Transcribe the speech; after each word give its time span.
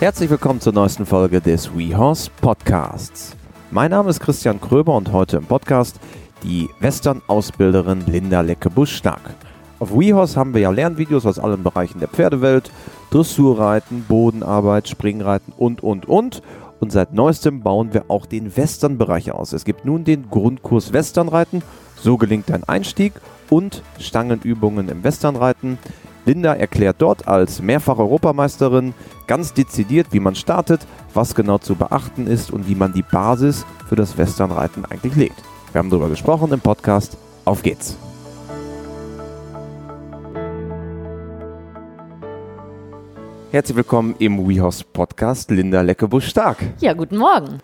Herzlich 0.00 0.30
willkommen 0.30 0.62
zur 0.62 0.72
neuesten 0.72 1.04
Folge 1.04 1.42
des 1.42 1.76
WeHorse 1.76 2.30
Podcasts. 2.40 3.36
Mein 3.70 3.90
Name 3.90 4.08
ist 4.08 4.18
Christian 4.20 4.58
Kröber 4.58 4.96
und 4.96 5.12
heute 5.12 5.36
im 5.36 5.44
Podcast 5.44 6.00
die 6.42 6.70
Western-Ausbilderin 6.80 8.06
Linda 8.06 8.40
Lecke-Busch-Stark. 8.40 9.20
Auf 9.78 9.92
WeHorse 9.92 10.40
haben 10.40 10.54
wir 10.54 10.62
ja 10.62 10.70
Lernvideos 10.70 11.26
aus 11.26 11.38
allen 11.38 11.62
Bereichen 11.62 12.00
der 12.00 12.08
Pferdewelt, 12.08 12.70
Dressurreiten, 13.10 14.06
Bodenarbeit, 14.08 14.88
Springreiten 14.88 15.52
und, 15.54 15.82
und, 15.82 16.06
und. 16.08 16.40
Und 16.80 16.92
seit 16.92 17.12
neuestem 17.12 17.60
bauen 17.60 17.92
wir 17.92 18.06
auch 18.08 18.24
den 18.24 18.56
Western-Bereich 18.56 19.32
aus. 19.32 19.52
Es 19.52 19.66
gibt 19.66 19.84
nun 19.84 20.04
den 20.04 20.30
Grundkurs 20.30 20.94
Westernreiten, 20.94 21.62
so 21.96 22.16
gelingt 22.16 22.50
ein 22.50 22.64
Einstieg 22.64 23.12
und 23.50 23.82
Stangenübungen 23.98 24.88
im 24.88 25.04
Westernreiten. 25.04 25.76
Linda 26.26 26.54
erklärt 26.54 26.96
dort 26.98 27.26
als 27.28 27.62
Mehrfach-Europameisterin 27.62 28.94
ganz 29.26 29.54
dezidiert, 29.54 30.08
wie 30.12 30.20
man 30.20 30.34
startet, 30.34 30.80
was 31.14 31.34
genau 31.34 31.58
zu 31.58 31.74
beachten 31.74 32.26
ist 32.26 32.50
und 32.50 32.68
wie 32.68 32.74
man 32.74 32.92
die 32.92 33.02
Basis 33.02 33.64
für 33.88 33.96
das 33.96 34.18
Westernreiten 34.18 34.84
eigentlich 34.84 35.16
legt. 35.16 35.42
Wir 35.72 35.78
haben 35.78 35.90
darüber 35.90 36.08
gesprochen 36.08 36.52
im 36.52 36.60
Podcast. 36.60 37.16
Auf 37.44 37.62
geht's! 37.62 37.96
Herzlich 43.50 43.76
willkommen 43.76 44.14
im 44.20 44.48
WeHorse 44.48 44.84
Podcast, 44.92 45.50
Linda 45.50 45.80
Leckebusch-Stark. 45.80 46.58
Ja, 46.78 46.92
guten 46.92 47.16
Morgen. 47.16 47.58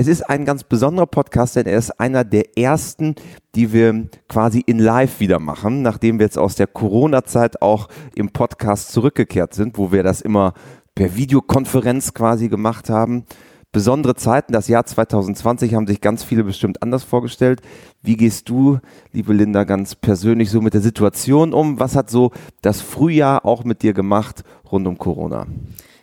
Es 0.00 0.06
ist 0.06 0.30
ein 0.30 0.44
ganz 0.44 0.62
besonderer 0.62 1.08
Podcast, 1.08 1.56
denn 1.56 1.66
er 1.66 1.76
ist 1.76 1.90
einer 1.98 2.22
der 2.22 2.56
ersten, 2.56 3.16
die 3.56 3.72
wir 3.72 4.08
quasi 4.28 4.60
in 4.64 4.78
Live 4.78 5.18
wieder 5.18 5.40
machen, 5.40 5.82
nachdem 5.82 6.20
wir 6.20 6.26
jetzt 6.26 6.38
aus 6.38 6.54
der 6.54 6.68
Corona-Zeit 6.68 7.62
auch 7.62 7.88
im 8.14 8.30
Podcast 8.30 8.92
zurückgekehrt 8.92 9.54
sind, 9.54 9.76
wo 9.76 9.90
wir 9.90 10.04
das 10.04 10.20
immer 10.20 10.54
per 10.94 11.16
Videokonferenz 11.16 12.14
quasi 12.14 12.48
gemacht 12.48 12.90
haben. 12.90 13.24
Besondere 13.72 14.14
Zeiten, 14.14 14.52
das 14.52 14.68
Jahr 14.68 14.86
2020 14.86 15.74
haben 15.74 15.88
sich 15.88 16.00
ganz 16.00 16.22
viele 16.22 16.44
bestimmt 16.44 16.80
anders 16.80 17.02
vorgestellt. 17.02 17.60
Wie 18.00 18.16
gehst 18.16 18.48
du, 18.48 18.78
liebe 19.10 19.32
Linda, 19.32 19.64
ganz 19.64 19.96
persönlich 19.96 20.52
so 20.52 20.60
mit 20.60 20.74
der 20.74 20.80
Situation 20.80 21.52
um? 21.52 21.80
Was 21.80 21.96
hat 21.96 22.08
so 22.08 22.30
das 22.62 22.80
Frühjahr 22.80 23.44
auch 23.44 23.64
mit 23.64 23.82
dir 23.82 23.94
gemacht 23.94 24.44
rund 24.70 24.86
um 24.86 24.96
Corona? 24.96 25.48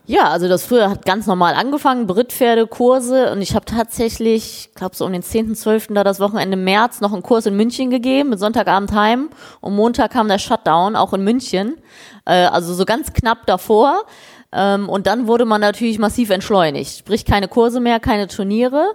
Ja, 0.07 0.29
also 0.29 0.47
das 0.47 0.65
früher 0.65 0.91
hat 0.91 1.03
ganz 1.03 1.25
normal 1.25 1.55
angefangen, 1.55 2.05
Brittpferdekurse 2.05 3.31
und 3.31 3.41
ich 3.41 3.55
habe 3.55 3.65
tatsächlich, 3.65 4.69
glaube 4.75 4.95
so 4.95 5.03
um 5.03 5.11
den 5.11 5.23
10.12. 5.23 5.95
da 5.95 6.03
das 6.03 6.19
Wochenende 6.19 6.57
März 6.57 7.01
noch 7.01 7.11
einen 7.11 7.23
Kurs 7.23 7.47
in 7.47 7.55
München 7.55 7.89
gegeben, 7.89 8.29
mit 8.29 8.39
Sonntagabend 8.39 8.91
heim. 8.91 9.31
Und 9.61 9.75
Montag 9.75 10.11
kam 10.11 10.27
der 10.27 10.37
Shutdown, 10.37 10.95
auch 10.95 11.13
in 11.13 11.23
München, 11.23 11.77
äh, 12.25 12.45
also 12.45 12.75
so 12.75 12.85
ganz 12.85 13.13
knapp 13.13 13.47
davor. 13.47 14.03
Ähm, 14.51 14.89
und 14.89 15.07
dann 15.07 15.25
wurde 15.25 15.45
man 15.45 15.59
natürlich 15.59 15.97
massiv 15.97 16.29
entschleunigt, 16.29 16.99
sprich 16.99 17.25
keine 17.25 17.47
Kurse 17.47 17.79
mehr, 17.79 17.99
keine 17.99 18.27
Turniere 18.27 18.93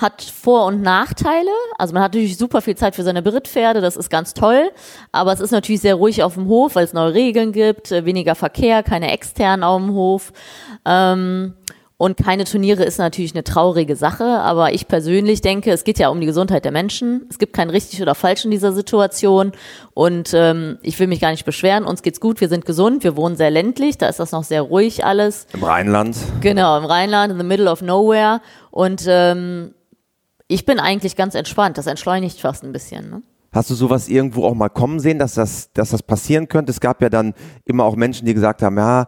hat 0.00 0.22
Vor- 0.22 0.66
und 0.66 0.82
Nachteile. 0.82 1.50
Also 1.78 1.92
man 1.92 2.02
hat 2.02 2.14
natürlich 2.14 2.38
super 2.38 2.62
viel 2.62 2.76
Zeit 2.76 2.94
für 2.94 3.02
seine 3.02 3.22
Brittpferde, 3.22 3.80
das 3.80 3.96
ist 3.96 4.10
ganz 4.10 4.34
toll. 4.34 4.70
Aber 5.12 5.32
es 5.32 5.40
ist 5.40 5.50
natürlich 5.50 5.82
sehr 5.82 5.96
ruhig 5.96 6.22
auf 6.22 6.34
dem 6.34 6.46
Hof, 6.46 6.74
weil 6.74 6.84
es 6.84 6.92
neue 6.92 7.14
Regeln 7.14 7.52
gibt, 7.52 7.92
äh, 7.92 8.04
weniger 8.04 8.34
Verkehr, 8.34 8.82
keine 8.82 9.12
externen 9.12 9.64
auf 9.64 9.80
dem 9.80 9.92
Hof. 9.92 10.32
Ähm, 10.84 11.54
und 12.00 12.16
keine 12.16 12.44
Turniere 12.44 12.82
ist 12.82 12.96
natürlich 12.96 13.34
eine 13.34 13.44
traurige 13.44 13.94
Sache, 13.94 14.24
aber 14.24 14.72
ich 14.72 14.88
persönlich 14.88 15.42
denke, 15.42 15.70
es 15.70 15.84
geht 15.84 15.98
ja 15.98 16.08
um 16.08 16.18
die 16.18 16.26
Gesundheit 16.26 16.64
der 16.64 16.72
Menschen. 16.72 17.26
Es 17.28 17.38
gibt 17.38 17.52
kein 17.52 17.68
richtig 17.68 18.00
oder 18.00 18.14
falsch 18.14 18.46
in 18.46 18.50
dieser 18.50 18.72
Situation. 18.72 19.52
Und 19.92 20.32
ähm, 20.32 20.78
ich 20.80 20.98
will 20.98 21.08
mich 21.08 21.20
gar 21.20 21.30
nicht 21.30 21.44
beschweren. 21.44 21.84
Uns 21.84 22.00
geht's 22.00 22.18
gut, 22.18 22.40
wir 22.40 22.48
sind 22.48 22.64
gesund, 22.64 23.04
wir 23.04 23.18
wohnen 23.18 23.36
sehr 23.36 23.50
ländlich, 23.50 23.98
da 23.98 24.08
ist 24.08 24.18
das 24.18 24.32
noch 24.32 24.44
sehr 24.44 24.62
ruhig 24.62 25.04
alles. 25.04 25.46
Im 25.52 25.62
Rheinland. 25.62 26.16
Genau, 26.40 26.78
im 26.78 26.86
Rheinland, 26.86 27.32
in 27.32 27.38
the 27.38 27.44
middle 27.44 27.70
of 27.70 27.82
nowhere. 27.82 28.40
Und 28.70 29.04
ähm, 29.06 29.74
ich 30.50 30.66
bin 30.66 30.80
eigentlich 30.80 31.16
ganz 31.16 31.34
entspannt. 31.34 31.78
Das 31.78 31.86
entschleunigt 31.86 32.40
fast 32.40 32.64
ein 32.64 32.72
bisschen. 32.72 33.08
Ne? 33.08 33.22
Hast 33.52 33.70
du 33.70 33.74
sowas 33.74 34.08
irgendwo 34.08 34.44
auch 34.44 34.54
mal 34.54 34.68
kommen 34.68 35.00
sehen, 35.00 35.18
dass 35.18 35.34
das, 35.34 35.72
dass 35.72 35.90
das 35.90 36.02
passieren 36.02 36.48
könnte? 36.48 36.70
Es 36.70 36.80
gab 36.80 37.00
ja 37.02 37.08
dann 37.08 37.34
immer 37.64 37.84
auch 37.84 37.96
Menschen, 37.96 38.26
die 38.26 38.34
gesagt 38.34 38.62
haben, 38.62 38.76
ja, 38.76 39.06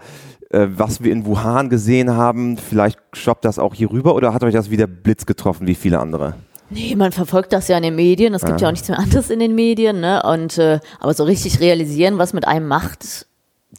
äh, 0.50 0.66
was 0.68 1.02
wir 1.02 1.12
in 1.12 1.26
Wuhan 1.26 1.68
gesehen 1.68 2.10
haben, 2.10 2.56
vielleicht 2.58 2.98
schoppt 3.12 3.44
das 3.44 3.58
auch 3.58 3.74
hier 3.74 3.90
rüber 3.90 4.14
oder 4.14 4.32
hat 4.32 4.44
euch 4.44 4.54
das 4.54 4.70
wieder 4.70 4.86
Blitz 4.86 5.26
getroffen 5.26 5.66
wie 5.66 5.74
viele 5.74 5.98
andere? 5.98 6.34
Nee, 6.70 6.94
man 6.96 7.12
verfolgt 7.12 7.52
das 7.52 7.68
ja 7.68 7.76
in 7.76 7.82
den 7.82 7.96
Medien. 7.96 8.34
Es 8.34 8.42
gibt 8.42 8.60
ja, 8.60 8.66
ja 8.66 8.68
auch 8.68 8.72
nichts 8.72 8.88
mehr 8.88 8.98
anderes 8.98 9.28
in 9.28 9.40
den 9.40 9.54
Medien. 9.54 10.00
Ne? 10.00 10.22
Und 10.22 10.58
äh, 10.58 10.78
aber 11.00 11.12
so 11.12 11.24
richtig 11.24 11.60
realisieren, 11.60 12.18
was 12.18 12.32
mit 12.32 12.46
einem 12.46 12.66
macht, 12.66 13.26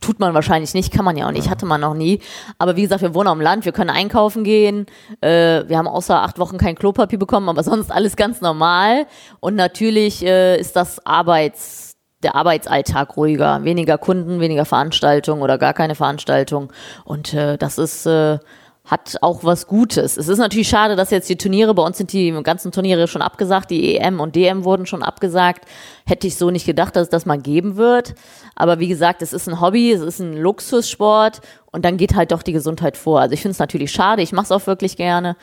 tut 0.03 0.19
man 0.19 0.33
wahrscheinlich 0.33 0.73
nicht, 0.73 0.93
kann 0.93 1.05
man 1.05 1.17
ja 1.17 1.27
auch 1.27 1.31
nicht, 1.31 1.49
hatte 1.49 1.65
man 1.65 1.81
noch 1.81 1.93
nie. 1.93 2.19
Aber 2.57 2.75
wie 2.75 2.83
gesagt, 2.83 3.01
wir 3.01 3.15
wohnen 3.15 3.29
am 3.29 3.41
Land, 3.41 3.65
wir 3.65 3.71
können 3.71 3.89
einkaufen 3.89 4.43
gehen. 4.43 4.85
Äh, 5.21 5.63
wir 5.67 5.77
haben 5.77 5.87
außer 5.87 6.21
acht 6.21 6.39
Wochen 6.39 6.57
kein 6.57 6.75
Klopapier 6.75 7.19
bekommen, 7.19 7.49
aber 7.49 7.63
sonst 7.73 7.91
alles 7.91 8.15
ganz 8.15 8.41
normal. 8.41 9.07
Und 9.39 9.55
natürlich 9.55 10.23
äh, 10.25 10.59
ist 10.59 10.75
das 10.75 11.05
Arbeits 11.05 11.93
der 12.21 12.35
Arbeitsalltag 12.35 13.17
ruhiger, 13.17 13.63
weniger 13.63 13.97
Kunden, 13.97 14.39
weniger 14.39 14.65
Veranstaltungen 14.65 15.41
oder 15.41 15.57
gar 15.57 15.73
keine 15.73 15.95
Veranstaltung. 15.95 16.71
Und 17.03 17.33
äh, 17.33 17.57
das 17.57 17.77
ist 17.77 18.05
äh, 18.05 18.39
hat 18.85 19.17
auch 19.21 19.45
was 19.45 19.67
Gutes. 19.67 20.17
Es 20.17 20.27
ist 20.27 20.39
natürlich 20.39 20.67
schade, 20.67 20.97
dass 20.97 21.09
jetzt 21.09 21.29
die 21.29 21.37
Turniere, 21.37 21.73
bei 21.73 21.83
uns 21.83 21.97
sind 21.97 22.11
die 22.11 22.31
ganzen 22.43 22.71
Turniere 22.71 23.07
schon 23.07 23.21
abgesagt, 23.21 23.71
die 23.71 23.97
EM 23.97 24.19
und 24.19 24.35
DM 24.35 24.65
wurden 24.65 24.85
schon 24.85 25.03
abgesagt. 25.03 25.65
Hätte 26.05 26.27
ich 26.27 26.35
so 26.35 26.51
nicht 26.51 26.65
gedacht, 26.65 26.95
dass 26.95 27.03
es 27.03 27.09
das 27.09 27.25
mal 27.25 27.39
geben 27.39 27.77
wird. 27.77 28.13
Aber 28.55 28.79
wie 28.79 28.89
gesagt, 28.89 29.21
es 29.21 29.31
ist 29.31 29.47
ein 29.47 29.61
Hobby, 29.61 29.91
es 29.91 30.01
ist 30.01 30.19
ein 30.19 30.35
Luxussport 30.35 31.39
und 31.73 31.83
dann 31.83 31.97
geht 31.97 32.15
halt 32.15 32.31
doch 32.31 32.43
die 32.43 32.53
Gesundheit 32.53 32.95
vor. 32.95 33.19
Also 33.19 33.33
ich 33.33 33.41
finde 33.41 33.53
es 33.53 33.59
natürlich 33.59 33.91
schade, 33.91 34.21
ich 34.21 34.31
mache 34.31 34.45
es 34.45 34.51
auch 34.51 34.65
wirklich 34.67 34.95
gerne. 34.95 35.35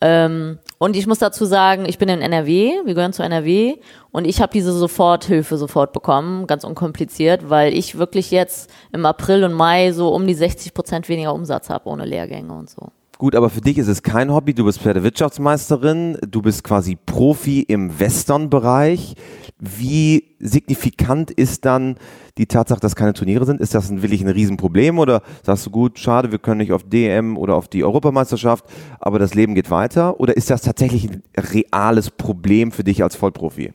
Ähm, 0.00 0.58
und 0.76 0.94
ich 0.94 1.06
muss 1.06 1.18
dazu 1.18 1.46
sagen, 1.46 1.86
ich 1.86 1.98
bin 1.98 2.08
in 2.10 2.20
NRW, 2.20 2.72
wir 2.84 2.94
gehören 2.94 3.14
zu 3.14 3.22
NRW 3.22 3.76
und 4.12 4.26
ich 4.26 4.40
habe 4.40 4.52
diese 4.52 4.72
Soforthilfe 4.72 5.56
sofort 5.56 5.92
bekommen, 5.92 6.46
ganz 6.46 6.62
unkompliziert, 6.62 7.48
weil 7.48 7.72
ich 7.72 7.98
wirklich 7.98 8.30
jetzt 8.30 8.70
im 8.92 9.06
April 9.06 9.44
und 9.44 9.54
Mai 9.54 9.92
so 9.92 10.14
um 10.14 10.26
die 10.26 10.34
60 10.34 10.74
Prozent 10.74 11.08
weniger 11.08 11.34
Umsatz 11.34 11.70
habe 11.70 11.88
ohne 11.88 12.04
Lehrgänge 12.04 12.52
und 12.52 12.68
so. 12.68 12.92
Gut, 13.18 13.34
aber 13.34 13.50
für 13.50 13.60
dich 13.60 13.78
ist 13.78 13.88
es 13.88 14.04
kein 14.04 14.32
Hobby. 14.32 14.54
Du 14.54 14.64
bist 14.64 14.80
Pferdewirtschaftsmeisterin, 14.80 16.18
du 16.20 16.40
bist 16.40 16.62
quasi 16.62 16.94
Profi 16.94 17.62
im 17.62 17.98
Western-Bereich. 17.98 19.16
Wie 19.58 20.36
signifikant 20.38 21.32
ist 21.32 21.64
dann 21.64 21.96
die 22.38 22.46
Tatsache, 22.46 22.78
dass 22.78 22.94
keine 22.94 23.14
Turniere 23.14 23.44
sind? 23.44 23.60
Ist 23.60 23.74
das 23.74 23.90
ein, 23.90 24.02
wirklich 24.02 24.20
ein 24.20 24.28
Riesenproblem 24.28 25.00
oder 25.00 25.22
sagst 25.42 25.66
du 25.66 25.70
gut, 25.70 25.98
schade, 25.98 26.30
wir 26.30 26.38
können 26.38 26.58
nicht 26.58 26.70
auf 26.70 26.84
DM 26.84 27.36
oder 27.36 27.56
auf 27.56 27.66
die 27.66 27.82
Europameisterschaft, 27.82 28.64
aber 29.00 29.18
das 29.18 29.34
Leben 29.34 29.56
geht 29.56 29.72
weiter? 29.72 30.20
Oder 30.20 30.36
ist 30.36 30.48
das 30.48 30.62
tatsächlich 30.62 31.10
ein 31.10 31.24
reales 31.36 32.12
Problem 32.12 32.70
für 32.70 32.84
dich 32.84 33.02
als 33.02 33.16
Vollprofi? 33.16 33.72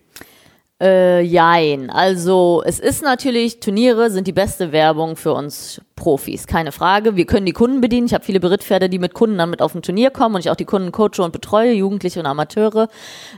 Äh, 0.83 1.21
jein. 1.21 1.89
Also 1.89 2.61
es 2.65 2.81
ist 2.81 3.03
natürlich, 3.03 3.61
Turniere 3.61 4.11
sind 4.11 4.27
die 4.27 4.33
beste 4.33 4.73
Werbung 4.73 5.15
für 5.15 5.31
uns 5.31 5.79
Profis, 5.95 6.45
keine 6.45 6.73
Frage. 6.73 7.15
Wir 7.15 7.25
können 7.25 7.45
die 7.45 7.53
Kunden 7.53 7.79
bedienen. 7.79 8.07
Ich 8.07 8.13
habe 8.13 8.25
viele 8.25 8.41
Berittpferde, 8.41 8.89
die 8.89 8.99
mit 8.99 9.13
Kunden 9.13 9.37
dann 9.37 9.49
mit 9.49 9.61
auf 9.61 9.73
ein 9.73 9.81
Turnier 9.81 10.09
kommen 10.09 10.35
und 10.35 10.41
ich 10.41 10.49
auch 10.49 10.57
die 10.57 10.65
Kunden 10.65 10.91
coache 10.91 11.23
und 11.23 11.31
betreue, 11.31 11.71
Jugendliche 11.71 12.19
und 12.19 12.25
Amateure. 12.25 12.89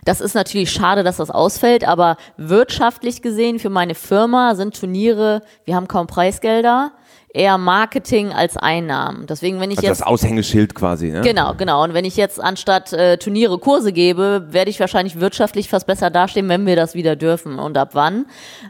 Das 0.05 0.21
ist 0.21 0.33
natürlich 0.33 0.71
schade, 0.71 1.03
dass 1.03 1.17
das 1.17 1.29
ausfällt, 1.29 1.87
aber 1.87 2.17
wirtschaftlich 2.37 3.21
gesehen 3.21 3.59
für 3.59 3.69
meine 3.69 3.93
Firma 3.93 4.55
sind 4.55 4.79
Turniere, 4.79 5.43
wir 5.65 5.75
haben 5.75 5.87
kaum 5.87 6.07
Preisgelder 6.07 6.93
eher 7.35 7.57
Marketing 7.57 8.31
als 8.31 8.55
Einnahmen. 8.57 9.27
Deswegen, 9.27 9.59
wenn 9.59 9.69
ich 9.69 9.77
also 9.77 9.87
jetzt. 9.87 9.99
Das 10.01 10.07
Aushängeschild 10.07 10.73
quasi, 10.73 11.09
ne? 11.09 11.21
Genau, 11.21 11.53
genau. 11.53 11.83
Und 11.83 11.93
wenn 11.93 12.05
ich 12.05 12.15
jetzt 12.15 12.41
anstatt 12.41 12.93
äh, 12.93 13.17
Turniere 13.17 13.59
Kurse 13.59 13.91
gebe, 13.91 14.47
werde 14.49 14.71
ich 14.71 14.79
wahrscheinlich 14.79 15.19
wirtschaftlich 15.19 15.69
fast 15.69 15.85
besser 15.85 16.09
dastehen, 16.09 16.47
wenn 16.49 16.65
wir 16.65 16.75
das 16.75 16.95
wieder 16.95 17.15
dürfen 17.15 17.59
und 17.59 17.77
ab 17.77 17.89
wann. 17.93 18.25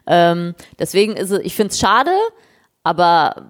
Ähm, 0.07 0.55
deswegen 0.79 1.13
ist 1.13 1.31
es, 1.31 1.39
ich 1.39 1.55
finde 1.55 1.71
es 1.71 1.79
schade, 1.79 2.11
aber 2.83 3.45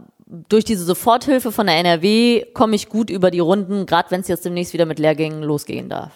durch 0.49 0.65
diese 0.65 0.83
Soforthilfe 0.83 1.51
von 1.51 1.67
der 1.67 1.78
NRW 1.78 2.45
komme 2.53 2.75
ich 2.75 2.90
gut 2.90 3.09
über 3.09 3.31
die 3.31 3.40
Runden, 3.40 3.85
gerade 3.85 4.11
wenn 4.11 4.22
es 4.22 4.28
jetzt 4.28 4.43
demnächst 4.43 4.73
wieder 4.73 4.85
mit 4.85 4.99
Lehrgängen 4.99 5.43
losgehen 5.43 5.87
darf. 5.87 6.11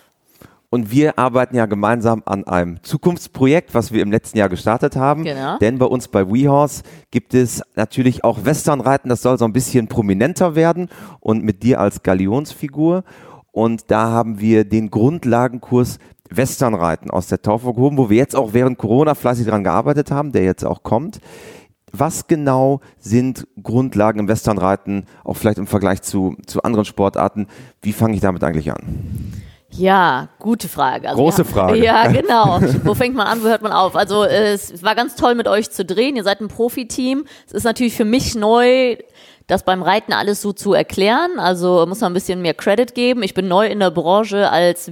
Und 0.71 0.91
wir 0.91 1.17
arbeiten 1.17 1.55
ja 1.55 1.65
gemeinsam 1.65 2.21
an 2.25 2.45
einem 2.45 2.83
Zukunftsprojekt, 2.83 3.73
was 3.73 3.91
wir 3.91 4.03
im 4.03 4.11
letzten 4.11 4.37
Jahr 4.37 4.49
gestartet 4.49 4.95
haben. 4.95 5.23
Genau. 5.23 5.57
Denn 5.57 5.79
bei 5.79 5.85
uns 5.87 6.07
bei 6.07 6.27
WeHorse 6.31 6.83
gibt 7.09 7.33
es 7.33 7.63
natürlich 7.75 8.23
auch 8.23 8.45
Westernreiten. 8.45 9.09
Das 9.09 9.23
soll 9.23 9.39
so 9.39 9.45
ein 9.45 9.53
bisschen 9.53 9.87
prominenter 9.87 10.53
werden 10.53 10.89
und 11.19 11.43
mit 11.43 11.63
dir 11.63 11.79
als 11.79 12.03
Galionsfigur. 12.03 13.03
Und 13.51 13.89
da 13.89 14.11
haben 14.11 14.39
wir 14.39 14.63
den 14.63 14.91
Grundlagenkurs 14.91 15.97
Westernreiten 16.29 17.09
aus 17.09 17.27
der 17.27 17.41
Taufe 17.41 17.73
gehoben, 17.73 17.97
wo 17.97 18.11
wir 18.11 18.17
jetzt 18.17 18.35
auch 18.35 18.53
während 18.53 18.77
Corona 18.77 19.15
fleißig 19.15 19.47
dran 19.47 19.63
gearbeitet 19.63 20.11
haben, 20.11 20.31
der 20.31 20.43
jetzt 20.43 20.63
auch 20.63 20.83
kommt. 20.83 21.19
Was 21.91 22.27
genau 22.27 22.81
sind 22.99 23.47
Grundlagen 23.63 24.19
im 24.19 24.27
Westernreiten, 24.27 25.05
auch 25.23 25.35
vielleicht 25.35 25.57
im 25.57 25.65
Vergleich 25.65 26.03
zu, 26.03 26.35
zu 26.45 26.61
anderen 26.61 26.85
Sportarten? 26.85 27.47
Wie 27.81 27.93
fange 27.93 28.13
ich 28.13 28.21
damit 28.21 28.43
eigentlich 28.43 28.71
an? 28.71 28.83
Ja, 29.79 30.27
gute 30.39 30.67
Frage. 30.67 31.07
Also 31.07 31.21
Große 31.21 31.43
haben, 31.43 31.49
Frage. 31.49 31.83
Ja, 31.83 32.07
genau. 32.07 32.59
wo 32.83 32.93
fängt 32.93 33.15
man 33.15 33.27
an, 33.27 33.41
wo 33.41 33.47
hört 33.47 33.61
man 33.61 33.71
auf? 33.71 33.95
Also 33.95 34.23
es 34.25 34.83
war 34.83 34.93
ganz 34.93 35.15
toll 35.15 35.35
mit 35.35 35.47
euch 35.47 35.71
zu 35.71 35.85
drehen. 35.85 36.15
Ihr 36.15 36.23
seid 36.23 36.41
ein 36.41 36.49
Profiteam. 36.49 37.25
Es 37.47 37.53
ist 37.53 37.63
natürlich 37.63 37.95
für 37.95 38.05
mich 38.05 38.35
neu, 38.35 38.97
das 39.47 39.63
beim 39.63 39.81
Reiten 39.81 40.11
alles 40.11 40.41
so 40.41 40.51
zu 40.51 40.73
erklären. 40.73 41.39
Also 41.39 41.85
muss 41.87 42.01
man 42.01 42.11
ein 42.11 42.13
bisschen 42.13 42.41
mehr 42.41 42.53
Credit 42.53 42.93
geben. 42.93 43.23
Ich 43.23 43.33
bin 43.33 43.47
neu 43.47 43.67
in 43.67 43.79
der 43.79 43.91
Branche 43.91 44.49
als 44.49 44.91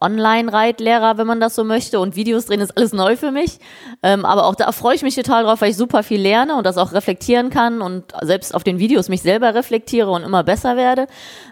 Online-Reitlehrer, 0.00 1.16
wenn 1.16 1.26
man 1.26 1.40
das 1.40 1.54
so 1.54 1.64
möchte. 1.64 2.00
Und 2.00 2.16
Videos 2.16 2.46
drehen 2.46 2.60
ist 2.60 2.76
alles 2.76 2.92
neu 2.92 3.16
für 3.16 3.30
mich. 3.30 3.58
Ähm, 4.02 4.24
aber 4.24 4.46
auch 4.46 4.54
da 4.54 4.70
freue 4.72 4.94
ich 4.94 5.02
mich 5.02 5.14
total 5.14 5.44
drauf, 5.44 5.60
weil 5.60 5.70
ich 5.70 5.76
super 5.76 6.02
viel 6.02 6.20
lerne 6.20 6.56
und 6.56 6.66
das 6.66 6.76
auch 6.78 6.92
reflektieren 6.92 7.50
kann 7.50 7.80
und 7.80 8.12
selbst 8.22 8.54
auf 8.54 8.64
den 8.64 8.78
Videos 8.78 9.08
mich 9.08 9.22
selber 9.22 9.54
reflektiere 9.54 10.10
und 10.10 10.22
immer 10.22 10.44
besser 10.44 10.76
werde. 10.76 11.06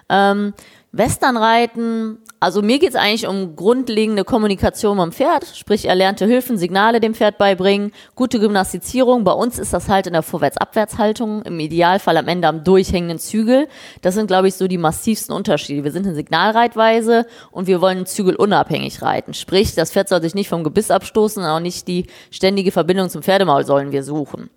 Ähm, 0.08 0.52
Westernreiten, 0.96 2.18
also 2.38 2.62
mir 2.62 2.78
geht 2.78 2.90
es 2.90 2.94
eigentlich 2.94 3.26
um 3.26 3.56
grundlegende 3.56 4.22
Kommunikation 4.22 4.96
mit 4.96 5.06
dem 5.06 5.12
Pferd, 5.12 5.46
sprich 5.56 5.86
erlernte 5.86 6.26
Hilfen, 6.26 6.56
Signale 6.56 7.00
dem 7.00 7.14
Pferd 7.14 7.38
beibringen, 7.38 7.90
gute 8.14 8.38
Gymnastizierung. 8.38 9.24
Bei 9.24 9.32
uns 9.32 9.58
ist 9.58 9.72
das 9.72 9.88
halt 9.88 10.06
in 10.06 10.12
der 10.12 10.22
Vorwärts-Abwärtshaltung, 10.22 11.42
im 11.42 11.58
Idealfall 11.58 12.16
am 12.16 12.28
Ende 12.28 12.46
am 12.46 12.62
durchhängenden 12.62 13.18
Zügel. 13.18 13.66
Das 14.02 14.14
sind, 14.14 14.26
glaube 14.26 14.48
ich, 14.48 14.54
so 14.54 14.68
die 14.68 14.78
massivsten 14.78 15.34
Unterschiede. 15.34 15.84
Wir 15.84 15.90
sind 15.90 16.06
in 16.06 16.14
Signalreitweise 16.14 17.26
und 17.50 17.66
wir 17.66 17.80
wollen 17.80 18.06
Zügel 18.06 18.36
unabhängig 18.36 19.02
reiten. 19.02 19.34
Sprich, 19.34 19.74
das 19.74 19.90
Pferd 19.90 20.08
soll 20.08 20.22
sich 20.22 20.34
nicht 20.34 20.48
vom 20.48 20.64
Gebiss 20.64 20.90
abstoßen, 20.90 21.42
auch 21.44 21.60
nicht 21.60 21.88
die 21.88 22.06
ständige 22.30 22.72
Verbindung 22.72 23.08
zum 23.08 23.22
Pferdemaul 23.22 23.64
sollen 23.64 23.90
wir 23.90 24.04
suchen. 24.04 24.50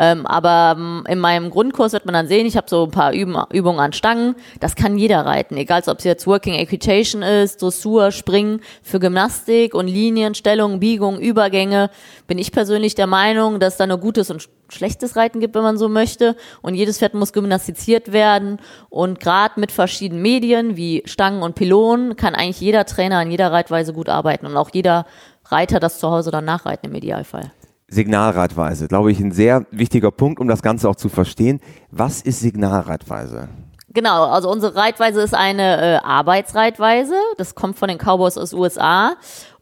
Ähm, 0.00 0.26
aber 0.26 0.76
ähm, 0.78 1.04
in 1.08 1.18
meinem 1.18 1.50
Grundkurs 1.50 1.92
wird 1.92 2.06
man 2.06 2.12
dann 2.12 2.28
sehen, 2.28 2.46
ich 2.46 2.56
habe 2.56 2.68
so 2.70 2.84
ein 2.84 2.90
paar 2.90 3.12
Üb 3.12 3.28
Übungen 3.52 3.80
an 3.80 3.92
Stangen. 3.92 4.36
Das 4.60 4.76
kann 4.76 4.96
jeder 4.96 5.26
reiten, 5.26 5.56
egal 5.56 5.82
ob 5.86 5.98
es 5.98 6.04
jetzt 6.04 6.26
Working 6.26 6.54
Equitation 6.54 7.22
ist, 7.22 7.60
Dressur, 7.62 8.12
Springen 8.12 8.60
für 8.82 9.00
Gymnastik 9.00 9.74
und 9.74 9.88
Linien, 9.88 10.34
Stellung, 10.34 10.78
Biegung, 10.78 11.18
Übergänge. 11.18 11.90
Bin 12.28 12.38
ich 12.38 12.52
persönlich 12.52 12.94
der 12.94 13.08
Meinung, 13.08 13.58
dass 13.58 13.76
da 13.76 13.86
nur 13.86 13.98
gutes 13.98 14.30
und 14.30 14.48
schlechtes 14.68 15.16
Reiten 15.16 15.40
gibt, 15.40 15.54
wenn 15.54 15.62
man 15.62 15.78
so 15.78 15.88
möchte. 15.88 16.36
Und 16.62 16.74
jedes 16.74 16.98
Pferd 16.98 17.14
muss 17.14 17.32
gymnastiziert 17.32 18.12
werden. 18.12 18.60
Und 18.90 19.18
gerade 19.18 19.58
mit 19.58 19.72
verschiedenen 19.72 20.22
Medien 20.22 20.76
wie 20.76 21.02
Stangen 21.06 21.42
und 21.42 21.54
Pylonen 21.54 22.16
kann 22.16 22.34
eigentlich 22.34 22.60
jeder 22.60 22.84
Trainer 22.84 23.20
in 23.22 23.30
jeder 23.30 23.50
Reitweise 23.50 23.92
gut 23.92 24.08
arbeiten 24.08 24.46
und 24.46 24.56
auch 24.56 24.70
jeder 24.72 25.06
Reiter 25.46 25.80
das 25.80 25.98
zu 25.98 26.10
Hause 26.10 26.30
dann 26.30 26.44
nachreiten 26.44 26.90
im 26.90 26.94
Idealfall. 26.94 27.50
Signalradweise, 27.88 28.86
glaube 28.86 29.10
ich, 29.10 29.20
ein 29.20 29.32
sehr 29.32 29.66
wichtiger 29.70 30.10
Punkt, 30.10 30.40
um 30.40 30.48
das 30.48 30.62
Ganze 30.62 30.88
auch 30.88 30.96
zu 30.96 31.08
verstehen. 31.08 31.60
Was 31.90 32.20
ist 32.20 32.40
Signalradweise? 32.40 33.48
Genau, 33.94 34.26
also 34.26 34.50
unsere 34.50 34.76
Reitweise 34.76 35.22
ist 35.22 35.34
eine 35.34 35.80
äh, 35.80 35.96
Arbeitsreitweise. 36.04 37.14
Das 37.38 37.54
kommt 37.54 37.78
von 37.78 37.88
den 37.88 37.98
Cowboys 37.98 38.36
aus 38.36 38.52
USA 38.52 39.16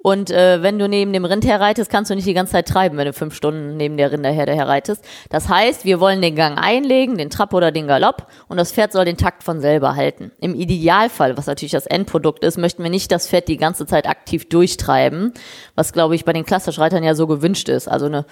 und 0.06 0.30
äh, 0.30 0.62
wenn 0.62 0.78
du 0.78 0.88
neben 0.88 1.12
dem 1.12 1.24
Rind 1.24 1.44
herreitest, 1.44 1.90
kannst 1.90 2.12
du 2.12 2.14
nicht 2.14 2.28
die 2.28 2.32
ganze 2.32 2.52
Zeit 2.52 2.68
treiben, 2.68 2.96
wenn 2.96 3.06
du 3.06 3.12
fünf 3.12 3.34
Stunden 3.34 3.76
neben 3.76 3.96
der 3.96 4.12
Rinderherde 4.12 4.54
herreitest. 4.54 5.04
Das 5.30 5.48
heißt, 5.48 5.84
wir 5.84 5.98
wollen 5.98 6.22
den 6.22 6.36
Gang 6.36 6.56
einlegen, 6.62 7.18
den 7.18 7.28
Trab 7.28 7.52
oder 7.52 7.72
den 7.72 7.88
Galopp 7.88 8.28
und 8.46 8.56
das 8.56 8.70
Pferd 8.70 8.92
soll 8.92 9.04
den 9.04 9.16
Takt 9.16 9.42
von 9.42 9.60
selber 9.60 9.96
halten. 9.96 10.30
Im 10.38 10.54
Idealfall, 10.54 11.36
was 11.36 11.48
natürlich 11.48 11.72
das 11.72 11.86
Endprodukt 11.86 12.44
ist, 12.44 12.56
möchten 12.56 12.84
wir 12.84 12.90
nicht 12.90 13.10
das 13.10 13.26
Pferd 13.26 13.48
die 13.48 13.56
ganze 13.56 13.84
Zeit 13.84 14.08
aktiv 14.08 14.48
durchtreiben, 14.48 15.34
was 15.74 15.92
glaube 15.92 16.14
ich 16.14 16.24
bei 16.24 16.32
den 16.32 16.44
Klassischreitern 16.44 17.02
ja 17.02 17.16
so 17.16 17.26
gewünscht 17.26 17.68
ist. 17.68 17.88
Also 17.88 18.06
eine, 18.06 18.26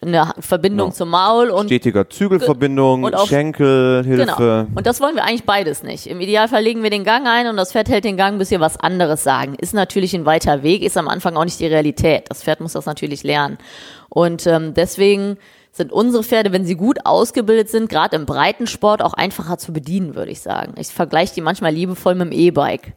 eine 0.00 0.32
Verbindung 0.38 0.90
genau. 0.90 0.96
zum 0.96 1.08
Maul 1.08 1.50
und 1.50 1.66
stetiger 1.66 2.08
Zügelverbindung, 2.08 3.02
und 3.02 3.16
auf, 3.16 3.28
Schenkelhilfe. 3.28 4.26
Genau. 4.26 4.66
Und 4.76 4.86
das 4.86 5.00
wollen 5.00 5.16
wir 5.16 5.24
eigentlich 5.24 5.42
beides 5.42 5.82
nicht. 5.82 6.06
Im 6.06 6.20
Idealfall 6.20 6.62
legen 6.62 6.84
wir 6.84 6.90
den 6.90 7.02
Gang 7.02 7.26
ein 7.26 7.48
und 7.48 7.56
das 7.56 7.72
Pferd 7.72 7.88
hält 7.88 8.04
den 8.04 8.16
Gang, 8.16 8.38
bis 8.38 8.52
wir 8.52 8.60
was 8.60 8.78
anderes 8.78 9.24
sagen. 9.24 9.56
Ist 9.56 9.74
natürlich 9.74 10.14
ein 10.14 10.24
weiter 10.24 10.62
Weg, 10.62 10.84
ist 10.84 10.96
am 10.96 11.15
Anfang 11.16 11.36
auch 11.36 11.44
nicht 11.44 11.60
die 11.60 11.66
Realität. 11.66 12.26
Das 12.28 12.42
Pferd 12.42 12.60
muss 12.60 12.72
das 12.72 12.86
natürlich 12.86 13.22
lernen. 13.22 13.58
Und 14.08 14.46
ähm, 14.46 14.74
deswegen 14.74 15.36
sind 15.72 15.92
unsere 15.92 16.22
Pferde, 16.22 16.52
wenn 16.52 16.64
sie 16.64 16.74
gut 16.74 16.98
ausgebildet 17.04 17.68
sind, 17.68 17.88
gerade 17.88 18.16
im 18.16 18.24
Breitensport 18.24 19.02
auch 19.02 19.12
einfacher 19.12 19.58
zu 19.58 19.72
bedienen, 19.72 20.14
würde 20.14 20.30
ich 20.30 20.40
sagen. 20.40 20.74
Ich 20.78 20.88
vergleiche 20.88 21.34
die 21.34 21.42
manchmal 21.42 21.72
liebevoll 21.72 22.14
mit 22.14 22.28
dem 22.28 22.32
E-Bike. 22.32 22.94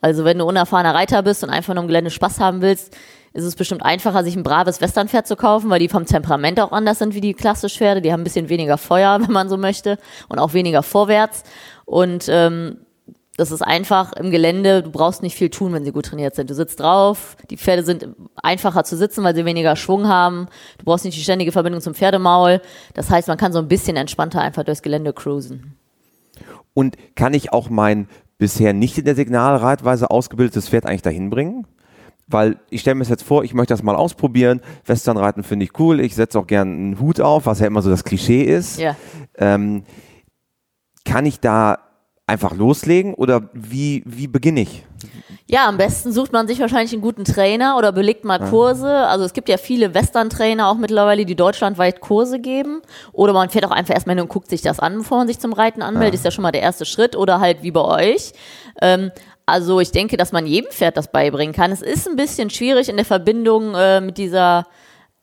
Also 0.00 0.24
wenn 0.24 0.38
du 0.38 0.44
unerfahrener 0.44 0.94
Reiter 0.94 1.22
bist 1.22 1.44
und 1.44 1.50
einfach 1.50 1.74
nur 1.74 1.84
im 1.84 1.88
Gelände 1.88 2.10
Spaß 2.10 2.40
haben 2.40 2.62
willst, 2.62 2.96
ist 3.32 3.44
es 3.44 3.54
bestimmt 3.54 3.84
einfacher, 3.84 4.24
sich 4.24 4.34
ein 4.34 4.42
braves 4.42 4.80
Westernpferd 4.80 5.26
zu 5.26 5.36
kaufen, 5.36 5.68
weil 5.68 5.78
die 5.78 5.88
vom 5.88 6.06
Temperament 6.06 6.58
auch 6.58 6.72
anders 6.72 6.98
sind 6.98 7.14
wie 7.14 7.20
die 7.20 7.34
klassisch 7.34 7.76
Pferde. 7.76 8.00
Die 8.00 8.12
haben 8.12 8.22
ein 8.22 8.24
bisschen 8.24 8.48
weniger 8.48 8.78
Feuer, 8.78 9.20
wenn 9.22 9.32
man 9.32 9.48
so 9.48 9.56
möchte, 9.56 9.98
und 10.28 10.38
auch 10.38 10.52
weniger 10.52 10.82
vorwärts. 10.82 11.44
Und 11.84 12.26
ähm, 12.28 12.78
das 13.36 13.50
ist 13.50 13.62
einfach 13.62 14.12
im 14.14 14.30
Gelände, 14.30 14.82
du 14.82 14.90
brauchst 14.90 15.22
nicht 15.22 15.36
viel 15.36 15.50
tun, 15.50 15.72
wenn 15.72 15.84
sie 15.84 15.92
gut 15.92 16.06
trainiert 16.06 16.34
sind. 16.34 16.48
Du 16.48 16.54
sitzt 16.54 16.80
drauf, 16.80 17.36
die 17.50 17.58
Pferde 17.58 17.84
sind 17.84 18.08
einfacher 18.42 18.84
zu 18.84 18.96
sitzen, 18.96 19.22
weil 19.24 19.34
sie 19.34 19.44
weniger 19.44 19.76
Schwung 19.76 20.08
haben. 20.08 20.48
Du 20.78 20.84
brauchst 20.86 21.04
nicht 21.04 21.16
die 21.16 21.22
ständige 21.22 21.52
Verbindung 21.52 21.82
zum 21.82 21.94
Pferdemaul. 21.94 22.62
Das 22.94 23.10
heißt, 23.10 23.28
man 23.28 23.36
kann 23.36 23.52
so 23.52 23.58
ein 23.58 23.68
bisschen 23.68 23.96
entspannter 23.96 24.40
einfach 24.40 24.64
durchs 24.64 24.82
Gelände 24.82 25.12
cruisen. 25.12 25.76
Und 26.72 26.96
kann 27.14 27.34
ich 27.34 27.52
auch 27.52 27.68
mein 27.68 28.08
bisher 28.38 28.72
nicht 28.72 28.98
in 28.98 29.04
der 29.04 29.14
Signalreitweise 29.14 30.10
ausgebildetes 30.10 30.68
Pferd 30.68 30.86
eigentlich 30.86 31.02
dahin 31.02 31.30
bringen? 31.30 31.66
Weil 32.28 32.58
ich 32.70 32.80
stelle 32.80 32.96
mir 32.96 33.02
das 33.02 33.08
jetzt 33.08 33.22
vor, 33.22 33.44
ich 33.44 33.54
möchte 33.54 33.72
das 33.72 33.82
mal 33.82 33.94
ausprobieren. 33.94 34.60
Westernreiten 34.84 35.44
finde 35.44 35.64
ich 35.64 35.78
cool. 35.78 36.00
Ich 36.00 36.14
setze 36.14 36.38
auch 36.38 36.46
gerne 36.46 36.72
einen 36.72 37.00
Hut 37.00 37.20
auf, 37.20 37.46
was 37.46 37.60
ja 37.60 37.66
immer 37.66 37.82
so 37.82 37.90
das 37.90 38.02
Klischee 38.02 38.42
ist. 38.42 38.80
Ja. 38.80 38.96
Ähm, 39.38 39.84
kann 41.04 41.24
ich 41.24 41.38
da 41.38 41.85
einfach 42.26 42.54
loslegen 42.54 43.14
oder 43.14 43.48
wie, 43.52 44.02
wie 44.04 44.26
beginne 44.26 44.62
ich? 44.62 44.84
Ja, 45.48 45.68
am 45.68 45.76
besten 45.76 46.10
sucht 46.10 46.32
man 46.32 46.48
sich 46.48 46.58
wahrscheinlich 46.58 46.92
einen 46.92 47.02
guten 47.02 47.24
Trainer 47.24 47.76
oder 47.78 47.92
belegt 47.92 48.24
mal 48.24 48.40
Kurse. 48.40 48.90
Also 49.06 49.24
es 49.24 49.32
gibt 49.32 49.48
ja 49.48 49.58
viele 49.58 49.94
Western-Trainer 49.94 50.68
auch 50.68 50.76
mittlerweile, 50.76 51.24
die 51.24 51.36
deutschlandweit 51.36 52.00
Kurse 52.00 52.40
geben. 52.40 52.82
Oder 53.12 53.32
man 53.32 53.48
fährt 53.48 53.64
auch 53.64 53.70
einfach 53.70 53.94
erstmal 53.94 54.16
hin 54.16 54.22
und 54.22 54.28
guckt 54.28 54.50
sich 54.50 54.60
das 54.60 54.80
an, 54.80 54.98
bevor 54.98 55.18
man 55.18 55.28
sich 55.28 55.38
zum 55.38 55.52
Reiten 55.52 55.82
anmeldet. 55.82 56.14
Ja. 56.14 56.18
Ist 56.18 56.24
ja 56.24 56.30
schon 56.32 56.42
mal 56.42 56.50
der 56.50 56.62
erste 56.62 56.84
Schritt. 56.84 57.14
Oder 57.14 57.38
halt 57.38 57.62
wie 57.62 57.70
bei 57.70 57.80
euch. 57.80 58.32
Ähm, 58.82 59.12
also 59.46 59.78
ich 59.78 59.92
denke, 59.92 60.16
dass 60.16 60.32
man 60.32 60.48
jedem 60.48 60.72
Pferd 60.72 60.96
das 60.96 61.12
beibringen 61.12 61.54
kann. 61.54 61.70
Es 61.70 61.80
ist 61.80 62.08
ein 62.08 62.16
bisschen 62.16 62.50
schwierig 62.50 62.88
in 62.88 62.96
der 62.96 63.04
Verbindung 63.04 63.76
äh, 63.76 64.00
mit 64.00 64.18
dieser 64.18 64.66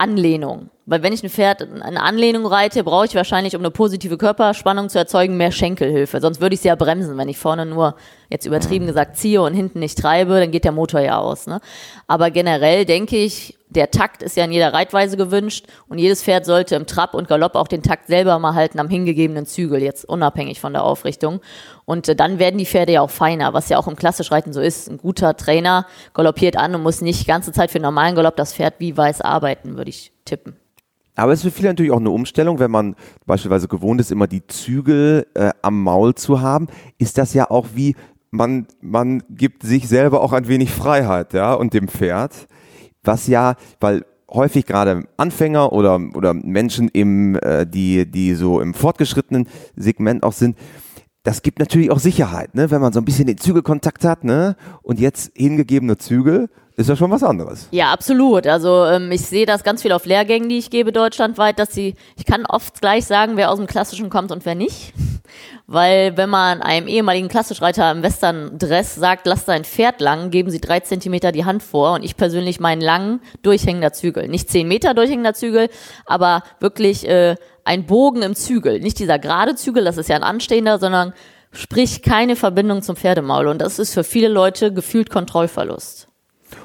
Anlehnung. 0.04 0.70
Weil 0.86 1.02
wenn 1.02 1.14
ich 1.14 1.24
ein 1.24 1.30
Pferd 1.30 1.66
eine 1.82 2.02
Anlehnung 2.02 2.46
reite, 2.46 2.84
brauche 2.84 3.06
ich 3.06 3.16
wahrscheinlich, 3.16 3.56
um 3.56 3.62
eine 3.62 3.72
positive 3.72 4.18
Körperspannung 4.18 4.90
zu 4.90 4.98
erzeugen, 4.98 5.38
mehr 5.38 5.54
Schenkelhilfe. 5.54 6.20
Sonst 6.20 6.42
würde 6.42 6.56
ich 6.56 6.62
sie 6.62 6.68
ja 6.68 6.76
bremsen, 6.76 7.18
wenn 7.18 7.30
ich 7.30 7.38
vorne 7.38 7.66
nur, 7.66 7.96
jetzt 8.30 8.46
übertrieben 8.46 8.86
gesagt, 8.86 9.16
ziehe 9.16 9.42
und 9.42 9.54
hinten 9.54 9.80
nicht 9.80 9.98
treibe, 9.98 10.40
dann 10.42 10.52
geht 10.52 10.66
der 10.66 10.74
Motor 10.74 11.00
ja 11.00 11.20
aus. 11.20 11.48
Ne? 11.48 11.62
Aber 12.08 12.32
generell 12.32 12.84
denke 12.84 13.16
ich, 13.16 13.58
der 13.76 13.92
Takt 13.92 14.24
ist 14.24 14.38
ja 14.38 14.46
in 14.46 14.52
jeder 14.52 14.74
Reitweise 14.74 15.18
gewünscht 15.18 15.68
und 15.88 15.98
jedes 15.98 16.24
Pferd 16.24 16.46
sollte 16.46 16.76
im 16.76 16.86
Trab 16.86 17.14
und 17.14 17.28
Galopp 17.28 17.56
auch 17.56 17.68
den 17.68 17.84
Takt 17.84 18.08
selber 18.08 18.38
mal 18.40 18.54
halten 18.54 18.80
am 18.80 18.90
hingegebenen 18.90 19.46
Zügel, 19.46 19.82
jetzt 19.82 20.06
unabhängig 20.06 20.60
von 20.60 20.74
der 20.74 20.84
Aufrichtung. 20.84 21.42
Und 21.86 22.08
äh, 22.08 22.16
dann 22.16 22.40
werden 22.40 22.58
die 22.58 22.66
Pferde 22.66 22.94
ja 22.94 23.02
auch 23.02 23.10
feiner, 23.10 23.54
was 23.54 23.70
ja 23.70 23.78
auch 23.78 23.88
im 23.88 23.96
Klassischreiten 23.96 24.54
so 24.54 24.62
ist. 24.62 24.90
Ein 24.90 24.98
guter 24.98 25.36
Trainer 25.36 25.86
galoppiert 26.14 26.56
an 26.58 26.76
und 26.76 26.84
muss 26.84 27.02
nicht 27.02 27.22
die 27.22 27.28
ganze 27.28 27.52
Zeit 27.52 27.72
für 27.72 27.80
normalen 27.80 28.16
Galopp 28.16 28.36
das 28.38 28.54
Pferd 28.54 28.76
wie 28.80 28.96
weiß 28.96 29.22
arbeiten, 29.22 29.78
würde 29.78 29.90
ich 29.90 30.12
tippen. 30.26 30.56
Aber 31.16 31.32
es 31.32 31.40
ist 31.40 31.46
für 31.46 31.52
viele 31.52 31.70
natürlich 31.70 31.92
auch 31.92 32.00
eine 32.00 32.10
Umstellung, 32.10 32.58
wenn 32.60 32.72
man 32.72 32.96
beispielsweise 33.26 33.68
gewohnt 33.68 34.02
ist, 34.02 34.12
immer 34.12 34.28
die 34.28 34.48
Zügel 34.48 35.28
äh, 35.36 35.52
am 35.62 35.84
Maul 35.84 36.16
zu 36.16 36.42
haben, 36.42 36.68
ist 36.98 37.18
das 37.18 37.34
ja 37.34 37.52
auch 37.52 37.68
wie 37.76 37.96
man, 38.32 38.66
man 38.82 39.22
gibt 39.30 39.62
sich 39.62 39.88
selber 39.88 40.22
auch 40.22 40.34
ein 40.34 40.48
wenig 40.48 40.72
Freiheit, 40.72 41.34
ja, 41.34 41.54
und 41.54 41.74
dem 41.76 41.88
Pferd 41.88 42.48
was 43.04 43.28
ja, 43.28 43.56
weil 43.80 44.06
häufig 44.30 44.66
gerade 44.66 45.06
Anfänger 45.18 45.72
oder, 45.74 46.00
oder 46.16 46.34
Menschen 46.34 46.90
im, 46.90 47.36
äh, 47.36 47.66
die, 47.66 48.10
die 48.10 48.34
so 48.34 48.62
im 48.62 48.74
fortgeschrittenen 48.74 49.48
Segment 49.76 50.24
auch 50.24 50.34
sind, 50.34 50.58
das 51.24 51.42
gibt 51.42 51.60
natürlich 51.60 51.90
auch 51.90 52.00
Sicherheit, 52.00 52.54
ne? 52.54 52.70
wenn 52.70 52.82
man 52.82 52.92
so 52.92 53.00
ein 53.00 53.06
bisschen 53.06 53.28
den 53.28 53.38
Zügelkontakt 53.38 54.04
hat, 54.04 54.26
ne? 54.26 54.58
Und 54.82 55.00
jetzt 55.00 55.32
hingegebene 55.36 55.98
Zügel, 55.98 56.50
ist 56.76 56.90
ja 56.90 56.96
schon 56.96 57.12
was 57.12 57.22
anderes. 57.22 57.68
Ja, 57.72 57.92
absolut. 57.92 58.48
Also 58.48 58.86
ähm, 58.86 59.12
ich 59.12 59.22
sehe 59.22 59.46
das 59.46 59.64
ganz 59.64 59.84
viel 59.84 59.92
auf 59.92 60.06
Lehrgängen, 60.06 60.50
die 60.50 60.58
ich 60.58 60.72
gebe 60.72 60.92
deutschlandweit, 60.92 61.60
dass 61.60 61.72
sie, 61.72 61.94
ich 62.18 62.26
kann 62.26 62.46
oft 62.48 62.82
gleich 62.82 63.06
sagen, 63.06 63.38
wer 63.38 63.52
aus 63.52 63.58
dem 63.58 63.68
Klassischen 63.68 64.10
kommt 64.10 64.32
und 64.32 64.46
wer 64.46 64.56
nicht. 64.56 64.94
Weil 65.68 66.18
wenn 66.18 66.30
man 66.30 66.62
einem 66.62 66.88
ehemaligen 66.88 67.28
Klassischreiter 67.28 67.92
im 67.92 68.02
Western-Dress 68.02 68.96
sagt, 68.96 69.28
lass 69.28 69.46
dein 69.46 69.66
Pferd 69.66 70.02
lang, 70.02 70.32
geben 70.32 70.50
sie 70.50 70.60
drei 70.60 70.80
Zentimeter 70.80 71.32
die 71.32 71.46
Hand 71.46 71.62
vor 71.62 71.94
und 71.94 72.04
ich 72.04 72.18
persönlich 72.18 72.60
meinen 72.60 72.82
langen 72.82 73.22
durchhängender 73.44 73.94
Zügel. 73.94 74.28
Nicht 74.28 74.50
zehn 74.50 74.68
Meter 74.68 74.94
durchhängender 74.94 75.34
Zügel, 75.34 75.70
aber 76.06 76.44
wirklich 76.60 77.08
äh, 77.08 77.36
ein 77.66 77.86
Bogen 77.86 78.24
im 78.24 78.36
Zügel. 78.36 78.80
Nicht 78.80 79.00
dieser 79.00 79.20
gerade 79.20 79.56
Zügel, 79.56 79.84
das 79.84 79.98
ist 79.98 80.10
ja 80.10 80.16
ein 80.16 80.24
anstehender, 80.24 80.80
sondern 80.80 81.14
sprich 81.52 82.02
keine 82.02 82.36
Verbindung 82.36 82.82
zum 82.82 82.96
Pferdemaul. 82.96 83.48
Und 83.48 83.62
das 83.62 83.78
ist 83.78 83.94
für 83.94 84.04
viele 84.04 84.28
Leute 84.28 84.74
gefühlt 84.74 85.12
Kontrollverlust 85.12 86.08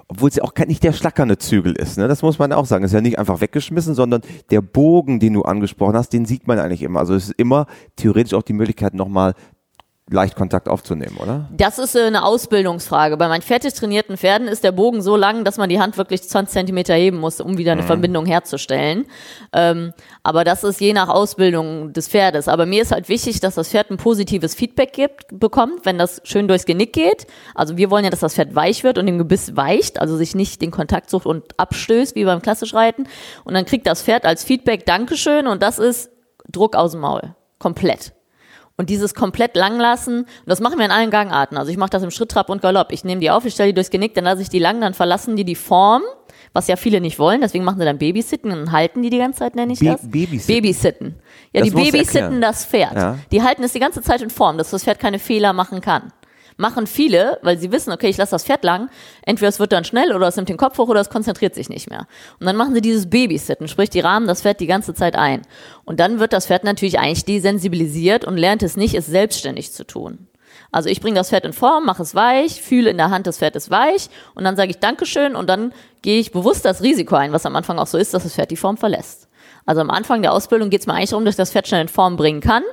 obwohl 0.08 0.28
es 0.28 0.36
ja 0.36 0.44
auch 0.44 0.52
nicht 0.66 0.82
der 0.82 0.92
schlackernde 0.92 1.38
Zügel 1.38 1.72
ist. 1.72 1.98
Ne? 1.98 2.08
Das 2.08 2.22
muss 2.22 2.38
man 2.38 2.52
auch 2.52 2.66
sagen. 2.66 2.84
Ist 2.84 2.92
ja 2.92 3.00
nicht 3.00 3.18
einfach 3.18 3.40
weggeschmissen, 3.40 3.94
sondern 3.94 4.22
der 4.50 4.60
Bogen, 4.60 5.20
den 5.20 5.34
du 5.34 5.42
angesprochen 5.42 5.96
hast, 5.96 6.12
den 6.12 6.24
sieht 6.24 6.46
man 6.46 6.58
eigentlich 6.58 6.82
immer. 6.82 7.00
Also 7.00 7.14
es 7.14 7.28
ist 7.28 7.34
immer 7.38 7.66
theoretisch 7.96 8.34
auch 8.34 8.42
die 8.42 8.52
Möglichkeit, 8.52 8.94
nochmal 8.94 9.34
leicht 10.10 10.36
Kontakt 10.36 10.68
aufzunehmen, 10.68 11.16
oder? 11.18 11.48
Das 11.52 11.78
ist 11.78 11.94
äh, 11.94 12.04
eine 12.04 12.24
Ausbildungsfrage. 12.24 13.16
Bei 13.16 13.28
meinen 13.28 13.42
fertig 13.42 13.74
trainierten 13.74 14.16
Pferden 14.16 14.48
ist 14.48 14.64
der 14.64 14.72
Bogen 14.72 15.02
so 15.02 15.16
lang, 15.16 15.44
dass 15.44 15.58
man 15.58 15.68
die 15.68 15.80
Hand 15.80 15.98
wirklich 15.98 16.22
20 16.22 16.52
Zentimeter 16.52 16.94
heben 16.94 17.18
muss, 17.18 17.40
um 17.40 17.58
wieder 17.58 17.72
eine 17.72 17.82
mhm. 17.82 17.86
Verbindung 17.86 18.26
herzustellen. 18.26 19.06
Ähm, 19.52 19.92
aber 20.22 20.44
das 20.44 20.64
ist 20.64 20.80
je 20.80 20.92
nach 20.92 21.08
Ausbildung 21.08 21.92
des 21.92 22.08
Pferdes. 22.08 22.48
Aber 22.48 22.66
mir 22.66 22.82
ist 22.82 22.92
halt 22.92 23.08
wichtig, 23.08 23.40
dass 23.40 23.54
das 23.54 23.68
Pferd 23.68 23.90
ein 23.90 23.96
positives 23.98 24.54
Feedback 24.54 24.92
gibt, 24.92 25.26
bekommt, 25.38 25.84
wenn 25.84 25.98
das 25.98 26.20
schön 26.24 26.48
durchs 26.48 26.64
Genick 26.64 26.92
geht. 26.92 27.26
Also 27.54 27.76
wir 27.76 27.90
wollen 27.90 28.04
ja, 28.04 28.10
dass 28.10 28.20
das 28.20 28.34
Pferd 28.34 28.54
weich 28.54 28.84
wird 28.84 28.98
und 28.98 29.08
im 29.08 29.18
Gebiss 29.18 29.56
weicht, 29.56 30.00
also 30.00 30.16
sich 30.16 30.34
nicht 30.34 30.62
den 30.62 30.70
Kontakt 30.70 31.10
sucht 31.10 31.26
und 31.26 31.58
abstößt, 31.58 32.14
wie 32.14 32.24
beim 32.24 32.42
klassisch 32.42 32.74
Reiten. 32.74 33.06
Und 33.44 33.54
dann 33.54 33.64
kriegt 33.64 33.86
das 33.86 34.02
Pferd 34.02 34.24
als 34.24 34.44
Feedback 34.44 34.86
Dankeschön 34.86 35.46
und 35.46 35.62
das 35.62 35.78
ist 35.78 36.10
Druck 36.50 36.76
aus 36.76 36.92
dem 36.92 37.00
Maul. 37.00 37.34
Komplett. 37.58 38.12
Und 38.78 38.90
dieses 38.90 39.12
komplett 39.12 39.56
langlassen, 39.56 40.20
und 40.20 40.28
das 40.46 40.60
machen 40.60 40.78
wir 40.78 40.84
in 40.84 40.92
allen 40.92 41.10
Gangarten. 41.10 41.58
Also 41.58 41.72
ich 41.72 41.76
mache 41.76 41.90
das 41.90 42.04
im 42.04 42.12
Schritt, 42.12 42.30
Trab 42.30 42.48
und 42.48 42.62
Galopp. 42.62 42.92
Ich 42.92 43.04
nehme 43.04 43.20
die 43.20 43.28
auf, 43.28 43.44
ich 43.44 43.52
stelle 43.52 43.70
die 43.70 43.74
durchs 43.74 43.90
Genick, 43.90 44.14
dann 44.14 44.22
lasse 44.22 44.40
ich 44.40 44.50
die 44.50 44.60
lang, 44.60 44.80
dann 44.80 44.94
verlassen 44.94 45.34
die 45.34 45.44
die 45.44 45.56
Form, 45.56 46.02
was 46.52 46.68
ja 46.68 46.76
viele 46.76 47.00
nicht 47.00 47.18
wollen. 47.18 47.40
Deswegen 47.40 47.64
machen 47.64 47.80
sie 47.80 47.84
dann 47.84 47.98
Babysitten 47.98 48.52
und 48.52 48.70
halten 48.70 49.02
die 49.02 49.10
die 49.10 49.18
ganze 49.18 49.40
Zeit, 49.40 49.56
nenne 49.56 49.72
ich 49.72 49.80
das. 49.80 50.02
Babysitten. 50.08 50.54
Babysitten. 50.54 51.14
Ja, 51.52 51.60
das 51.60 51.70
die 51.70 51.74
babysitten 51.74 52.40
das 52.40 52.64
Pferd. 52.64 52.94
Ja. 52.94 53.18
Die 53.32 53.42
halten 53.42 53.64
es 53.64 53.72
die 53.72 53.80
ganze 53.80 54.00
Zeit 54.00 54.22
in 54.22 54.30
Form, 54.30 54.58
dass 54.58 54.70
das 54.70 54.84
Pferd 54.84 55.00
keine 55.00 55.18
Fehler 55.18 55.52
machen 55.52 55.80
kann 55.80 56.12
machen 56.58 56.86
viele, 56.86 57.38
weil 57.42 57.56
sie 57.56 57.72
wissen, 57.72 57.92
okay, 57.92 58.08
ich 58.08 58.18
lasse 58.18 58.32
das 58.32 58.44
Pferd 58.44 58.64
lang, 58.64 58.90
entweder 59.22 59.48
es 59.48 59.60
wird 59.60 59.72
dann 59.72 59.84
schnell 59.84 60.12
oder 60.12 60.26
es 60.28 60.36
nimmt 60.36 60.48
den 60.48 60.56
Kopf 60.56 60.76
hoch 60.76 60.88
oder 60.88 61.00
es 61.00 61.08
konzentriert 61.08 61.54
sich 61.54 61.70
nicht 61.70 61.88
mehr. 61.88 62.06
Und 62.38 62.46
dann 62.46 62.56
machen 62.56 62.74
sie 62.74 62.80
dieses 62.82 63.08
Babysitten, 63.08 63.68
sprich, 63.68 63.88
die 63.88 64.00
rahmen 64.00 64.26
das 64.26 64.42
Pferd 64.42 64.60
die 64.60 64.66
ganze 64.66 64.92
Zeit 64.92 65.16
ein. 65.16 65.42
Und 65.84 66.00
dann 66.00 66.18
wird 66.18 66.32
das 66.32 66.46
Pferd 66.46 66.64
natürlich 66.64 66.98
eigentlich 66.98 67.24
desensibilisiert 67.24 68.24
und 68.24 68.36
lernt 68.36 68.62
es 68.62 68.76
nicht, 68.76 68.94
es 68.94 69.06
selbstständig 69.06 69.72
zu 69.72 69.86
tun. 69.86 70.26
Also 70.72 70.88
ich 70.88 71.00
bringe 71.00 71.14
das 71.14 71.30
Pferd 71.30 71.44
in 71.44 71.52
Form, 71.52 71.86
mache 71.86 72.02
es 72.02 72.14
weich, 72.14 72.60
fühle 72.60 72.90
in 72.90 72.98
der 72.98 73.10
Hand, 73.10 73.26
das 73.26 73.38
Pferd 73.38 73.56
ist 73.56 73.70
weich 73.70 74.10
und 74.34 74.44
dann 74.44 74.56
sage 74.56 74.70
ich 74.70 74.78
Dankeschön 74.78 75.36
und 75.36 75.48
dann 75.48 75.72
gehe 76.02 76.18
ich 76.18 76.32
bewusst 76.32 76.64
das 76.64 76.82
Risiko 76.82 77.14
ein, 77.14 77.32
was 77.32 77.46
am 77.46 77.56
Anfang 77.56 77.78
auch 77.78 77.86
so 77.86 77.96
ist, 77.96 78.12
dass 78.12 78.24
das 78.24 78.34
Pferd 78.34 78.50
die 78.50 78.56
Form 78.56 78.76
verlässt. 78.76 79.28
Also 79.64 79.80
am 79.80 79.90
Anfang 79.90 80.22
der 80.22 80.32
Ausbildung 80.32 80.70
geht 80.70 80.80
es 80.80 80.86
mir 80.86 80.94
eigentlich 80.94 81.10
darum, 81.10 81.24
dass 81.24 81.34
ich 81.34 81.38
das 81.38 81.52
Pferd 81.52 81.68
schnell 81.68 81.82
in 81.82 81.88
Form 81.88 82.16
bringen 82.16 82.40
kann 82.40 82.64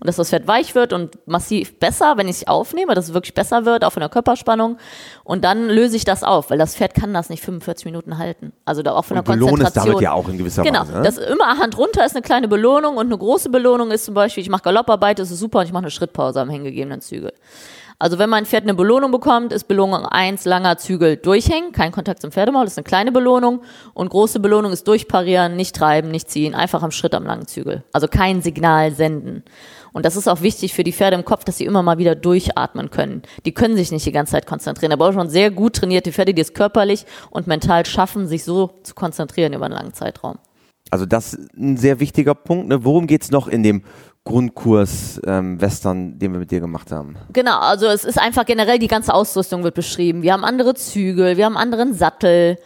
und 0.00 0.06
dass 0.06 0.16
das 0.16 0.30
Fett 0.30 0.46
weich 0.46 0.74
wird 0.74 0.92
und 0.92 1.18
massiv 1.26 1.78
besser, 1.78 2.16
wenn 2.16 2.28
ich 2.28 2.36
es 2.36 2.48
aufnehme, 2.48 2.94
dass 2.94 3.08
es 3.08 3.14
wirklich 3.14 3.34
besser 3.34 3.64
wird, 3.64 3.84
auch 3.84 3.92
von 3.92 4.00
der 4.00 4.08
Körperspannung. 4.08 4.78
Und 5.24 5.44
dann 5.44 5.68
löse 5.68 5.96
ich 5.96 6.04
das 6.04 6.22
auf, 6.22 6.50
weil 6.50 6.58
das 6.58 6.76
Pferd 6.76 6.94
kann 6.94 7.12
das 7.12 7.28
nicht 7.28 7.42
45 7.42 7.84
Minuten 7.84 8.18
halten. 8.18 8.52
Also 8.64 8.82
da 8.82 8.94
auch 8.94 9.04
von 9.04 9.18
und 9.18 9.28
der 9.28 9.36
Konzentration. 9.36 9.66
Ist 9.66 9.86
damit 9.86 10.00
ja 10.02 10.12
auch 10.12 10.28
in 10.28 10.38
gewisser 10.38 10.62
genau, 10.62 10.80
Weise. 10.80 10.92
Genau, 10.92 11.04
das 11.04 11.18
immer 11.18 11.58
Hand 11.58 11.76
runter 11.78 12.04
ist 12.04 12.14
eine 12.14 12.22
kleine 12.22 12.48
Belohnung 12.48 12.96
und 12.96 13.06
eine 13.06 13.18
große 13.18 13.50
Belohnung 13.50 13.90
ist 13.90 14.04
zum 14.04 14.14
Beispiel, 14.14 14.42
ich 14.42 14.50
mache 14.50 14.62
Galopparbeit, 14.62 15.18
das 15.18 15.30
ist 15.30 15.40
super 15.40 15.60
und 15.60 15.66
ich 15.66 15.72
mache 15.72 15.84
eine 15.84 15.90
Schrittpause 15.90 16.40
am 16.40 16.50
hingegebenen 16.50 17.00
Zügel. 17.00 17.32
Also 17.98 18.18
wenn 18.18 18.28
mein 18.28 18.44
Pferd 18.44 18.64
eine 18.64 18.74
Belohnung 18.74 19.10
bekommt, 19.10 19.52
ist 19.52 19.68
Belohnung 19.68 20.04
eins 20.04 20.44
langer 20.44 20.76
Zügel 20.76 21.16
durchhängen, 21.16 21.72
kein 21.72 21.92
Kontakt 21.92 22.20
zum 22.20 22.30
Pferdemaul, 22.30 22.64
das 22.64 22.74
ist 22.74 22.78
eine 22.78 22.84
kleine 22.84 23.12
Belohnung. 23.12 23.62
Und 23.94 24.10
große 24.10 24.38
Belohnung 24.40 24.72
ist 24.72 24.86
durchparieren, 24.86 25.56
nicht 25.56 25.74
treiben, 25.74 26.10
nicht 26.10 26.30
ziehen, 26.30 26.54
einfach 26.54 26.82
am 26.82 26.90
Schritt 26.90 27.14
am 27.14 27.24
langen 27.24 27.46
Zügel. 27.46 27.84
Also 27.92 28.06
kein 28.06 28.42
Signal 28.42 28.92
senden. 28.92 29.44
Und 29.94 30.04
das 30.04 30.14
ist 30.14 30.28
auch 30.28 30.42
wichtig 30.42 30.74
für 30.74 30.84
die 30.84 30.92
Pferde 30.92 31.16
im 31.16 31.24
Kopf, 31.24 31.44
dass 31.44 31.56
sie 31.56 31.64
immer 31.64 31.82
mal 31.82 31.96
wieder 31.96 32.14
durchatmen 32.14 32.90
können. 32.90 33.22
Die 33.46 33.52
können 33.52 33.76
sich 33.76 33.90
nicht 33.90 34.04
die 34.04 34.12
ganze 34.12 34.32
Zeit 34.32 34.44
konzentrieren. 34.44 34.92
Aber 34.92 35.08
auch 35.08 35.14
schon 35.14 35.30
sehr 35.30 35.50
gut 35.50 35.76
trainierte 35.76 36.12
Pferde, 36.12 36.34
die 36.34 36.42
es 36.42 36.52
körperlich 36.52 37.06
und 37.30 37.46
mental 37.46 37.86
schaffen, 37.86 38.26
sich 38.26 38.44
so 38.44 38.74
zu 38.82 38.94
konzentrieren 38.94 39.54
über 39.54 39.64
einen 39.64 39.74
langen 39.74 39.94
Zeitraum. 39.94 40.36
Also 40.90 41.06
das 41.06 41.32
ist 41.32 41.54
ein 41.54 41.78
sehr 41.78 41.98
wichtiger 41.98 42.34
Punkt. 42.34 42.68
Ne? 42.68 42.84
Worum 42.84 43.06
geht 43.06 43.22
es 43.22 43.30
noch 43.30 43.48
in 43.48 43.62
dem 43.62 43.84
Grundkurs 44.26 45.20
ähm, 45.24 45.58
Western, 45.60 46.18
den 46.18 46.32
wir 46.32 46.40
mit 46.40 46.50
dir 46.50 46.60
gemacht 46.60 46.90
haben. 46.90 47.16
Genau, 47.32 47.58
also 47.60 47.86
es 47.86 48.04
ist 48.04 48.18
einfach 48.18 48.44
generell 48.44 48.78
die 48.78 48.88
ganze 48.88 49.14
Ausrüstung 49.14 49.62
wird 49.62 49.76
beschrieben. 49.76 50.22
Wir 50.22 50.32
haben 50.32 50.44
andere 50.44 50.74
Zügel, 50.74 51.36
wir 51.36 51.44
haben 51.46 51.56
anderen 51.56 51.94
Sattel, 51.94 52.58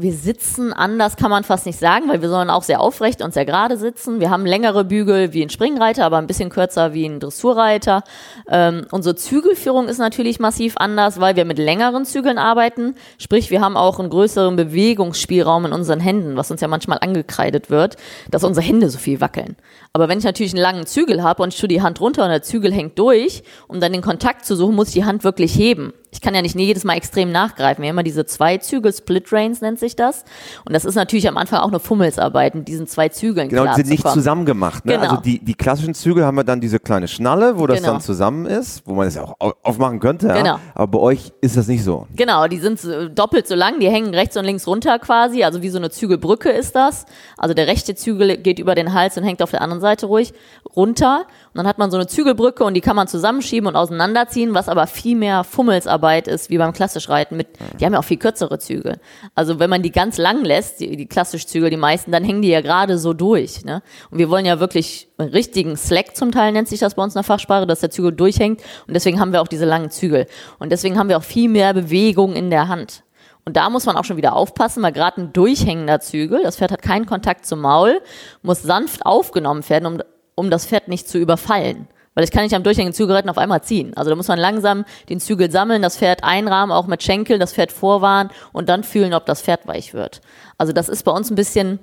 wir 0.00 0.14
sitzen 0.14 0.72
anders, 0.72 1.16
kann 1.16 1.30
man 1.30 1.44
fast 1.44 1.66
nicht 1.66 1.78
sagen, 1.78 2.08
weil 2.08 2.22
wir 2.22 2.28
sollen 2.28 2.50
auch 2.50 2.62
sehr 2.62 2.80
aufrecht 2.80 3.22
und 3.22 3.34
sehr 3.34 3.44
gerade 3.44 3.76
sitzen. 3.76 4.20
Wir 4.20 4.30
haben 4.30 4.46
längere 4.46 4.84
Bügel 4.84 5.32
wie 5.32 5.42
ein 5.42 5.50
Springreiter, 5.50 6.04
aber 6.04 6.18
ein 6.18 6.26
bisschen 6.26 6.48
kürzer 6.48 6.94
wie 6.94 7.04
ein 7.04 7.20
Dressurreiter. 7.20 8.02
Ähm, 8.48 8.86
unsere 8.90 9.14
Zügelführung 9.14 9.88
ist 9.88 9.98
natürlich 9.98 10.40
massiv 10.40 10.74
anders, 10.76 11.20
weil 11.20 11.36
wir 11.36 11.44
mit 11.44 11.58
längeren 11.58 12.04
Zügeln 12.04 12.38
arbeiten. 12.38 12.94
Sprich, 13.18 13.50
wir 13.50 13.60
haben 13.60 13.76
auch 13.76 13.98
einen 13.98 14.10
größeren 14.10 14.56
Bewegungsspielraum 14.56 15.66
in 15.66 15.72
unseren 15.72 16.00
Händen, 16.00 16.36
was 16.36 16.50
uns 16.50 16.60
ja 16.60 16.68
manchmal 16.68 16.98
angekreidet 17.00 17.70
wird, 17.70 17.96
dass 18.30 18.44
unsere 18.44 18.66
Hände 18.66 18.88
so 18.88 18.98
viel 18.98 19.20
wackeln. 19.20 19.56
Aber 19.92 20.08
wenn 20.08 20.18
ich 20.18 20.24
natürlich 20.24 20.52
einen 20.52 20.62
langen 20.62 20.86
Zügel 20.86 21.22
habe 21.22 21.42
und 21.42 21.52
ich 21.52 21.60
tue 21.60 21.68
die 21.68 21.82
Hand 21.82 22.00
runter 22.00 22.24
und 22.24 22.30
der 22.30 22.42
Zügel 22.42 22.72
hängt 22.72 22.98
durch, 22.98 23.42
um 23.68 23.80
dann 23.80 23.92
den 23.92 24.02
Kontakt 24.02 24.46
zu 24.46 24.56
suchen, 24.56 24.74
muss 24.74 24.88
ich 24.88 24.94
die 24.94 25.04
Hand 25.04 25.24
wirklich 25.24 25.54
heben 25.54 25.92
ich 26.12 26.20
kann 26.20 26.34
ja 26.34 26.42
nicht 26.42 26.58
jedes 26.58 26.84
Mal 26.84 26.96
extrem 26.96 27.30
nachgreifen. 27.30 27.82
Wir 27.82 27.88
haben 27.88 27.96
immer 27.96 28.02
diese 28.02 28.26
zwei 28.26 28.58
Zügel, 28.58 28.92
Split 28.92 29.32
Reins 29.32 29.60
nennt 29.60 29.78
sich 29.78 29.94
das. 29.94 30.24
Und 30.64 30.72
das 30.72 30.84
ist 30.84 30.96
natürlich 30.96 31.28
am 31.28 31.36
Anfang 31.36 31.60
auch 31.60 31.68
eine 31.68 31.78
Fummelsarbeit, 31.78 32.54
mit 32.54 32.66
diesen 32.68 32.86
zwei 32.86 33.08
Zügeln 33.08 33.48
Genau, 33.48 33.66
die 33.66 33.74
sind 33.74 33.88
nicht 33.88 34.08
zusammen 34.08 34.44
gemacht. 34.44 34.84
Ne? 34.84 34.94
Genau. 34.94 35.04
Also 35.04 35.16
die, 35.22 35.38
die 35.38 35.54
klassischen 35.54 35.94
Zügel 35.94 36.24
haben 36.24 36.36
wir 36.36 36.44
dann 36.44 36.60
diese 36.60 36.80
kleine 36.80 37.06
Schnalle, 37.06 37.58
wo 37.58 37.66
das 37.66 37.78
genau. 37.78 37.92
dann 37.92 38.00
zusammen 38.00 38.46
ist, 38.46 38.82
wo 38.86 38.94
man 38.94 39.06
es 39.06 39.16
auch 39.16 39.36
aufmachen 39.62 40.00
könnte. 40.00 40.28
Ja? 40.28 40.36
Genau. 40.36 40.58
Aber 40.74 40.88
bei 40.88 40.98
euch 40.98 41.32
ist 41.40 41.56
das 41.56 41.68
nicht 41.68 41.84
so. 41.84 42.06
Genau, 42.16 42.48
die 42.48 42.58
sind 42.58 42.80
doppelt 43.14 43.46
so 43.46 43.54
lang, 43.54 43.78
die 43.78 43.88
hängen 43.88 44.12
rechts 44.12 44.36
und 44.36 44.44
links 44.44 44.66
runter 44.66 44.98
quasi, 44.98 45.44
also 45.44 45.62
wie 45.62 45.68
so 45.68 45.78
eine 45.78 45.90
Zügelbrücke 45.90 46.50
ist 46.50 46.74
das. 46.74 47.06
Also 47.38 47.54
der 47.54 47.68
rechte 47.68 47.94
Zügel 47.94 48.36
geht 48.36 48.58
über 48.58 48.74
den 48.74 48.92
Hals 48.94 49.16
und 49.16 49.22
hängt 49.22 49.42
auf 49.42 49.52
der 49.52 49.62
anderen 49.62 49.80
Seite 49.80 50.06
ruhig 50.06 50.32
runter. 50.74 51.26
Und 51.52 51.58
dann 51.58 51.66
hat 51.66 51.78
man 51.78 51.90
so 51.90 51.96
eine 51.96 52.06
Zügelbrücke 52.06 52.62
und 52.62 52.74
die 52.74 52.80
kann 52.80 52.94
man 52.94 53.08
zusammenschieben 53.08 53.66
und 53.66 53.74
auseinanderziehen, 53.74 54.54
was 54.54 54.68
aber 54.68 54.86
viel 54.86 55.16
mehr 55.16 55.42
Fummelsarbeit 55.42 56.28
ist, 56.28 56.48
wie 56.48 56.58
beim 56.58 56.72
klassisch 56.72 57.08
Reiten. 57.08 57.36
Mit, 57.36 57.48
die 57.78 57.84
haben 57.84 57.92
ja 57.92 57.98
auch 57.98 58.04
viel 58.04 58.18
kürzere 58.18 58.60
Zügel. 58.60 59.00
Also 59.34 59.58
wenn 59.58 59.68
man 59.68 59.82
die 59.82 59.90
ganz 59.90 60.16
lang 60.16 60.44
lässt, 60.44 60.78
die, 60.78 60.96
die 60.96 61.06
klassisch 61.06 61.46
Zügel, 61.46 61.70
die 61.70 61.76
meisten, 61.76 62.12
dann 62.12 62.22
hängen 62.22 62.42
die 62.42 62.48
ja 62.50 62.60
gerade 62.60 62.98
so 62.98 63.14
durch. 63.14 63.64
Ne? 63.64 63.82
Und 64.10 64.18
wir 64.18 64.30
wollen 64.30 64.46
ja 64.46 64.60
wirklich 64.60 65.08
einen 65.18 65.30
richtigen 65.30 65.76
Slack 65.76 66.16
zum 66.16 66.30
Teil 66.32 66.52
nennt 66.52 66.68
sich 66.68 66.80
das 66.80 66.94
bei 66.94 67.02
uns 67.02 67.14
in 67.14 67.18
der 67.18 67.24
Fachsprache, 67.24 67.66
dass 67.66 67.80
der 67.80 67.90
Zügel 67.90 68.12
durchhängt. 68.12 68.62
Und 68.86 68.94
deswegen 68.94 69.18
haben 69.18 69.32
wir 69.32 69.42
auch 69.42 69.48
diese 69.48 69.64
langen 69.64 69.90
Zügel. 69.90 70.26
Und 70.58 70.70
deswegen 70.70 70.98
haben 70.98 71.08
wir 71.08 71.18
auch 71.18 71.24
viel 71.24 71.48
mehr 71.48 71.74
Bewegung 71.74 72.34
in 72.34 72.50
der 72.50 72.68
Hand. 72.68 73.02
Und 73.44 73.56
da 73.56 73.70
muss 73.70 73.86
man 73.86 73.96
auch 73.96 74.04
schon 74.04 74.16
wieder 74.16 74.34
aufpassen, 74.34 74.82
weil 74.82 74.92
gerade 74.92 75.22
ein 75.22 75.32
durchhängender 75.32 76.00
Zügel, 76.00 76.42
das 76.42 76.56
Pferd 76.56 76.72
hat 76.72 76.82
keinen 76.82 77.06
Kontakt 77.06 77.46
zum 77.46 77.60
Maul, 77.60 78.00
muss 78.42 78.62
sanft 78.62 79.04
aufgenommen 79.06 79.68
werden, 79.68 79.86
um 79.86 79.98
um 80.34 80.50
das 80.50 80.66
Pferd 80.66 80.88
nicht 80.88 81.08
zu 81.08 81.18
überfallen. 81.18 81.88
Weil 82.14 82.24
ich 82.24 82.32
kann 82.32 82.42
nicht 82.42 82.54
am 82.54 82.62
durchhängigen 82.62 82.92
Zügelreiten 82.92 83.30
auf 83.30 83.38
einmal 83.38 83.62
ziehen. 83.62 83.92
Also 83.96 84.10
da 84.10 84.16
muss 84.16 84.28
man 84.28 84.38
langsam 84.38 84.84
den 85.08 85.20
Zügel 85.20 85.50
sammeln, 85.50 85.80
das 85.80 85.96
Pferd 85.96 86.24
einrahmen, 86.24 86.72
auch 86.72 86.86
mit 86.86 87.02
Schenkel, 87.02 87.38
das 87.38 87.52
Pferd 87.52 87.70
vorwarnen 87.70 88.30
und 88.52 88.68
dann 88.68 88.82
fühlen, 88.82 89.14
ob 89.14 89.26
das 89.26 89.42
Pferd 89.42 89.66
weich 89.66 89.94
wird. 89.94 90.20
Also 90.58 90.72
das 90.72 90.88
ist 90.88 91.04
bei 91.04 91.12
uns 91.12 91.30
ein 91.30 91.36
bisschen 91.36 91.78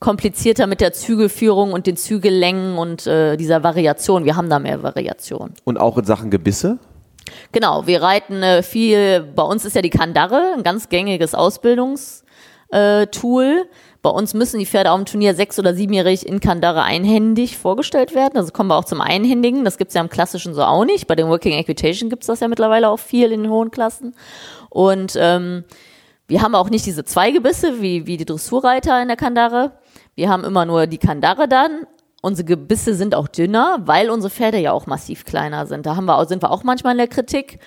komplizierter 0.00 0.66
mit 0.66 0.80
der 0.80 0.92
Zügelführung 0.92 1.72
und 1.72 1.86
den 1.86 1.96
Zügellängen 1.96 2.76
und 2.76 3.06
äh, 3.06 3.36
dieser 3.36 3.62
Variation. 3.62 4.24
Wir 4.24 4.36
haben 4.36 4.50
da 4.50 4.58
mehr 4.58 4.82
Variation. 4.82 5.52
Und 5.64 5.78
auch 5.78 5.96
in 5.98 6.04
Sachen 6.04 6.30
Gebisse? 6.30 6.78
Genau, 7.52 7.86
wir 7.86 8.02
reiten 8.02 8.42
äh, 8.42 8.62
viel, 8.62 9.22
bei 9.34 9.42
uns 9.42 9.64
ist 9.64 9.76
ja 9.76 9.82
die 9.82 9.90
Kandare, 9.90 10.54
ein 10.56 10.62
ganz 10.62 10.88
gängiges 10.88 11.34
Ausbildungstool. 11.34 12.24
Äh, 12.70 13.06
bei 14.02 14.10
uns 14.10 14.32
müssen 14.32 14.58
die 14.58 14.66
Pferde 14.66 14.92
auf 14.92 14.98
dem 14.98 15.04
Turnier 15.04 15.34
sechs- 15.34 15.58
oder 15.58 15.74
siebenjährig 15.74 16.26
in 16.26 16.40
Kandare 16.40 16.82
einhändig 16.82 17.58
vorgestellt 17.58 18.14
werden. 18.14 18.36
Also 18.36 18.50
kommen 18.52 18.70
wir 18.70 18.76
auch 18.76 18.84
zum 18.84 19.00
Einhändigen. 19.00 19.64
Das 19.64 19.76
gibt's 19.76 19.94
ja 19.94 20.00
im 20.00 20.08
Klassischen 20.08 20.54
so 20.54 20.62
auch 20.62 20.84
nicht. 20.84 21.06
Bei 21.06 21.14
den 21.14 21.28
Working 21.28 21.52
Equitation 21.52 22.08
gibt's 22.08 22.26
das 22.26 22.40
ja 22.40 22.48
mittlerweile 22.48 22.88
auch 22.88 22.98
viel 22.98 23.30
in 23.30 23.42
den 23.42 23.50
hohen 23.52 23.70
Klassen. 23.70 24.14
Und 24.70 25.16
ähm, 25.18 25.64
wir 26.28 26.40
haben 26.40 26.54
auch 26.54 26.70
nicht 26.70 26.86
diese 26.86 27.04
zwei 27.04 27.30
Gebisse 27.30 27.82
wie, 27.82 28.06
wie 28.06 28.16
die 28.16 28.24
Dressurreiter 28.24 29.02
in 29.02 29.08
der 29.08 29.16
Kandare. 29.16 29.72
Wir 30.14 30.30
haben 30.30 30.44
immer 30.44 30.64
nur 30.64 30.86
die 30.86 30.98
Kandare 30.98 31.46
dann. 31.46 31.86
Unsere 32.22 32.46
Gebisse 32.46 32.94
sind 32.94 33.14
auch 33.14 33.28
dünner, 33.28 33.80
weil 33.84 34.10
unsere 34.10 34.30
Pferde 34.30 34.58
ja 34.58 34.72
auch 34.72 34.86
massiv 34.86 35.24
kleiner 35.24 35.66
sind. 35.66 35.86
Da 35.86 35.96
haben 35.96 36.06
wir, 36.06 36.24
sind 36.26 36.42
wir 36.42 36.50
auch 36.50 36.62
manchmal 36.62 36.92
in 36.92 36.98
der 36.98 37.08
Kritik. 37.08 37.58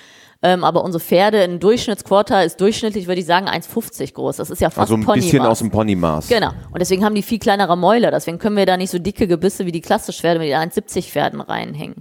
Ähm, 0.45 0.65
aber 0.65 0.83
unsere 0.83 1.01
Pferde, 1.01 1.41
ein 1.41 1.61
Durchschnittsquarter 1.61 2.43
ist 2.43 2.59
durchschnittlich, 2.59 3.07
würde 3.07 3.21
ich 3.21 3.25
sagen, 3.25 3.47
1,50 3.47 4.13
groß. 4.13 4.35
Das 4.35 4.49
ist 4.49 4.59
ja 4.59 4.69
fast 4.69 4.91
Also 4.91 4.95
ein 4.95 5.05
bisschen 5.05 5.45
aus 5.45 5.59
dem 5.59 5.71
Ponymaß. 5.71 6.27
Genau. 6.27 6.49
Und 6.69 6.81
deswegen 6.81 7.05
haben 7.05 7.15
die 7.15 7.23
viel 7.23 7.39
kleinere 7.39 7.77
Mäuler. 7.77 8.11
Deswegen 8.11 8.39
können 8.39 8.57
wir 8.57 8.65
da 8.65 8.75
nicht 8.75 8.89
so 8.89 8.99
dicke 8.99 9.25
Gebisse 9.25 9.65
wie 9.65 9.71
die 9.71 9.79
klassischen 9.79 10.19
Pferde 10.19 10.39
mit 10.39 10.49
den 10.49 10.57
1,70 10.57 11.09
Pferden 11.09 11.39
reinhängen. 11.39 11.95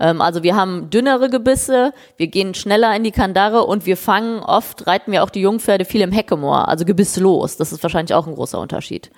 Ähm, 0.00 0.20
also 0.20 0.42
wir 0.42 0.56
haben 0.56 0.90
dünnere 0.90 1.30
Gebisse, 1.30 1.92
wir 2.16 2.26
gehen 2.26 2.54
schneller 2.54 2.94
in 2.96 3.04
die 3.04 3.12
Kandare 3.12 3.64
und 3.64 3.86
wir 3.86 3.96
fangen 3.96 4.40
oft, 4.40 4.88
reiten 4.88 5.12
wir 5.12 5.22
auch 5.22 5.30
die 5.30 5.40
Jungpferde 5.40 5.84
viel 5.84 6.00
im 6.00 6.10
Heckemoor, 6.10 6.66
also 6.66 6.84
gebisslos. 6.84 7.56
Das 7.56 7.72
ist 7.72 7.82
wahrscheinlich 7.84 8.14
auch 8.14 8.26
ein 8.26 8.34
großer 8.34 8.58
Unterschied. 8.58 9.12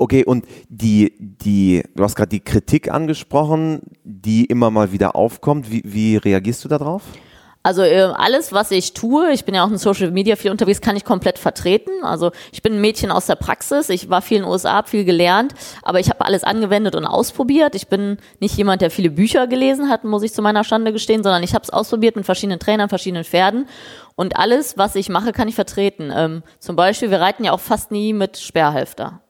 Okay, 0.00 0.24
und 0.24 0.46
die, 0.68 1.12
die, 1.18 1.82
du 1.96 2.04
hast 2.04 2.14
gerade 2.14 2.28
die 2.28 2.38
Kritik 2.38 2.88
angesprochen, 2.88 3.80
die 4.04 4.44
immer 4.44 4.70
mal 4.70 4.92
wieder 4.92 5.16
aufkommt. 5.16 5.72
Wie, 5.72 5.82
wie 5.84 6.16
reagierst 6.16 6.64
du 6.64 6.68
darauf? 6.68 7.02
Also 7.64 7.82
äh, 7.82 8.12
alles, 8.14 8.52
was 8.52 8.70
ich 8.70 8.94
tue, 8.94 9.32
ich 9.32 9.44
bin 9.44 9.56
ja 9.56 9.64
auch 9.64 9.70
in 9.70 9.76
Social 9.76 10.12
Media 10.12 10.36
viel 10.36 10.52
unterwegs, 10.52 10.80
kann 10.80 10.96
ich 10.96 11.04
komplett 11.04 11.36
vertreten. 11.36 11.90
Also 12.04 12.30
ich 12.52 12.62
bin 12.62 12.74
ein 12.74 12.80
Mädchen 12.80 13.10
aus 13.10 13.26
der 13.26 13.34
Praxis, 13.34 13.88
ich 13.88 14.08
war 14.08 14.22
viel 14.22 14.36
in 14.36 14.44
den 14.44 14.52
USA, 14.52 14.84
viel 14.84 15.04
gelernt, 15.04 15.52
aber 15.82 15.98
ich 15.98 16.10
habe 16.10 16.24
alles 16.24 16.44
angewendet 16.44 16.94
und 16.94 17.04
ausprobiert. 17.04 17.74
Ich 17.74 17.88
bin 17.88 18.18
nicht 18.38 18.56
jemand, 18.56 18.82
der 18.82 18.92
viele 18.92 19.10
Bücher 19.10 19.48
gelesen 19.48 19.88
hat, 19.88 20.04
muss 20.04 20.22
ich 20.22 20.32
zu 20.32 20.42
meiner 20.42 20.62
Schande 20.62 20.92
gestehen, 20.92 21.24
sondern 21.24 21.42
ich 21.42 21.54
habe 21.54 21.64
es 21.64 21.70
ausprobiert 21.70 22.14
mit 22.14 22.24
verschiedenen 22.24 22.60
Trainern, 22.60 22.88
verschiedenen 22.88 23.24
Pferden. 23.24 23.66
Und 24.14 24.36
alles, 24.36 24.78
was 24.78 24.94
ich 24.94 25.08
mache, 25.08 25.32
kann 25.32 25.48
ich 25.48 25.56
vertreten. 25.56 26.12
Ähm, 26.14 26.44
zum 26.60 26.76
Beispiel, 26.76 27.10
wir 27.10 27.20
reiten 27.20 27.42
ja 27.42 27.50
auch 27.50 27.60
fast 27.60 27.90
nie 27.90 28.12
mit 28.12 28.38
Sperrhalfter. 28.38 29.20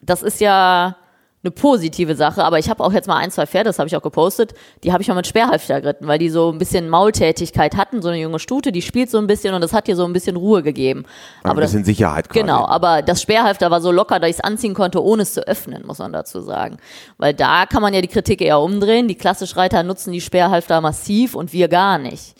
Das 0.00 0.22
ist 0.22 0.40
ja 0.40 0.96
eine 1.42 1.50
positive 1.50 2.14
Sache, 2.14 2.44
aber 2.44 2.58
ich 2.58 2.68
habe 2.68 2.84
auch 2.84 2.92
jetzt 2.92 3.08
mal 3.08 3.16
ein, 3.16 3.30
zwei 3.30 3.46
Pferde, 3.46 3.70
das 3.70 3.78
habe 3.78 3.88
ich 3.88 3.96
auch 3.96 4.02
gepostet, 4.02 4.52
die 4.84 4.92
habe 4.92 5.02
ich 5.02 5.08
mal 5.08 5.14
mit 5.14 5.26
Sperrhalfter 5.26 5.80
geritten, 5.80 6.06
weil 6.06 6.18
die 6.18 6.28
so 6.28 6.52
ein 6.52 6.58
bisschen 6.58 6.90
Maultätigkeit 6.90 7.76
hatten, 7.78 8.02
so 8.02 8.08
eine 8.08 8.18
junge 8.18 8.38
Stute, 8.38 8.72
die 8.72 8.82
spielt 8.82 9.10
so 9.10 9.16
ein 9.16 9.26
bisschen 9.26 9.54
und 9.54 9.62
das 9.62 9.72
hat 9.72 9.88
ihr 9.88 9.96
so 9.96 10.04
ein 10.04 10.12
bisschen 10.12 10.36
Ruhe 10.36 10.62
gegeben. 10.62 11.06
Aber 11.42 11.54
ein 11.54 11.60
bisschen 11.60 11.80
das, 11.80 11.86
Sicherheit 11.86 12.28
quasi. 12.28 12.40
Genau, 12.40 12.66
aber 12.66 13.00
das 13.00 13.22
Sperrhalfter 13.22 13.70
war 13.70 13.80
so 13.80 13.90
locker, 13.90 14.20
dass 14.20 14.28
ich 14.28 14.36
es 14.36 14.40
anziehen 14.44 14.74
konnte, 14.74 15.02
ohne 15.02 15.22
es 15.22 15.32
zu 15.32 15.46
öffnen, 15.46 15.86
muss 15.86 15.98
man 15.98 16.12
dazu 16.12 16.42
sagen. 16.42 16.76
Weil 17.16 17.32
da 17.32 17.64
kann 17.64 17.80
man 17.80 17.94
ja 17.94 18.02
die 18.02 18.08
Kritik 18.08 18.42
eher 18.42 18.60
umdrehen. 18.60 19.08
Die 19.08 19.14
klassisch 19.14 19.56
Reiter 19.56 19.82
nutzen 19.82 20.12
die 20.12 20.20
Sperrhalfter 20.20 20.82
massiv 20.82 21.34
und 21.34 21.54
wir 21.54 21.68
gar 21.68 21.96
nicht. 21.96 22.34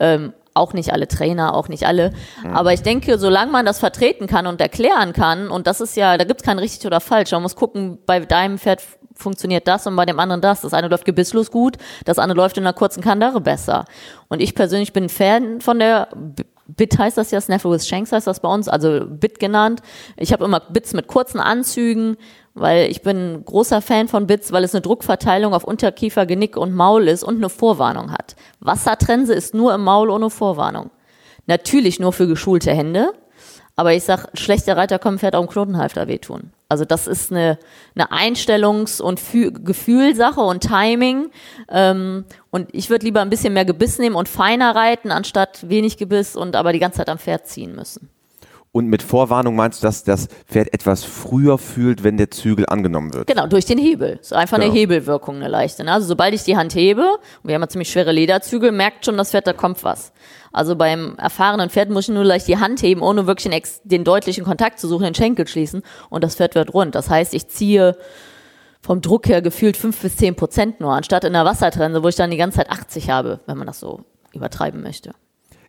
Ähm, 0.00 0.32
auch 0.56 0.72
nicht 0.72 0.92
alle 0.92 1.08
Trainer, 1.08 1.54
auch 1.54 1.68
nicht 1.68 1.86
alle. 1.86 2.12
Aber 2.52 2.72
ich 2.72 2.82
denke, 2.82 3.18
solange 3.18 3.52
man 3.52 3.66
das 3.66 3.78
vertreten 3.78 4.26
kann 4.26 4.46
und 4.46 4.60
erklären 4.60 5.12
kann, 5.12 5.50
und 5.50 5.66
das 5.66 5.80
ist 5.80 5.96
ja, 5.96 6.16
da 6.16 6.24
gibt 6.24 6.40
es 6.40 6.46
kein 6.46 6.58
richtig 6.58 6.86
oder 6.86 7.00
falsch. 7.00 7.32
Man 7.32 7.42
muss 7.42 7.56
gucken, 7.56 7.98
bei 8.06 8.20
deinem 8.20 8.58
Pferd 8.58 8.82
funktioniert 9.14 9.66
das 9.66 9.86
und 9.86 9.96
bei 9.96 10.04
dem 10.04 10.18
anderen 10.18 10.40
das. 10.40 10.60
Das 10.60 10.74
eine 10.74 10.88
läuft 10.88 11.04
gebisslos 11.04 11.50
gut, 11.50 11.76
das 12.04 12.18
andere 12.18 12.36
läuft 12.36 12.58
in 12.58 12.64
einer 12.64 12.74
kurzen 12.74 13.02
Kandare 13.02 13.40
besser. 13.40 13.84
Und 14.28 14.40
ich 14.40 14.54
persönlich 14.54 14.92
bin 14.92 15.08
Fan 15.08 15.60
von 15.60 15.78
der 15.78 16.08
Bit 16.68 16.98
heißt 16.98 17.16
das 17.16 17.30
ja, 17.30 17.40
Snaffle 17.40 17.70
with 17.70 17.86
Shanks 17.86 18.10
heißt 18.12 18.26
das 18.26 18.40
bei 18.40 18.48
uns, 18.48 18.68
also 18.68 19.06
Bit 19.06 19.38
genannt. 19.38 19.82
Ich 20.16 20.32
habe 20.32 20.44
immer 20.44 20.60
Bits 20.60 20.94
mit 20.94 21.06
kurzen 21.06 21.38
Anzügen, 21.38 22.16
weil 22.56 22.90
ich 22.90 23.02
bin 23.02 23.44
großer 23.44 23.82
Fan 23.82 24.08
von 24.08 24.26
Bits, 24.26 24.50
weil 24.50 24.64
es 24.64 24.74
eine 24.74 24.80
Druckverteilung 24.80 25.54
auf 25.54 25.64
Unterkiefer, 25.64 26.26
Genick 26.26 26.56
und 26.56 26.74
Maul 26.74 27.06
ist 27.06 27.22
und 27.22 27.36
eine 27.36 27.50
Vorwarnung 27.50 28.10
hat. 28.10 28.34
Wassertrense 28.60 29.34
ist 29.34 29.54
nur 29.54 29.74
im 29.74 29.84
Maul 29.84 30.10
ohne 30.10 30.30
Vorwarnung. 30.30 30.90
Natürlich 31.46 32.00
nur 32.00 32.12
für 32.12 32.26
geschulte 32.26 32.72
Hände, 32.72 33.12
aber 33.76 33.92
ich 33.92 34.04
sag, 34.04 34.28
schlechte 34.34 34.74
Reiter 34.74 34.98
können 34.98 35.18
Pferd 35.18 35.36
auch 35.36 35.42
im 35.42 35.48
Knotenhalfter 35.48 36.08
wehtun. 36.08 36.50
Also 36.68 36.84
das 36.84 37.06
ist 37.06 37.30
eine, 37.30 37.58
eine 37.94 38.10
Einstellungs- 38.10 39.00
und 39.00 39.20
Fü 39.20 39.52
Gefühlsache 39.52 40.40
und 40.40 40.66
Timing. 40.66 41.30
Ähm, 41.68 42.24
und 42.50 42.68
ich 42.72 42.88
würde 42.90 43.04
lieber 43.04 43.20
ein 43.20 43.30
bisschen 43.30 43.52
mehr 43.52 43.66
Gebiss 43.66 43.98
nehmen 43.98 44.16
und 44.16 44.28
feiner 44.28 44.74
reiten, 44.74 45.12
anstatt 45.12 45.68
wenig 45.68 45.98
Gebiss 45.98 46.36
und 46.36 46.56
aber 46.56 46.72
die 46.72 46.78
ganze 46.78 46.98
Zeit 46.98 47.10
am 47.10 47.18
Pferd 47.18 47.46
ziehen 47.46 47.74
müssen. 47.76 48.08
Und 48.76 48.88
mit 48.88 49.02
Vorwarnung 49.02 49.56
meinst 49.56 49.82
du, 49.82 49.86
dass 49.86 50.04
das 50.04 50.28
Pferd 50.46 50.74
etwas 50.74 51.02
früher 51.02 51.56
fühlt, 51.56 52.04
wenn 52.04 52.18
der 52.18 52.30
Zügel 52.30 52.66
angenommen 52.68 53.14
wird? 53.14 53.26
Genau, 53.26 53.46
durch 53.46 53.64
den 53.64 53.78
Hebel. 53.78 54.18
So 54.20 54.34
einfach 54.34 54.58
Genau. 54.58 54.70
eine 54.70 54.78
Hebelwirkung, 54.78 55.36
eine 55.36 55.48
leichte. 55.48 55.82
Ne? 55.82 55.90
Also 55.90 56.06
sobald 56.06 56.34
ich 56.34 56.42
die 56.42 56.58
Hand 56.58 56.74
hebe, 56.74 57.00
und 57.42 57.48
wir 57.48 57.54
haben 57.54 57.62
ja 57.62 57.68
ziemlich 57.70 57.90
schwere 57.90 58.12
Lederzügel, 58.12 58.72
merkt 58.72 59.06
schon 59.06 59.16
das 59.16 59.30
Pferd, 59.30 59.46
da 59.46 59.54
kommt 59.54 59.82
was. 59.82 60.12
Also 60.52 60.76
beim 60.76 61.16
erfahrenen 61.16 61.70
Pferd 61.70 61.88
muss 61.88 62.06
ich 62.06 62.14
nur 62.14 62.22
leicht 62.22 62.48
die 62.48 62.58
Hand 62.58 62.82
heben, 62.82 63.00
ohne 63.00 63.26
wirklich 63.26 63.50
den, 63.50 63.62
den 63.84 64.04
deutlichen 64.04 64.44
Kontakt 64.44 64.78
zu 64.78 64.88
suchen, 64.88 65.04
den 65.04 65.14
Schenkel 65.14 65.48
schließen 65.48 65.80
und 66.10 66.22
das 66.22 66.34
Pferd 66.34 66.54
wird 66.54 66.74
rund. 66.74 66.94
Das 66.94 67.08
heißt, 67.08 67.32
ich 67.32 67.48
ziehe 67.48 67.96
vom 68.82 69.00
Druck 69.00 69.26
her 69.26 69.40
gefühlt 69.40 69.78
fünf 69.78 69.98
bis 70.02 70.18
zehn 70.18 70.36
Prozent 70.36 70.80
nur, 70.80 70.92
anstatt 70.92 71.24
in 71.24 71.32
der 71.32 71.46
Wassertrense, 71.46 72.02
wo 72.02 72.08
ich 72.08 72.16
dann 72.16 72.30
die 72.30 72.36
ganze 72.36 72.58
Zeit 72.58 72.68
80 72.68 73.08
habe, 73.08 73.40
wenn 73.46 73.56
man 73.56 73.66
das 73.66 73.80
so 73.80 74.00
übertreiben 74.34 74.82
möchte. 74.82 75.12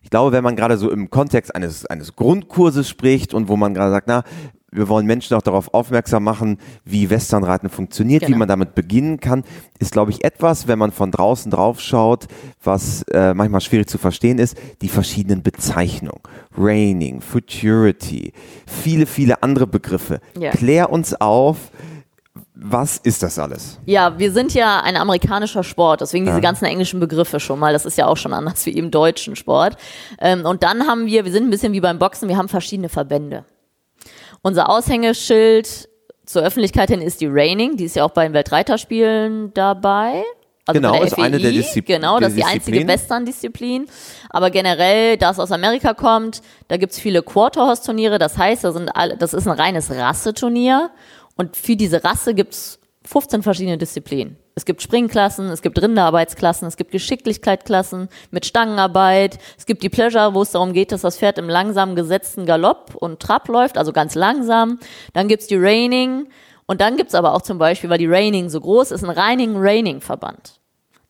Ich 0.02 0.10
glaube, 0.10 0.32
wenn 0.32 0.44
man 0.44 0.56
gerade 0.56 0.76
so 0.78 0.90
im 0.90 1.10
Kontext 1.10 1.54
eines, 1.54 1.86
eines 1.86 2.16
Grundkurses 2.16 2.88
spricht 2.88 3.34
und 3.34 3.48
wo 3.48 3.56
man 3.56 3.74
gerade 3.74 3.90
sagt, 3.90 4.06
na, 4.08 4.22
wir 4.70 4.88
wollen 4.88 5.06
Menschen 5.06 5.34
auch 5.34 5.40
darauf 5.42 5.72
aufmerksam 5.72 6.24
machen, 6.24 6.58
wie 6.84 7.08
Westernreiten 7.08 7.70
funktioniert, 7.70 8.22
wie 8.22 8.26
Genau. 8.26 8.38
man 8.40 8.48
damit 8.48 8.74
beginnen 8.74 9.18
kann, 9.18 9.44
ist, 9.78 9.92
glaube 9.92 10.10
ich, 10.10 10.24
etwas, 10.24 10.68
wenn 10.68 10.78
man 10.78 10.92
von 10.92 11.10
draußen 11.10 11.50
drauf 11.50 11.80
schaut, 11.80 12.26
was 12.62 13.02
äh, 13.04 13.32
manchmal 13.32 13.62
schwierig 13.62 13.88
zu 13.88 13.96
verstehen 13.96 14.38
ist, 14.38 14.58
die 14.82 14.88
verschiedenen 14.90 15.42
Bezeichnungen. 15.42 16.20
Raining, 16.56 17.22
Futurity, 17.22 18.32
viele, 18.66 19.06
viele 19.06 19.42
andere 19.42 19.66
Begriffe. 19.66 20.20
Ja. 20.38 20.50
Klär 20.50 20.90
uns 20.90 21.14
auf, 21.18 21.70
was 22.54 22.96
ist 22.98 23.22
das 23.22 23.38
alles? 23.38 23.78
Ja, 23.86 24.18
wir 24.18 24.32
sind 24.32 24.54
ja 24.54 24.80
ein 24.80 24.96
amerikanischer 24.96 25.62
Sport, 25.64 26.00
deswegen 26.00 26.26
diese 26.26 26.40
ganzen 26.40 26.64
englischen 26.64 27.00
Begriffe 27.00 27.40
schon 27.40 27.58
mal. 27.58 27.72
Das 27.72 27.86
ist 27.86 27.96
ja 27.98 28.06
auch 28.06 28.16
schon 28.16 28.32
anders 28.32 28.64
wie 28.66 28.70
im 28.70 28.90
deutschen 28.90 29.36
Sport. 29.36 29.76
Ähm, 30.20 30.44
und 30.44 30.62
dann 30.62 30.86
haben 30.86 31.06
wir, 31.06 31.24
wir 31.24 31.32
sind 31.32 31.44
ein 31.44 31.50
bisschen 31.50 31.72
wie 31.72 31.80
beim 31.80 31.98
Boxen, 31.98 32.28
wir 32.28 32.36
haben 32.36 32.48
verschiedene 32.48 32.88
Verbände. 32.88 33.44
Unser 34.42 34.68
Aushängeschild 34.68 35.88
zur 36.26 36.42
Öffentlichkeit 36.42 36.90
hin 36.90 37.00
ist 37.00 37.20
die 37.20 37.28
Reining, 37.28 37.76
die 37.76 37.84
ist 37.84 37.96
ja 37.96 38.04
auch 38.04 38.10
bei 38.10 38.24
den 38.24 38.34
Weltreiterspielen 38.34 39.52
dabei. 39.54 40.22
Also 40.66 40.80
Genau, 40.82 41.02
ist 41.02 41.18
eine 41.18 41.38
der 41.38 41.50
FEI. 41.50 41.56
Diszip- 41.60 41.86
Genau, 41.86 42.20
das 42.20 42.28
ist 42.30 42.36
die 42.36 42.44
einzige 42.44 42.58
Disziplinen. 42.72 42.88
Western-Disziplin. 42.88 43.86
Aber 44.28 44.50
generell, 44.50 45.16
da 45.16 45.30
es 45.30 45.38
aus 45.38 45.50
Amerika 45.50 45.94
kommt, 45.94 46.42
da 46.68 46.76
gibt's 46.76 46.98
viele 46.98 47.22
Quarterhorse-Turniere. 47.22 48.18
Das 48.18 48.36
heißt, 48.36 48.64
da 48.64 48.72
sind 48.72 48.90
alle, 48.90 49.16
das 49.16 49.32
ist 49.32 49.48
ein 49.48 49.58
reines 49.58 49.90
Rasseturnier. 49.90 50.90
Und 51.38 51.56
für 51.56 51.76
diese 51.76 52.04
Rasse 52.04 52.34
gibt's 52.34 52.78
15 53.04 53.42
verschiedene 53.42 53.78
Disziplinen. 53.78 54.36
Es 54.54 54.64
gibt 54.64 54.82
Springklassen, 54.82 55.46
es 55.46 55.62
gibt 55.62 55.80
Rinderarbeitsklassen, 55.80 56.66
es 56.66 56.76
gibt 56.76 56.90
Geschicklichkeitsklassen 56.90 58.08
mit 58.32 58.44
Stangenarbeit, 58.44 59.38
es 59.56 59.64
gibt 59.64 59.84
die 59.84 59.88
Pleasure, 59.88 60.34
wo 60.34 60.42
es 60.42 60.50
darum 60.50 60.72
geht, 60.72 60.90
dass 60.90 61.02
das 61.02 61.16
Pferd 61.16 61.38
im 61.38 61.48
langsam 61.48 61.94
gesetzten 61.94 62.44
Galopp 62.44 62.96
und 62.96 63.20
Trab 63.20 63.48
läuft, 63.48 63.78
also 63.78 63.92
ganz 63.92 64.16
langsam. 64.16 64.80
Dann 65.12 65.28
gibt's 65.28 65.46
die 65.46 65.56
Reining 65.56 66.28
und 66.66 66.80
dann 66.80 66.96
gibt's 66.96 67.14
aber 67.14 67.34
auch 67.34 67.42
zum 67.42 67.56
Beispiel, 67.56 67.88
weil 67.88 67.98
die 67.98 68.08
Reining 68.08 68.50
so 68.50 68.60
groß 68.60 68.90
ist, 68.90 69.04
ein 69.04 69.10
Reining-Raining-Verband. 69.10 70.60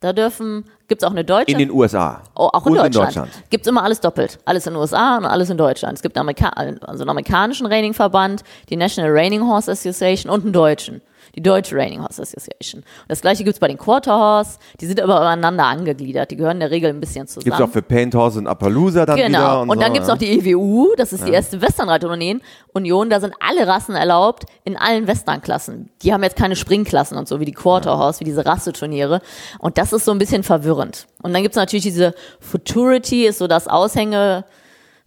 Da 0.00 0.12
dürfen, 0.12 0.66
gibt's 0.88 1.04
auch 1.04 1.10
eine 1.10 1.24
deutsche. 1.24 1.52
In 1.52 1.58
den 1.58 1.70
USA. 1.70 2.22
Oh, 2.34 2.48
auch 2.52 2.66
in 2.66 2.72
und 2.72 2.78
Deutschland. 2.78 2.94
in 2.94 3.22
Deutschland. 3.22 3.50
Gibt's 3.50 3.68
immer 3.68 3.82
alles 3.82 4.00
doppelt. 4.00 4.38
Alles 4.44 4.66
in 4.66 4.72
den 4.72 4.80
USA 4.80 5.18
und 5.18 5.26
alles 5.26 5.50
in 5.50 5.56
Deutschland. 5.58 5.96
Es 5.96 6.02
gibt 6.02 6.16
einen, 6.16 6.22
Amerika 6.22 6.48
also 6.48 7.02
einen 7.02 7.10
amerikanischen 7.10 7.66
Reining-Verband, 7.66 8.42
die 8.70 8.76
National 8.76 9.10
Reining 9.12 9.46
Horse 9.46 9.70
Association 9.70 10.32
und 10.32 10.44
einen 10.44 10.52
deutschen. 10.52 11.02
Die 11.34 11.42
Deutsche 11.42 11.76
Reining 11.76 12.00
Horse 12.02 12.22
Association. 12.22 12.82
Und 12.82 13.08
das 13.08 13.20
gleiche 13.20 13.44
gibt's 13.44 13.60
bei 13.60 13.68
den 13.68 13.78
Quarter 13.78 14.16
Horse. 14.18 14.58
Die 14.80 14.86
sind 14.86 15.00
aber 15.00 15.16
übereinander 15.16 15.64
angegliedert. 15.66 16.30
Die 16.30 16.36
gehören 16.36 16.56
in 16.56 16.60
der 16.60 16.70
Regel 16.70 16.90
ein 16.90 17.00
bisschen 17.00 17.26
zusammen. 17.26 17.44
Gibt 17.44 17.56
es 17.56 17.62
auch 17.62 17.70
für 17.72 17.82
Paint 17.82 18.14
Horse 18.14 18.38
und 18.38 18.46
Appaloosa 18.46 19.06
dann 19.06 19.16
Genau. 19.16 19.28
wieder. 19.28 19.60
Und, 19.62 19.70
Und, 19.70 19.80
dann 19.80 19.88
so, 19.88 19.92
gibt's 19.94 20.08
ja. 20.08 20.14
noch 20.14 20.18
die 20.18 20.38
EWU, 20.52 20.94
das 20.96 21.12
ist 21.12 21.26
die 21.26 21.32
erste 21.32 21.60
Westernreitunion. 21.60 22.40
Union, 22.72 23.10
da 23.10 23.20
sind 23.20 23.34
alle 23.40 23.66
Rassen 23.66 23.94
erlaubt 23.96 24.44
in 24.64 24.76
allen 24.76 25.06
Westernklassen. 25.06 25.90
Die 26.02 26.12
haben 26.12 26.22
jetzt 26.22 26.36
keine 26.36 26.54
Springklassen 26.56 27.16
und 27.16 27.26
so 27.26 27.40
wie 27.40 27.44
die 27.44 27.52
Quarter 27.52 27.98
Horse, 27.98 28.20
wie 28.20 28.24
diese 28.24 28.46
Rasseturniere. 28.46 29.20
Und 29.58 29.78
das 29.78 29.92
ist 29.92 30.04
so 30.04 30.12
ein 30.12 30.18
bisschen 30.18 30.42
verwirrend. 30.42 31.06
Und 31.22 31.32
dann 31.32 31.42
gibt's 31.42 31.56
natürlich 31.56 31.84
diese 31.84 32.14
Futurity, 32.40 33.26
ist 33.26 33.38
so 33.38 33.46
das 33.46 33.66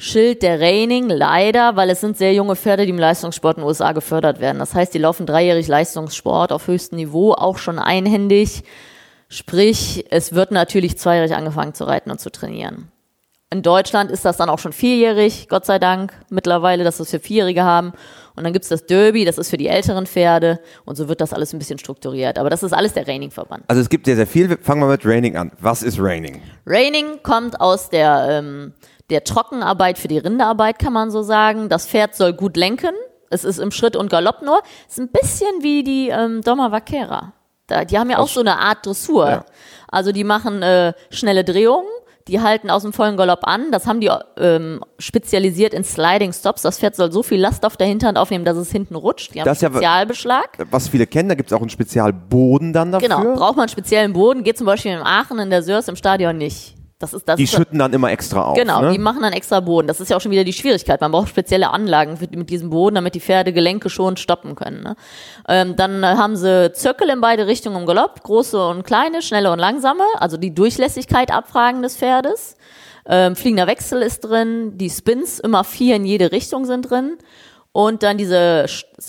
Aushängeschild 0.01 0.41
der 0.41 0.59
Reining, 0.59 1.09
leider, 1.09 1.75
weil 1.75 1.91
es 1.91 2.01
sind 2.01 2.17
sehr 2.17 2.33
junge 2.33 2.55
Pferde, 2.55 2.85
die 2.85 2.89
im 2.89 2.97
Leistungssport 2.97 3.57
in 3.57 3.61
den 3.61 3.67
USA 3.67 3.91
gefördert 3.91 4.39
werden. 4.39 4.57
Das 4.57 4.73
heißt, 4.73 4.91
die 4.95 4.97
laufen 4.97 5.27
dreijährig 5.27 5.67
Leistungssport 5.67 6.51
auf 6.51 6.67
höchstem 6.67 6.97
Niveau, 6.97 7.33
auch 7.33 7.59
schon 7.59 7.77
einhändig. 7.77 8.63
Sprich, 9.29 10.05
es 10.09 10.33
wird 10.33 10.51
natürlich 10.51 10.97
zweijährig 10.97 11.35
angefangen 11.35 11.75
zu 11.75 11.83
reiten 11.83 12.09
und 12.09 12.19
zu 12.19 12.31
trainieren. 12.31 12.91
In 13.51 13.61
Deutschland 13.61 14.09
ist 14.09 14.25
das 14.25 14.37
dann 14.37 14.49
auch 14.49 14.59
schon 14.59 14.73
vierjährig, 14.73 15.47
Gott 15.49 15.65
sei 15.65 15.77
Dank, 15.77 16.13
mittlerweile, 16.29 16.83
dass 16.83 16.97
wir 16.99 17.03
es 17.03 17.11
für 17.11 17.19
Vierjährige 17.19 17.63
haben. 17.63 17.93
Und 18.35 18.43
dann 18.43 18.53
gibt's 18.53 18.69
das 18.69 18.85
Derby, 18.85 19.25
das 19.25 19.37
ist 19.37 19.49
für 19.49 19.57
die 19.57 19.67
älteren 19.67 20.07
Pferde. 20.07 20.61
Und 20.85 20.95
so 20.95 21.09
wird 21.09 21.19
das 21.21 21.33
alles 21.33 21.53
ein 21.53 21.59
bisschen 21.59 21.77
strukturiert. 21.77 22.39
Aber 22.39 22.49
das 22.49 22.63
ist 22.63 22.71
alles 22.71 22.93
der 22.93 23.07
Reining-Verband. 23.07 23.65
Also 23.67 23.81
es 23.81 23.89
gibt 23.89 24.05
sehr, 24.05 24.15
sehr 24.15 24.25
viel. 24.25 24.57
Fangen 24.57 24.81
wir 24.81 24.87
mit 24.87 25.05
Raining 25.05 25.35
an. 25.35 25.51
Was 25.59 25.83
ist 25.83 25.99
Raining? 25.99 26.41
Reining 26.65 27.21
kommt 27.23 27.59
aus 27.59 27.89
der, 27.89 28.25
ähm, 28.29 28.73
der 29.11 29.23
Trockenarbeit 29.23 29.97
für 29.99 30.07
die 30.07 30.17
Rinderarbeit, 30.17 30.79
kann 30.79 30.93
man 30.93 31.11
so 31.11 31.21
sagen. 31.21 31.69
Das 31.69 31.85
Pferd 31.85 32.15
soll 32.15 32.33
gut 32.33 32.57
lenken. 32.57 32.93
Es 33.29 33.43
ist 33.43 33.59
im 33.59 33.71
Schritt 33.71 33.95
und 33.95 34.09
Galopp 34.09 34.41
nur. 34.41 34.59
Es 34.87 34.97
ist 34.97 34.99
ein 34.99 35.09
bisschen 35.11 35.47
wie 35.61 35.83
die 35.83 36.09
ähm, 36.09 36.41
Doma 36.41 36.71
Vaquera. 36.71 37.33
Da, 37.67 37.85
die 37.85 37.97
haben 37.97 38.09
ja 38.09 38.17
auch 38.17 38.27
so 38.27 38.41
eine 38.41 38.57
Art 38.59 38.85
Dressur. 38.85 39.29
Ja. 39.29 39.45
Also 39.89 40.11
die 40.11 40.23
machen 40.23 40.61
äh, 40.63 40.93
schnelle 41.09 41.43
Drehungen. 41.43 41.87
Die 42.27 42.39
halten 42.41 42.69
aus 42.69 42.83
dem 42.83 42.93
vollen 42.93 43.17
Galopp 43.17 43.47
an. 43.47 43.71
Das 43.71 43.87
haben 43.87 43.99
die 43.99 44.09
ähm, 44.37 44.83
spezialisiert 44.99 45.73
in 45.73 45.83
Sliding 45.83 46.33
Stops. 46.33 46.61
Das 46.61 46.77
Pferd 46.79 46.95
soll 46.95 47.11
so 47.11 47.23
viel 47.23 47.39
Last 47.39 47.65
auf 47.65 47.77
der 47.77 47.87
Hinterhand 47.87 48.17
aufnehmen, 48.17 48.45
dass 48.45 48.57
es 48.57 48.71
hinten 48.71 48.95
rutscht. 48.95 49.33
Die 49.33 49.39
haben 49.39 49.45
Das 49.45 49.57
ist 49.57 49.61
ja- 49.63 49.69
Spezialbeschlag. 49.69 50.49
Was 50.69 50.87
viele 50.89 51.07
kennen, 51.07 51.29
da 51.29 51.35
gibt 51.35 51.51
es 51.51 51.57
auch 51.57 51.61
einen 51.61 51.69
Spezialboden 51.69 52.73
dann 52.73 52.91
dafür. 52.91 53.07
Genau, 53.07 53.33
braucht 53.35 53.55
man 53.55 53.63
einen 53.63 53.69
speziellen 53.69 54.13
Boden, 54.13 54.43
geht 54.43 54.57
zum 54.57 54.67
Beispiel 54.67 54.91
in 54.91 54.99
Aachen 54.99 55.39
in 55.39 55.49
der 55.49 55.63
Sörs 55.63 55.87
im 55.87 55.95
Stadion 55.95 56.37
nicht. 56.37 56.75
Das 57.01 57.13
ist, 57.13 57.27
das 57.27 57.37
die 57.37 57.43
ist, 57.43 57.53
schütten 57.53 57.79
dann 57.79 57.91
immer 57.93 58.11
extra 58.11 58.43
auf. 58.43 58.57
Genau, 58.57 58.81
ne? 58.81 58.91
die 58.91 58.97
machen 58.97 59.21
dann 59.21 59.33
extra 59.33 59.59
Boden. 59.59 59.87
Das 59.87 59.99
ist 59.99 60.09
ja 60.09 60.17
auch 60.17 60.21
schon 60.21 60.31
wieder 60.31 60.43
die 60.43 60.53
Schwierigkeit. 60.53 61.01
Man 61.01 61.11
braucht 61.11 61.29
spezielle 61.29 61.71
Anlagen 61.71 62.17
für, 62.17 62.27
mit 62.35 62.49
diesem 62.49 62.69
Boden, 62.69 62.95
damit 62.95 63.15
die 63.15 63.19
Pferde 63.19 63.53
Gelenke 63.53 63.89
schon 63.89 64.17
stoppen 64.17 64.55
können. 64.55 64.83
Ne? 64.83 64.95
Ähm, 65.47 65.75
dann 65.75 66.03
äh, 66.03 66.07
haben 66.07 66.35
sie 66.35 66.71
Zirkel 66.73 67.09
in 67.09 67.21
beide 67.21 67.47
Richtungen 67.47 67.77
im 67.77 67.85
Galopp, 67.85 68.21
große 68.23 68.67
und 68.67 68.83
kleine, 68.83 69.21
schnelle 69.21 69.51
und 69.51 69.59
langsame, 69.59 70.03
also 70.19 70.37
die 70.37 70.53
Durchlässigkeit 70.53 71.31
abfragen 71.31 71.81
des 71.81 71.97
Pferdes. 71.97 72.55
Ähm, 73.05 73.35
fliegender 73.35 73.67
Wechsel 73.67 74.01
ist 74.01 74.21
drin, 74.21 74.77
die 74.77 74.89
Spins 74.89 75.39
immer 75.39 75.63
vier 75.63 75.95
in 75.95 76.05
jede 76.05 76.31
Richtung 76.31 76.65
sind 76.65 76.89
drin. 76.89 77.17
Und 77.73 78.03
dann 78.03 78.17
diese 78.17 78.65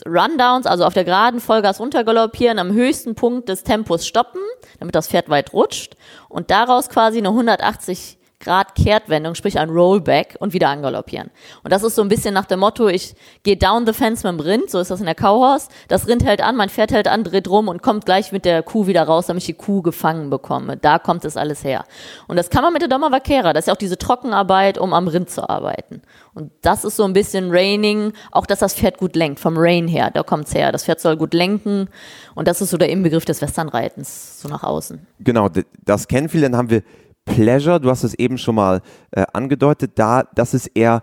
Rundowns, 0.06 0.66
also 0.66 0.84
auf 0.84 0.94
der 0.94 1.04
geraden 1.04 1.40
Vollgas 1.40 1.80
runtergaloppieren, 1.80 2.60
am 2.60 2.72
höchsten 2.72 3.16
Punkt 3.16 3.48
des 3.48 3.64
Tempos 3.64 4.06
stoppen, 4.06 4.40
damit 4.78 4.94
das 4.94 5.08
Pferd 5.08 5.28
weit 5.28 5.52
rutscht. 5.52 5.96
Und 6.28 6.50
daraus 6.50 6.88
quasi 6.88 7.18
eine 7.18 7.28
180 7.28 8.18
Grad 8.42 8.74
Kehrtwendung, 8.74 9.34
sprich 9.34 9.58
ein 9.58 9.70
Rollback 9.70 10.36
und 10.40 10.52
wieder 10.52 10.68
angaloppieren. 10.68 11.30
Und 11.62 11.72
das 11.72 11.84
ist 11.84 11.94
so 11.94 12.02
ein 12.02 12.08
bisschen 12.08 12.34
nach 12.34 12.46
dem 12.46 12.60
Motto, 12.60 12.88
ich 12.88 13.14
gehe 13.44 13.56
down 13.56 13.86
the 13.86 13.92
fence 13.92 14.24
mit 14.24 14.32
dem 14.32 14.40
Rind, 14.40 14.68
so 14.68 14.80
ist 14.80 14.90
das 14.90 14.98
in 15.00 15.06
der 15.06 15.14
Cowhorse. 15.14 15.68
Das 15.88 16.08
Rind 16.08 16.24
hält 16.24 16.42
an, 16.42 16.56
mein 16.56 16.68
Pferd 16.68 16.92
hält 16.92 17.06
an, 17.06 17.22
dreht 17.22 17.48
rum 17.48 17.68
und 17.68 17.82
kommt 17.82 18.04
gleich 18.04 18.32
mit 18.32 18.44
der 18.44 18.62
Kuh 18.62 18.86
wieder 18.88 19.04
raus, 19.04 19.26
damit 19.26 19.42
ich 19.42 19.46
die 19.46 19.54
Kuh 19.54 19.80
gefangen 19.80 20.28
bekomme. 20.28 20.76
Da 20.76 20.98
kommt 20.98 21.24
es 21.24 21.36
alles 21.36 21.62
her. 21.62 21.84
Und 22.26 22.36
das 22.36 22.50
kann 22.50 22.62
man 22.62 22.72
mit 22.72 22.82
der 22.82 22.88
Doma 22.88 23.12
Vaquera, 23.12 23.52
das 23.52 23.62
ist 23.62 23.66
ja 23.68 23.74
auch 23.74 23.78
diese 23.78 23.96
Trockenarbeit, 23.96 24.76
um 24.76 24.92
am 24.92 25.06
Rind 25.06 25.30
zu 25.30 25.48
arbeiten. 25.48 26.02
Und 26.34 26.50
das 26.62 26.84
ist 26.84 26.96
so 26.96 27.04
ein 27.04 27.12
bisschen 27.12 27.50
Raining, 27.50 28.12
auch 28.32 28.46
dass 28.46 28.58
das 28.58 28.74
Pferd 28.74 28.98
gut 28.98 29.14
lenkt, 29.14 29.38
vom 29.38 29.54
Rain 29.56 29.86
her, 29.86 30.10
da 30.12 30.22
kommt's 30.22 30.52
her. 30.54 30.72
Das 30.72 30.84
Pferd 30.84 31.00
soll 31.00 31.16
gut 31.16 31.34
lenken 31.34 31.88
und 32.34 32.48
das 32.48 32.60
ist 32.60 32.70
so 32.70 32.76
der 32.76 32.88
Inbegriff 32.88 33.24
des 33.24 33.40
Westernreitens, 33.40 34.40
so 34.40 34.48
nach 34.48 34.62
außen. 34.64 35.06
Genau, 35.20 35.48
das 35.84 36.08
kennen 36.08 36.28
viele, 36.28 36.50
dann 36.50 36.56
haben 36.56 36.70
wir 36.70 36.82
Pleasure, 37.24 37.80
du 37.80 37.90
hast 37.90 38.04
es 38.04 38.14
eben 38.14 38.38
schon 38.38 38.54
mal 38.54 38.80
äh, 39.12 39.24
angedeutet, 39.32 39.92
da, 39.96 40.24
das 40.34 40.54
ist 40.54 40.66
eher 40.68 41.02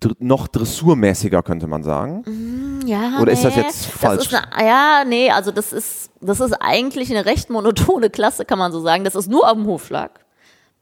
dr 0.00 0.16
noch 0.20 0.48
dressurmäßiger, 0.48 1.42
könnte 1.42 1.66
man 1.66 1.82
sagen. 1.82 2.22
Mm, 2.26 2.86
ja. 2.86 3.18
Oder 3.20 3.26
nee, 3.26 3.32
ist 3.32 3.44
das 3.44 3.56
jetzt 3.56 3.86
falsch? 3.86 4.28
Das 4.28 4.42
eine, 4.52 4.66
ja, 4.66 5.04
nee, 5.06 5.30
also 5.30 5.50
das 5.50 5.72
ist, 5.72 6.10
das 6.20 6.40
ist 6.40 6.54
eigentlich 6.54 7.10
eine 7.10 7.26
recht 7.26 7.50
monotone 7.50 8.10
Klasse, 8.10 8.44
kann 8.44 8.58
man 8.58 8.72
so 8.72 8.80
sagen. 8.80 9.04
Das 9.04 9.14
ist 9.14 9.28
nur 9.28 9.46
auf 9.46 9.54
dem 9.54 9.66
Hufschlag. 9.66 10.24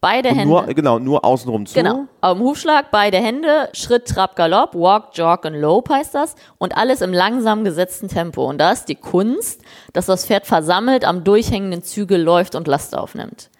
Beide 0.01 0.29
Und 0.29 0.37
Hände. 0.37 0.55
Nur, 0.55 0.67
genau, 0.67 0.99
nur 0.99 1.25
außenrum 1.25 1.67
zu. 1.67 1.75
Genau. 1.75 2.05
Dem 2.23 2.39
Hufschlag, 2.39 2.91
beide 2.91 3.17
Hände, 3.17 3.71
Schritt, 3.73 4.07
Trab, 4.07 4.37
Galopp, 4.37 4.75
Walk, 4.75 5.09
Jog 5.15 5.45
und 5.47 5.55
Lope 5.55 5.95
heißt 5.95 6.15
das. 6.15 6.37
Und 6.59 6.77
alles 6.77 7.01
im 7.01 7.13
langsam 7.13 7.65
gesetzten 7.65 8.09
Tempo. 8.09 8.49
Und 8.49 8.59
da 8.59 8.73
ist 8.73 8.85
die 8.85 8.95
Kunst, 8.95 9.63
dass 9.95 10.07
das 10.07 10.27
Pferd 10.27 10.47
versammelt 10.47 11.05
am 11.05 11.25
durchhängenden 11.25 11.83
Zügel 11.83 12.23
läuft 12.23 12.55
und 12.55 12.69
Last 12.69 12.97
aufnimmt. 12.97 13.51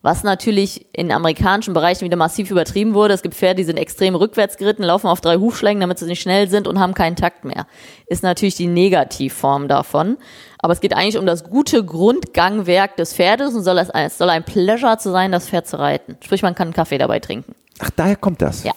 Was 0.00 0.22
natürlich 0.22 0.86
in 0.92 1.10
amerikanischen 1.10 1.74
Bereichen 1.74 2.04
wieder 2.04 2.16
massiv 2.16 2.50
übertrieben 2.52 2.94
wurde. 2.94 3.14
Es 3.14 3.22
gibt 3.22 3.34
Pferde, 3.34 3.56
die 3.56 3.64
sind 3.64 3.78
extrem 3.78 4.14
rückwärts 4.14 4.56
geritten, 4.56 4.84
laufen 4.84 5.08
auf 5.08 5.20
drei 5.20 5.36
Hufschlägen, 5.36 5.80
damit 5.80 5.98
sie 5.98 6.06
nicht 6.06 6.22
schnell 6.22 6.48
sind 6.48 6.68
und 6.68 6.78
haben 6.78 6.94
keinen 6.94 7.16
Takt 7.16 7.44
mehr. 7.44 7.66
Ist 8.06 8.22
natürlich 8.22 8.54
die 8.54 8.68
Negativform 8.68 9.66
davon. 9.66 10.16
Aber 10.60 10.72
es 10.72 10.80
geht 10.80 10.94
eigentlich 10.94 11.18
um 11.18 11.26
das 11.26 11.44
gute 11.44 11.84
Grundgangwerk 11.84 12.96
des 12.96 13.12
Pferdes 13.12 13.54
und 13.54 13.64
soll 13.64 13.78
es, 13.78 13.88
es 13.88 14.18
soll 14.18 14.30
ein 14.30 14.44
Pleasure 14.44 14.98
zu 14.98 15.10
sein, 15.10 15.32
das 15.32 15.48
Pferd 15.48 15.66
zu 15.66 15.78
reiten. 15.78 16.16
Sprich, 16.20 16.42
man 16.42 16.54
kann 16.54 16.68
einen 16.68 16.74
Kaffee 16.74 16.98
dabei 16.98 17.18
trinken. 17.18 17.54
Ach, 17.80 17.90
daher 17.90 18.16
kommt 18.16 18.40
das. 18.40 18.64
Ja. 18.64 18.72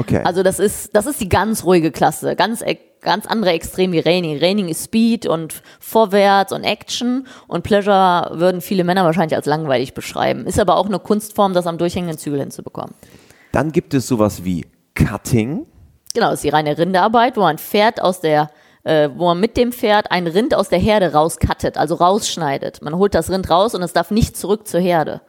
Okay. 0.00 0.22
Also 0.24 0.42
das 0.42 0.58
ist, 0.58 0.96
das 0.96 1.04
ist 1.04 1.20
die 1.20 1.28
ganz 1.28 1.64
ruhige 1.64 1.90
Klasse. 1.90 2.34
Ganz, 2.34 2.62
e- 2.62 2.78
ganz 3.02 3.26
andere 3.26 3.50
Extrem 3.50 3.92
wie 3.92 3.98
Raining. 3.98 4.38
Raining 4.38 4.68
ist 4.68 4.84
Speed 4.84 5.26
und 5.26 5.62
Vorwärts 5.78 6.52
und 6.54 6.64
Action 6.64 7.26
und 7.48 7.64
Pleasure 7.64 8.30
würden 8.32 8.62
viele 8.62 8.82
Männer 8.82 9.04
wahrscheinlich 9.04 9.36
als 9.36 9.44
langweilig 9.44 9.92
beschreiben. 9.92 10.46
Ist 10.46 10.58
aber 10.58 10.78
auch 10.78 10.86
eine 10.86 10.98
Kunstform, 10.98 11.52
das 11.52 11.66
am 11.66 11.76
durchhängenden 11.76 12.16
Zügel 12.16 12.40
hinzubekommen. 12.40 12.94
Dann 13.52 13.72
gibt 13.72 13.92
es 13.92 14.06
sowas 14.06 14.42
wie 14.42 14.64
Cutting. 14.94 15.66
Genau, 16.14 16.30
das 16.30 16.36
ist 16.36 16.44
die 16.44 16.48
reine 16.48 16.78
Rinderarbeit, 16.78 17.36
wo 17.36 17.42
man 17.42 17.58
Pferd 17.58 18.00
aus 18.00 18.20
der, 18.20 18.50
äh, 18.84 19.10
wo 19.14 19.26
man 19.26 19.38
mit 19.38 19.58
dem 19.58 19.70
Pferd 19.70 20.10
ein 20.10 20.26
Rind 20.26 20.54
aus 20.54 20.70
der 20.70 20.78
Herde 20.78 21.12
rauskattet, 21.12 21.76
also 21.76 21.96
rausschneidet. 21.96 22.80
Man 22.80 22.96
holt 22.96 23.14
das 23.14 23.28
Rind 23.30 23.50
raus 23.50 23.74
und 23.74 23.82
es 23.82 23.92
darf 23.92 24.10
nicht 24.10 24.36
zurück 24.36 24.66
zur 24.66 24.80
Herde. 24.80 25.20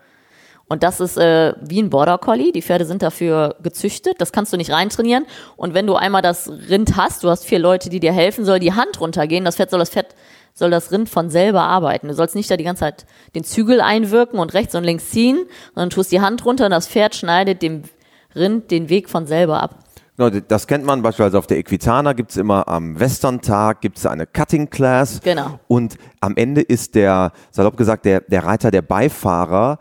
Und 0.71 0.84
das 0.84 1.01
ist 1.01 1.17
äh, 1.17 1.53
wie 1.60 1.81
ein 1.81 1.89
Border 1.89 2.17
Collie. 2.17 2.53
Die 2.53 2.62
Pferde 2.62 2.86
sind 2.86 3.01
dafür 3.01 3.57
gezüchtet. 3.62 4.13
Das 4.19 4.31
kannst 4.31 4.53
du 4.53 4.57
nicht 4.57 4.71
reintrainieren. 4.71 5.25
Und 5.57 5.73
wenn 5.73 5.86
du 5.86 5.95
einmal 5.95 6.21
das 6.21 6.49
Rind 6.49 6.95
hast, 6.95 7.25
du 7.25 7.29
hast 7.29 7.43
vier 7.43 7.60
Leute, 7.60 7.89
die 7.89 7.99
dir 7.99 8.13
helfen, 8.13 8.45
soll 8.45 8.60
die 8.60 8.71
Hand 8.71 9.01
runtergehen. 9.01 9.43
Das 9.43 9.57
Pferd 9.57 9.69
soll 9.69 9.79
das 9.79 9.89
Pferd 9.89 10.15
soll 10.53 10.71
das 10.71 10.89
Rind 10.93 11.10
von 11.10 11.29
selber 11.29 11.63
arbeiten. 11.63 12.07
Du 12.07 12.13
sollst 12.13 12.36
nicht 12.36 12.49
da 12.49 12.55
die 12.55 12.63
ganze 12.63 12.81
Zeit 12.81 13.05
den 13.36 13.43
Zügel 13.43 13.81
einwirken 13.81 14.39
und 14.39 14.53
rechts 14.53 14.73
und 14.73 14.86
links 14.86 15.10
ziehen, 15.10 15.39
sondern 15.75 15.89
tust 15.89 16.10
die 16.13 16.21
Hand 16.21 16.45
runter 16.45 16.63
und 16.65 16.71
das 16.71 16.88
Pferd 16.88 17.15
schneidet 17.15 17.62
dem 17.62 17.84
Rind 18.34 18.71
den 18.71 18.88
Weg 18.88 19.10
von 19.10 19.27
selber 19.27 19.62
ab. 19.62 19.75
Genau, 20.15 20.29
Das 20.29 20.67
kennt 20.67 20.86
man 20.86 21.01
beispielsweise 21.01 21.38
auf 21.38 21.47
der 21.47 21.57
Equitana, 21.57 22.13
gibt 22.13 22.31
es 22.31 22.38
immer 22.38 22.67
am 22.67 22.99
Western-Tag, 22.99 23.81
gibt 23.81 23.97
es 23.97 24.05
eine 24.05 24.27
Cutting 24.27 24.69
Class. 24.69 25.19
Genau. 25.21 25.60
Und 25.67 25.97
am 26.19 26.38
Ende 26.38 26.62
ist 26.62 26.95
der, 26.95 27.31
salopp 27.49 27.75
gesagt, 27.75 28.05
der, 28.05 28.21
der 28.21 28.45
Reiter, 28.45 28.71
der 28.71 28.84
Beifahrer, 28.84 29.79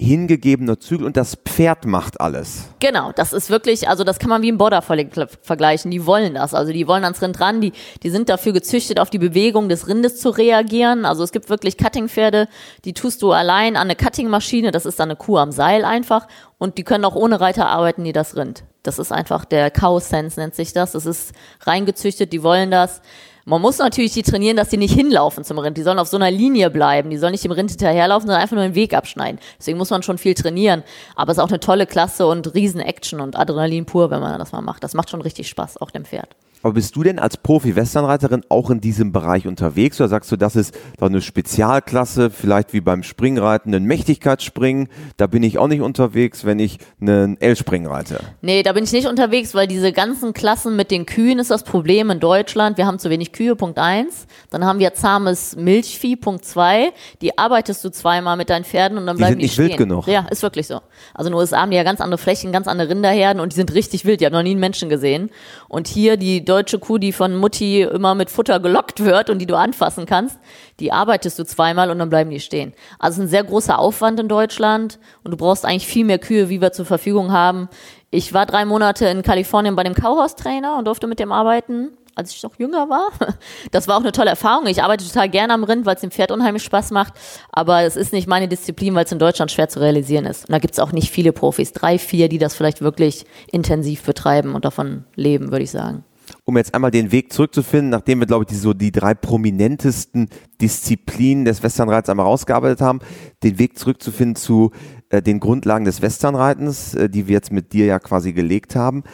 hingegebener 0.00 0.80
Zügel 0.80 1.06
und 1.06 1.16
das 1.16 1.36
Pferd 1.36 1.84
macht 1.84 2.20
alles. 2.20 2.70
Genau, 2.80 3.12
das 3.12 3.34
ist 3.34 3.50
wirklich, 3.50 3.88
also 3.88 4.02
das 4.02 4.18
kann 4.18 4.30
man 4.30 4.40
wie 4.40 4.48
im 4.48 4.56
Border 4.56 4.80
vergleichen. 4.80 5.90
Die 5.90 6.06
wollen 6.06 6.34
das, 6.34 6.54
also 6.54 6.72
die 6.72 6.86
wollen 6.86 7.04
ans 7.04 7.20
Rind 7.20 7.38
ran, 7.38 7.60
die, 7.60 7.72
die 8.02 8.08
sind 8.08 8.30
dafür 8.30 8.52
gezüchtet, 8.52 8.98
auf 8.98 9.10
die 9.10 9.18
Bewegung 9.18 9.68
des 9.68 9.88
Rindes 9.88 10.18
zu 10.18 10.30
reagieren. 10.30 11.04
Also 11.04 11.22
es 11.22 11.32
gibt 11.32 11.50
wirklich 11.50 11.76
Cuttingpferde, 11.76 12.48
die 12.86 12.94
tust 12.94 13.20
du 13.20 13.32
allein 13.32 13.76
an 13.76 13.82
eine 13.82 13.96
Cuttingmaschine, 13.96 14.70
das 14.70 14.86
ist 14.86 14.98
dann 14.98 15.10
eine 15.10 15.16
Kuh 15.16 15.36
am 15.36 15.52
Seil 15.52 15.84
einfach 15.84 16.26
und 16.56 16.78
die 16.78 16.84
können 16.84 17.04
auch 17.04 17.14
ohne 17.14 17.40
Reiter 17.40 17.66
arbeiten, 17.66 18.02
die 18.02 18.12
das 18.12 18.36
Rind. 18.36 18.64
Das 18.82 18.98
ist 18.98 19.12
einfach 19.12 19.44
der 19.44 19.70
Cow 19.70 20.02
Sense 20.02 20.40
nennt 20.40 20.54
sich 20.54 20.72
das. 20.72 20.92
Das 20.92 21.04
ist 21.04 21.32
reingezüchtet, 21.60 22.32
die 22.32 22.42
wollen 22.42 22.70
das. 22.70 23.02
Man 23.50 23.62
muss 23.62 23.78
natürlich 23.78 24.12
die 24.12 24.22
trainieren, 24.22 24.56
dass 24.56 24.68
die 24.68 24.76
nicht 24.76 24.94
hinlaufen 24.94 25.42
zum 25.42 25.58
Rind. 25.58 25.76
Die 25.76 25.82
sollen 25.82 25.98
auf 25.98 26.06
so 26.06 26.16
einer 26.16 26.30
Linie 26.30 26.70
bleiben. 26.70 27.10
Die 27.10 27.16
sollen 27.16 27.32
nicht 27.32 27.42
dem 27.42 27.50
Rind 27.50 27.68
hinterherlaufen, 27.70 28.28
sondern 28.28 28.40
einfach 28.40 28.54
nur 28.54 28.62
den 28.62 28.76
Weg 28.76 28.94
abschneiden. 28.94 29.40
Deswegen 29.58 29.76
muss 29.76 29.90
man 29.90 30.04
schon 30.04 30.18
viel 30.18 30.34
trainieren. 30.34 30.84
Aber 31.16 31.32
es 31.32 31.38
ist 31.38 31.42
auch 31.42 31.48
eine 31.48 31.58
tolle 31.58 31.88
Klasse 31.88 32.28
und 32.28 32.54
riesen 32.54 32.80
Action 32.80 33.20
und 33.20 33.36
Adrenalin 33.36 33.86
pur, 33.86 34.08
wenn 34.12 34.20
man 34.20 34.38
das 34.38 34.52
mal 34.52 34.60
macht. 34.60 34.84
Das 34.84 34.94
macht 34.94 35.10
schon 35.10 35.20
richtig 35.20 35.48
Spaß, 35.48 35.78
auch 35.78 35.90
dem 35.90 36.04
Pferd. 36.04 36.28
Aber 36.62 36.74
bist 36.74 36.94
du 36.94 37.02
denn 37.02 37.18
als 37.18 37.36
Profi-Westernreiterin 37.38 38.42
auch 38.50 38.68
in 38.70 38.80
diesem 38.80 39.12
Bereich 39.12 39.46
unterwegs 39.46 39.98
oder 40.00 40.08
sagst 40.08 40.30
du, 40.30 40.36
das 40.36 40.56
ist 40.56 40.74
doch 40.98 41.06
eine 41.06 41.22
Spezialklasse, 41.22 42.30
vielleicht 42.30 42.72
wie 42.72 42.80
beim 42.80 43.02
Springreiten, 43.02 43.74
ein 43.74 43.84
Mächtigkeitsspringen? 43.84 44.88
Da 45.16 45.26
bin 45.26 45.42
ich 45.42 45.58
auch 45.58 45.68
nicht 45.68 45.80
unterwegs, 45.80 46.44
wenn 46.44 46.58
ich 46.58 46.78
einen 47.00 47.40
L-Springen 47.40 47.90
reite. 47.90 48.20
Nee, 48.42 48.62
da 48.62 48.72
bin 48.74 48.84
ich 48.84 48.92
nicht 48.92 49.06
unterwegs, 49.08 49.54
weil 49.54 49.66
diese 49.68 49.92
ganzen 49.92 50.32
Klassen 50.34 50.76
mit 50.76 50.90
den 50.90 51.06
Kühen 51.06 51.38
ist 51.38 51.50
das 51.50 51.64
Problem 51.64 52.10
in 52.10 52.20
Deutschland. 52.20 52.76
Wir 52.78 52.86
haben 52.86 52.98
zu 52.98 53.08
wenig 53.10 53.32
Kühe, 53.32 53.56
Punkt 53.56 53.78
eins. 53.78 54.26
Dann 54.50 54.64
haben 54.64 54.78
wir 54.78 54.92
zahmes 54.94 55.56
Milchvieh, 55.56 56.16
Punkt 56.16 56.44
zwei. 56.44 56.92
Die 57.22 57.38
arbeitest 57.38 57.82
du 57.84 57.90
zweimal 57.90 58.36
mit 58.36 58.50
deinen 58.50 58.64
Pferden 58.64 58.98
und 58.98 59.06
dann 59.06 59.16
Die 59.16 59.20
bleiben 59.20 59.32
sind 59.32 59.38
die 59.40 59.44
nicht 59.44 59.54
stehen. 59.54 59.68
wild 59.68 59.78
genug. 59.78 60.06
Ja, 60.06 60.26
ist 60.30 60.42
wirklich 60.42 60.66
so. 60.66 60.80
Also 61.14 61.28
in 61.28 61.32
den 61.32 61.40
USA 61.40 61.62
haben 61.62 61.70
die 61.70 61.76
ja 61.76 61.84
ganz 61.84 62.00
andere 62.00 62.18
Flächen, 62.18 62.52
ganz 62.52 62.68
andere 62.68 62.90
Rinderherden 62.90 63.40
und 63.40 63.52
die 63.52 63.56
sind 63.56 63.72
richtig 63.74 64.04
wild. 64.04 64.20
Die 64.20 64.26
haben 64.26 64.32
noch 64.34 64.42
nie 64.42 64.50
einen 64.50 64.60
Menschen 64.60 64.88
gesehen. 64.88 65.30
Und 65.68 65.88
hier 65.88 66.16
die 66.16 66.44
deutsche 66.50 66.78
Kuh, 66.78 66.98
die 66.98 67.12
von 67.12 67.36
Mutti 67.36 67.82
immer 67.82 68.14
mit 68.14 68.28
Futter 68.28 68.60
gelockt 68.60 69.04
wird 69.04 69.30
und 69.30 69.38
die 69.38 69.46
du 69.46 69.56
anfassen 69.56 70.04
kannst, 70.04 70.38
die 70.80 70.92
arbeitest 70.92 71.38
du 71.38 71.44
zweimal 71.44 71.90
und 71.90 71.98
dann 71.98 72.10
bleiben 72.10 72.30
die 72.30 72.40
stehen. 72.40 72.72
Also 72.98 73.22
ein 73.22 73.28
sehr 73.28 73.44
großer 73.44 73.78
Aufwand 73.78 74.18
in 74.18 74.28
Deutschland 74.28 74.98
und 75.22 75.30
du 75.30 75.36
brauchst 75.36 75.64
eigentlich 75.64 75.86
viel 75.86 76.04
mehr 76.04 76.18
Kühe, 76.18 76.48
wie 76.48 76.60
wir 76.60 76.72
zur 76.72 76.86
Verfügung 76.86 77.32
haben. 77.32 77.68
Ich 78.10 78.34
war 78.34 78.46
drei 78.46 78.64
Monate 78.64 79.06
in 79.06 79.22
Kalifornien 79.22 79.76
bei 79.76 79.84
dem 79.84 79.94
Cowhouse-Trainer 79.94 80.76
und 80.76 80.86
durfte 80.86 81.06
mit 81.06 81.20
dem 81.20 81.30
arbeiten, 81.30 81.90
als 82.16 82.34
ich 82.34 82.42
noch 82.42 82.58
jünger 82.58 82.88
war. 82.90 83.10
Das 83.70 83.86
war 83.86 83.96
auch 83.96 84.00
eine 84.00 84.10
tolle 84.10 84.30
Erfahrung. 84.30 84.66
Ich 84.66 84.82
arbeite 84.82 85.06
total 85.06 85.28
gerne 85.28 85.54
am 85.54 85.62
Rind, 85.62 85.86
weil 85.86 85.94
es 85.94 86.00
dem 86.00 86.10
Pferd 86.10 86.32
unheimlich 86.32 86.64
Spaß 86.64 86.90
macht. 86.90 87.14
Aber 87.52 87.82
es 87.82 87.94
ist 87.94 88.12
nicht 88.12 88.26
meine 88.26 88.48
Disziplin, 88.48 88.94
weil 88.96 89.04
es 89.04 89.12
in 89.12 89.20
Deutschland 89.20 89.52
schwer 89.52 89.68
zu 89.68 89.80
realisieren 89.80 90.26
ist. 90.26 90.48
Und 90.48 90.52
da 90.52 90.58
gibt 90.58 90.74
es 90.74 90.80
auch 90.80 90.90
nicht 90.90 91.10
viele 91.10 91.32
Profis. 91.32 91.72
Drei, 91.72 91.98
vier, 91.98 92.28
die 92.28 92.38
das 92.38 92.56
vielleicht 92.56 92.80
wirklich 92.80 93.24
intensiv 93.52 94.02
betreiben 94.02 94.56
und 94.56 94.64
davon 94.64 95.04
leben, 95.14 95.52
würde 95.52 95.62
ich 95.62 95.70
sagen 95.70 96.04
um 96.44 96.56
jetzt 96.56 96.74
einmal 96.74 96.90
den 96.90 97.12
Weg 97.12 97.32
zurückzufinden, 97.32 97.90
nachdem 97.90 98.20
wir, 98.20 98.26
glaube 98.26 98.44
ich, 98.44 98.48
die, 98.48 98.56
so 98.56 98.72
die 98.74 98.92
drei 98.92 99.14
prominentesten 99.14 100.28
Disziplinen 100.60 101.44
des 101.44 101.62
Westernreits 101.62 102.08
einmal 102.08 102.26
rausgearbeitet 102.26 102.80
haben, 102.80 103.00
den 103.42 103.58
Weg 103.58 103.78
zurückzufinden 103.78 104.36
zu 104.36 104.70
äh, 105.10 105.22
den 105.22 105.40
Grundlagen 105.40 105.84
des 105.84 106.02
Westernreitens, 106.02 106.94
äh, 106.94 107.08
die 107.08 107.28
wir 107.28 107.34
jetzt 107.34 107.52
mit 107.52 107.72
dir 107.72 107.86
ja 107.86 107.98
quasi 107.98 108.32
gelegt 108.32 108.76
haben. 108.76 109.04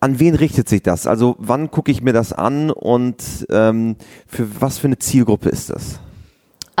An 0.00 0.20
wen 0.20 0.34
richtet 0.34 0.68
sich 0.68 0.82
das? 0.82 1.06
Also 1.06 1.36
wann 1.38 1.70
gucke 1.70 1.90
ich 1.90 2.02
mir 2.02 2.12
das 2.12 2.32
an 2.32 2.70
und 2.70 3.46
ähm, 3.50 3.96
für 4.26 4.60
was 4.60 4.78
für 4.78 4.86
eine 4.86 4.98
Zielgruppe 4.98 5.48
ist 5.48 5.70
das? 5.70 6.00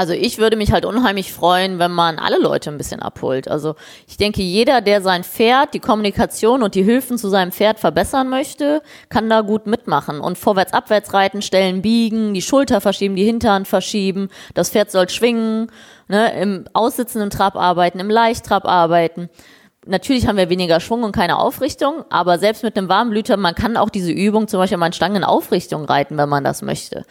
Also 0.00 0.14
ich 0.14 0.38
würde 0.38 0.56
mich 0.56 0.72
halt 0.72 0.86
unheimlich 0.86 1.30
freuen, 1.30 1.78
wenn 1.78 1.90
man 1.90 2.18
alle 2.18 2.38
Leute 2.38 2.70
ein 2.70 2.78
bisschen 2.78 3.02
abholt. 3.02 3.48
Also 3.48 3.74
ich 4.08 4.16
denke, 4.16 4.40
jeder, 4.40 4.80
der 4.80 5.02
sein 5.02 5.24
Pferd, 5.24 5.74
die 5.74 5.78
Kommunikation 5.78 6.62
und 6.62 6.74
die 6.74 6.82
Hilfen 6.82 7.18
zu 7.18 7.28
seinem 7.28 7.52
Pferd 7.52 7.78
verbessern 7.78 8.30
möchte, 8.30 8.80
kann 9.10 9.28
da 9.28 9.42
gut 9.42 9.66
mitmachen. 9.66 10.20
Und 10.20 10.38
vorwärts, 10.38 10.72
abwärts 10.72 11.12
reiten, 11.12 11.42
Stellen 11.42 11.82
biegen, 11.82 12.32
die 12.32 12.40
Schulter 12.40 12.80
verschieben, 12.80 13.14
die 13.14 13.26
Hintern 13.26 13.66
verschieben, 13.66 14.30
das 14.54 14.70
Pferd 14.70 14.90
soll 14.90 15.06
schwingen, 15.10 15.70
ne, 16.08 16.32
im 16.40 16.64
aussitzenden 16.72 17.28
Trab 17.28 17.54
arbeiten, 17.54 18.00
im 18.00 18.08
Leichttrab 18.08 18.64
arbeiten 18.64 19.28
natürlich 19.86 20.26
haben 20.26 20.36
wir 20.36 20.50
weniger 20.50 20.78
Schwung 20.78 21.04
und 21.04 21.12
keine 21.12 21.38
Aufrichtung, 21.38 22.04
aber 22.10 22.38
selbst 22.38 22.62
mit 22.62 22.76
einem 22.76 22.88
Warmblüter, 22.88 23.36
man 23.36 23.54
kann 23.54 23.76
auch 23.76 23.88
diese 23.88 24.12
Übung 24.12 24.46
zum 24.46 24.60
Beispiel 24.60 24.76
mal 24.76 24.86
in 24.86 24.92
Stangenaufrichtung 24.92 25.84
reiten, 25.86 26.18
wenn 26.18 26.28
man 26.28 26.44
das 26.44 26.60
möchte. 26.60 27.04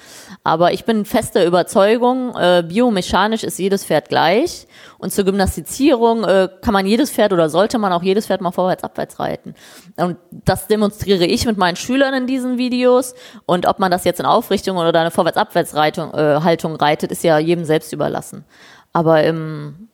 Aber 0.43 0.71
ich 0.71 0.85
bin 0.85 1.05
fester 1.05 1.45
Überzeugung, 1.45 2.35
äh, 2.35 2.63
biomechanisch 2.67 3.43
ist 3.43 3.57
jedes 3.57 3.85
Pferd 3.85 4.09
gleich 4.09 4.67
und 4.99 5.11
zur 5.11 5.25
Gymnastizierung 5.25 6.23
äh, 6.23 6.49
kann 6.61 6.73
man 6.73 6.85
jedes 6.85 7.09
Pferd 7.09 7.33
oder 7.33 7.49
sollte 7.49 7.79
man 7.79 7.91
auch 7.91 8.03
jedes 8.03 8.27
Pferd 8.27 8.41
mal 8.41 8.51
vorwärts, 8.51 8.83
abwärts 8.83 9.19
reiten. 9.19 9.55
Und 9.97 10.17
das 10.31 10.67
demonstriere 10.67 11.25
ich 11.25 11.45
mit 11.45 11.57
meinen 11.57 11.75
Schülern 11.75 12.13
in 12.13 12.27
diesen 12.27 12.59
Videos 12.59 13.15
und 13.47 13.65
ob 13.65 13.79
man 13.79 13.89
das 13.89 14.03
jetzt 14.03 14.19
in 14.19 14.27
Aufrichtung 14.27 14.77
oder 14.77 14.99
eine 14.99 15.11
vorwärts, 15.11 15.37
abwärts 15.37 15.73
äh, 15.73 16.41
Haltung 16.41 16.75
reitet, 16.75 17.11
ist 17.11 17.23
ja 17.23 17.39
jedem 17.39 17.65
selbst 17.65 17.91
überlassen. 17.93 18.45
Aber 18.93 19.23
im 19.23 19.88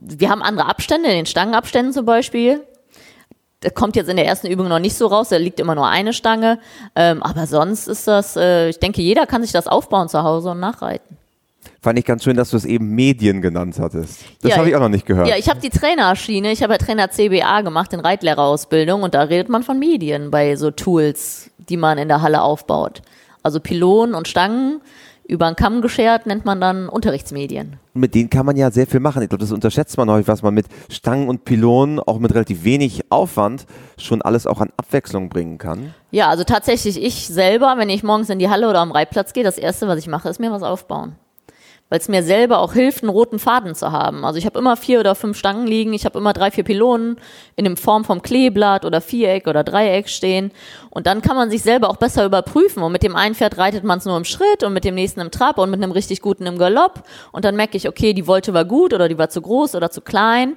wir 0.00 0.30
haben 0.30 0.42
andere 0.42 0.66
Abstände, 0.66 1.08
in 1.08 1.16
den 1.16 1.26
Stangenabständen 1.26 1.92
zum 1.92 2.06
Beispiel. 2.06 2.62
Das 3.60 3.74
kommt 3.74 3.94
jetzt 3.94 4.08
in 4.08 4.16
der 4.16 4.26
ersten 4.26 4.46
Übung 4.46 4.68
noch 4.68 4.78
nicht 4.78 4.96
so 4.96 5.06
raus, 5.06 5.28
da 5.28 5.36
liegt 5.36 5.60
immer 5.60 5.74
nur 5.74 5.86
eine 5.86 6.14
Stange. 6.14 6.58
Ähm, 6.96 7.22
aber 7.22 7.46
sonst 7.46 7.88
ist 7.88 8.08
das, 8.08 8.36
äh, 8.36 8.70
ich 8.70 8.78
denke, 8.78 9.02
jeder 9.02 9.26
kann 9.26 9.42
sich 9.42 9.52
das 9.52 9.66
aufbauen 9.66 10.08
zu 10.08 10.22
Hause 10.22 10.50
und 10.50 10.60
nachreiten. 10.60 11.18
Fand 11.82 11.98
ich 11.98 12.04
ganz 12.04 12.24
schön, 12.24 12.36
dass 12.36 12.50
du 12.50 12.56
es 12.56 12.64
eben 12.64 12.94
Medien 12.94 13.42
genannt 13.42 13.78
hattest. 13.78 14.20
Das 14.42 14.50
ja, 14.50 14.56
habe 14.58 14.68
ich 14.68 14.76
auch 14.76 14.80
noch 14.80 14.88
nicht 14.88 15.06
gehört. 15.06 15.28
Ja, 15.28 15.36
ich 15.36 15.48
habe 15.48 15.60
die 15.60 15.70
Trainerschiene, 15.70 16.52
ich 16.52 16.62
habe 16.62 16.74
ja 16.74 16.78
Trainer 16.78 17.10
CBA 17.10 17.60
gemacht 17.62 17.92
in 17.92 18.00
Reitlehrerausbildung 18.00 19.02
und 19.02 19.14
da 19.14 19.22
redet 19.22 19.48
man 19.48 19.62
von 19.62 19.78
Medien 19.78 20.30
bei 20.30 20.56
so 20.56 20.70
Tools, 20.70 21.50
die 21.68 21.76
man 21.76 21.98
in 21.98 22.08
der 22.08 22.22
Halle 22.22 22.42
aufbaut. 22.42 23.02
Also 23.42 23.60
Pylonen 23.60 24.14
und 24.14 24.28
Stangen 24.28 24.80
über 25.30 25.46
einen 25.46 25.56
Kamm 25.56 25.80
geschert, 25.80 26.26
nennt 26.26 26.44
man 26.44 26.60
dann 26.60 26.88
Unterrichtsmedien. 26.88 27.76
Mit 27.94 28.14
denen 28.14 28.30
kann 28.30 28.44
man 28.44 28.56
ja 28.56 28.70
sehr 28.70 28.86
viel 28.86 29.00
machen. 29.00 29.22
Ich 29.22 29.28
glaube, 29.28 29.42
das 29.42 29.52
unterschätzt 29.52 29.96
man 29.96 30.10
häufig, 30.10 30.28
was 30.28 30.42
man 30.42 30.54
mit 30.54 30.66
Stangen 30.90 31.28
und 31.28 31.44
Pylonen 31.44 32.00
auch 32.00 32.18
mit 32.18 32.34
relativ 32.34 32.64
wenig 32.64 33.02
Aufwand 33.10 33.66
schon 33.96 34.22
alles 34.22 34.46
auch 34.46 34.60
an 34.60 34.70
Abwechslung 34.76 35.28
bringen 35.28 35.58
kann. 35.58 35.94
Ja, 36.10 36.28
also 36.28 36.44
tatsächlich 36.44 37.02
ich 37.02 37.28
selber, 37.28 37.74
wenn 37.78 37.88
ich 37.88 38.02
morgens 38.02 38.28
in 38.28 38.38
die 38.38 38.48
Halle 38.48 38.68
oder 38.68 38.80
am 38.80 38.92
Reitplatz 38.92 39.32
gehe, 39.32 39.44
das 39.44 39.58
erste, 39.58 39.86
was 39.88 39.98
ich 39.98 40.08
mache, 40.08 40.28
ist 40.28 40.40
mir 40.40 40.50
was 40.50 40.62
aufbauen 40.62 41.14
weil 41.90 41.98
es 41.98 42.08
mir 42.08 42.22
selber 42.22 42.60
auch 42.60 42.72
hilft, 42.72 43.02
einen 43.02 43.10
roten 43.10 43.38
Faden 43.38 43.74
zu 43.74 43.92
haben. 43.92 44.24
Also 44.24 44.38
ich 44.38 44.46
habe 44.46 44.58
immer 44.58 44.76
vier 44.76 45.00
oder 45.00 45.14
fünf 45.14 45.36
Stangen 45.36 45.66
liegen, 45.66 45.92
ich 45.92 46.06
habe 46.06 46.18
immer 46.18 46.32
drei, 46.32 46.50
vier 46.50 46.64
Pylonen 46.64 47.16
in 47.56 47.64
dem 47.64 47.76
Form 47.76 48.04
vom 48.04 48.22
Kleeblatt 48.22 48.86
oder 48.86 49.02
Viereck 49.02 49.46
oder 49.46 49.64
Dreieck 49.64 50.08
stehen 50.08 50.52
und 50.88 51.06
dann 51.06 51.20
kann 51.20 51.36
man 51.36 51.50
sich 51.50 51.62
selber 51.62 51.90
auch 51.90 51.96
besser 51.96 52.24
überprüfen 52.24 52.82
und 52.82 52.92
mit 52.92 53.02
dem 53.02 53.16
einen 53.16 53.34
Pferd 53.34 53.58
reitet 53.58 53.84
man 53.84 53.98
es 53.98 54.06
nur 54.06 54.16
im 54.16 54.24
Schritt 54.24 54.62
und 54.62 54.72
mit 54.72 54.84
dem 54.84 54.94
nächsten 54.94 55.20
im 55.20 55.30
Trab 55.30 55.58
und 55.58 55.70
mit 55.70 55.82
einem 55.82 55.92
richtig 55.92 56.22
guten 56.22 56.46
im 56.46 56.56
Galopp 56.56 57.02
und 57.32 57.44
dann 57.44 57.56
merke 57.56 57.76
ich, 57.76 57.88
okay, 57.88 58.14
die 58.14 58.26
Wolte 58.26 58.54
war 58.54 58.64
gut 58.64 58.94
oder 58.94 59.08
die 59.08 59.18
war 59.18 59.28
zu 59.28 59.42
groß 59.42 59.74
oder 59.74 59.90
zu 59.90 60.00
klein. 60.00 60.54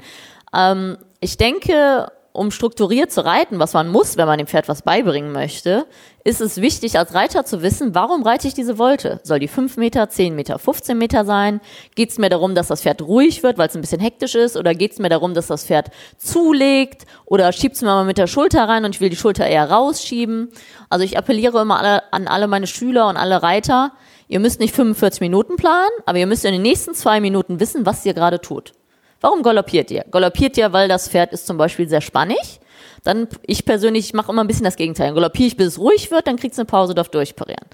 Ähm, 0.55 0.97
ich 1.19 1.37
denke, 1.37 2.11
um 2.33 2.49
strukturiert 2.49 3.11
zu 3.11 3.23
reiten, 3.23 3.59
was 3.59 3.73
man 3.73 3.89
muss, 3.89 4.17
wenn 4.17 4.25
man 4.25 4.39
dem 4.39 4.47
Pferd 4.47 4.67
was 4.67 4.81
beibringen 4.81 5.31
möchte, 5.31 5.85
ist 6.23 6.41
es 6.41 6.59
wichtig, 6.59 6.97
als 6.97 7.13
Reiter 7.13 7.45
zu 7.45 7.61
wissen, 7.61 7.93
warum 7.93 8.23
reite 8.23 8.47
ich 8.47 8.55
diese 8.55 8.79
Wolte? 8.79 9.19
Soll 9.23 9.37
die 9.37 9.47
5 9.47 9.77
Meter, 9.77 10.09
10 10.09 10.35
Meter, 10.35 10.57
15 10.57 10.97
Meter 10.97 11.25
sein? 11.25 11.61
Geht 11.95 12.09
es 12.09 12.17
mir 12.17 12.29
darum, 12.29 12.55
dass 12.55 12.69
das 12.69 12.81
Pferd 12.81 13.03
ruhig 13.03 13.43
wird, 13.43 13.59
weil 13.59 13.67
es 13.67 13.75
ein 13.75 13.81
bisschen 13.81 14.01
hektisch 14.01 14.33
ist? 14.33 14.57
Oder 14.57 14.73
geht 14.73 14.93
es 14.93 14.99
mir 14.99 15.09
darum, 15.09 15.35
dass 15.35 15.47
das 15.47 15.65
Pferd 15.65 15.91
zulegt? 16.17 17.03
Oder 17.25 17.51
schiebt 17.53 17.75
es 17.75 17.83
mir 17.83 17.89
mal 17.89 18.05
mit 18.05 18.17
der 18.17 18.27
Schulter 18.27 18.67
rein 18.67 18.83
und 18.83 18.95
ich 18.95 19.01
will 19.01 19.09
die 19.09 19.15
Schulter 19.15 19.45
eher 19.45 19.69
rausschieben? 19.69 20.49
Also 20.89 21.05
ich 21.05 21.19
appelliere 21.19 21.61
immer 21.61 21.79
alle, 21.79 22.11
an 22.11 22.27
alle 22.27 22.47
meine 22.47 22.67
Schüler 22.67 23.09
und 23.09 23.17
alle 23.17 23.43
Reiter, 23.43 23.91
ihr 24.27 24.39
müsst 24.39 24.59
nicht 24.59 24.73
45 24.73 25.21
Minuten 25.21 25.55
planen, 25.55 25.91
aber 26.07 26.17
ihr 26.17 26.27
müsst 26.27 26.45
in 26.45 26.53
den 26.53 26.63
nächsten 26.63 26.95
zwei 26.95 27.19
Minuten 27.19 27.59
wissen, 27.59 27.85
was 27.85 28.03
ihr 28.07 28.15
gerade 28.15 28.41
tut. 28.41 28.73
Warum 29.23 29.41
galoppiert 29.41 29.89
ihr? 29.89 30.03
Galoppiert 30.11 30.57
ihr, 30.57 30.73
weil 30.73 30.89
das 30.89 31.07
Pferd 31.07 31.31
ist 31.31 31.47
zum 31.47 31.57
Beispiel 31.57 31.87
sehr 31.87 32.01
spannig? 32.01 32.59
Dann, 33.05 33.29
ich 33.47 33.63
persönlich 33.63 34.13
mache 34.13 34.33
immer 34.33 34.43
ein 34.43 34.47
bisschen 34.47 34.65
das 34.65 34.75
Gegenteil. 34.75 35.13
Galoppiere 35.13 35.47
ich, 35.47 35.55
bis 35.55 35.67
es 35.67 35.79
ruhig 35.79 36.11
wird, 36.11 36.27
dann 36.27 36.35
kriegt 36.35 36.51
es 36.51 36.59
eine 36.59 36.65
Pause, 36.65 36.93
darf 36.93 37.07
durchparieren. 37.07 37.65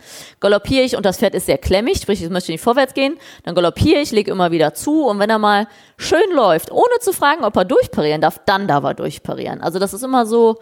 Galoppiere 0.41 0.83
ich 0.83 0.95
und 0.95 1.07
das 1.07 1.17
Pferd 1.17 1.33
ist 1.33 1.47
sehr 1.47 1.57
klemmig, 1.57 2.01
sprich, 2.01 2.21
es 2.21 2.29
möchte 2.29 2.51
nicht 2.51 2.61
vorwärts 2.61 2.93
gehen, 2.93 3.17
dann 3.45 3.55
galoppiere 3.55 3.99
ich, 3.99 4.11
lege 4.11 4.29
immer 4.29 4.51
wieder 4.51 4.75
zu 4.75 5.07
und 5.07 5.17
wenn 5.17 5.31
er 5.31 5.39
mal 5.39 5.67
schön 5.97 6.19
läuft, 6.35 6.71
ohne 6.71 6.99
zu 6.99 7.13
fragen, 7.13 7.43
ob 7.43 7.55
er 7.57 7.65
durchparieren 7.65 8.21
darf, 8.21 8.39
dann 8.45 8.67
darf 8.67 8.83
er 8.83 8.93
durchparieren. 8.93 9.61
Also 9.61 9.79
das 9.79 9.95
ist 9.95 10.03
immer 10.03 10.27
so, 10.27 10.59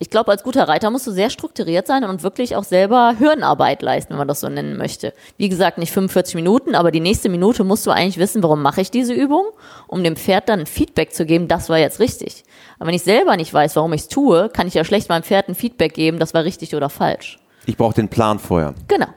ich 0.00 0.10
glaube, 0.10 0.30
als 0.30 0.44
guter 0.44 0.68
Reiter 0.68 0.90
musst 0.90 1.08
du 1.08 1.10
sehr 1.10 1.28
strukturiert 1.28 1.88
sein 1.88 2.04
und 2.04 2.22
wirklich 2.22 2.54
auch 2.54 2.62
selber 2.62 3.14
Hirnarbeit 3.18 3.82
leisten, 3.82 4.10
wenn 4.10 4.18
man 4.18 4.28
das 4.28 4.40
so 4.40 4.48
nennen 4.48 4.76
möchte. 4.76 5.12
Wie 5.36 5.48
gesagt, 5.48 5.76
nicht 5.78 5.92
45 5.92 6.36
Minuten, 6.36 6.76
aber 6.76 6.92
die 6.92 7.00
nächste 7.00 7.28
Minute 7.28 7.64
musst 7.64 7.84
du 7.84 7.90
eigentlich 7.90 8.18
wissen, 8.18 8.42
warum 8.44 8.62
mache 8.62 8.80
ich 8.80 8.92
diese 8.92 9.12
Übung, 9.12 9.46
um 9.88 10.04
dem 10.04 10.14
Pferd 10.14 10.48
dann 10.48 10.66
Feedback 10.66 11.12
zu 11.12 11.26
geben, 11.26 11.48
das 11.48 11.68
war 11.68 11.78
jetzt 11.78 11.98
richtig. 11.98 12.44
Aber 12.78 12.88
wenn 12.88 12.94
ich 12.94 13.02
selber 13.02 13.36
nicht 13.36 13.52
weiß, 13.52 13.74
warum 13.74 13.92
ich 13.92 14.02
es 14.02 14.08
tue, 14.08 14.48
kann 14.50 14.68
ich 14.68 14.74
ja 14.74 14.84
schlecht 14.84 15.08
meinem 15.08 15.24
Pferd 15.24 15.48
ein 15.48 15.56
Feedback 15.56 15.94
geben, 15.94 16.20
das 16.20 16.32
war 16.32 16.44
richtig 16.44 16.76
oder 16.76 16.90
falsch. 16.90 17.40
Ich 17.66 17.76
brauche 17.76 17.94
den 17.94 18.08
Plan 18.08 18.38
vorher. 18.38 18.74
Genau. 18.86 19.08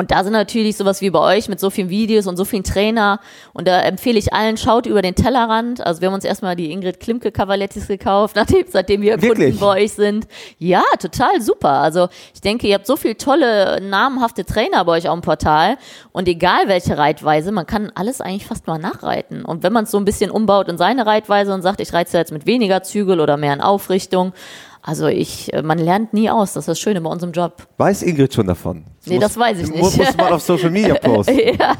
Und 0.00 0.10
da 0.10 0.24
sind 0.24 0.32
natürlich 0.32 0.78
sowas 0.78 1.02
wie 1.02 1.10
bei 1.10 1.18
euch 1.18 1.50
mit 1.50 1.60
so 1.60 1.68
vielen 1.68 1.90
Videos 1.90 2.26
und 2.26 2.38
so 2.38 2.46
vielen 2.46 2.64
Trainer. 2.64 3.20
Und 3.52 3.68
da 3.68 3.82
empfehle 3.82 4.18
ich 4.18 4.32
allen, 4.32 4.56
schaut 4.56 4.86
über 4.86 5.02
den 5.02 5.14
Tellerrand. 5.14 5.84
Also 5.86 6.00
wir 6.00 6.08
haben 6.08 6.14
uns 6.14 6.24
erstmal 6.24 6.56
die 6.56 6.72
Ingrid 6.72 7.00
Klimke 7.00 7.30
Cavalettis 7.30 7.86
gekauft, 7.86 8.34
nachdem, 8.36 8.64
seitdem 8.66 9.02
wir 9.02 9.20
Wirklich? 9.20 9.50
Kunden 9.50 9.60
bei 9.60 9.82
euch 9.82 9.92
sind. 9.92 10.26
Ja, 10.56 10.82
total 10.98 11.42
super. 11.42 11.68
Also 11.68 12.08
ich 12.32 12.40
denke, 12.40 12.66
ihr 12.66 12.76
habt 12.76 12.86
so 12.86 12.96
viele 12.96 13.18
tolle, 13.18 13.82
namhafte 13.82 14.46
Trainer 14.46 14.86
bei 14.86 14.92
euch 14.92 15.06
auf 15.06 15.18
dem 15.18 15.20
Portal. 15.20 15.76
Und 16.12 16.28
egal 16.28 16.66
welche 16.66 16.96
Reitweise, 16.96 17.52
man 17.52 17.66
kann 17.66 17.92
alles 17.94 18.22
eigentlich 18.22 18.46
fast 18.46 18.66
mal 18.66 18.78
nachreiten. 18.78 19.44
Und 19.44 19.62
wenn 19.62 19.74
man 19.74 19.84
es 19.84 19.90
so 19.90 19.98
ein 19.98 20.06
bisschen 20.06 20.30
umbaut 20.30 20.68
in 20.68 20.78
seine 20.78 21.04
Reitweise 21.04 21.52
und 21.52 21.60
sagt, 21.60 21.78
ich 21.78 21.92
reite 21.92 22.16
jetzt 22.16 22.32
mit 22.32 22.46
weniger 22.46 22.82
Zügel 22.82 23.20
oder 23.20 23.36
mehr 23.36 23.52
in 23.52 23.60
Aufrichtung, 23.60 24.32
also 24.82 25.06
ich, 25.06 25.52
äh, 25.52 25.62
man 25.62 25.78
lernt 25.78 26.14
nie 26.14 26.30
aus. 26.30 26.54
Das 26.54 26.62
ist 26.62 26.68
das 26.68 26.80
Schöne 26.80 27.00
bei 27.00 27.10
unserem 27.10 27.32
Job. 27.32 27.66
Weiß 27.76 28.02
Ingrid 28.02 28.32
schon 28.32 28.46
davon? 28.46 28.84
Das 28.98 29.06
nee, 29.06 29.14
muss, 29.16 29.24
das 29.24 29.38
weiß 29.38 29.58
ich 29.58 29.70
nicht. 29.70 29.80
Muss, 29.80 29.96
muss 29.96 30.16
man 30.16 30.32
auf 30.32 30.42
Social 30.42 30.70
Media 30.70 30.94
posten. 31.02 31.38
ja. 31.58 31.76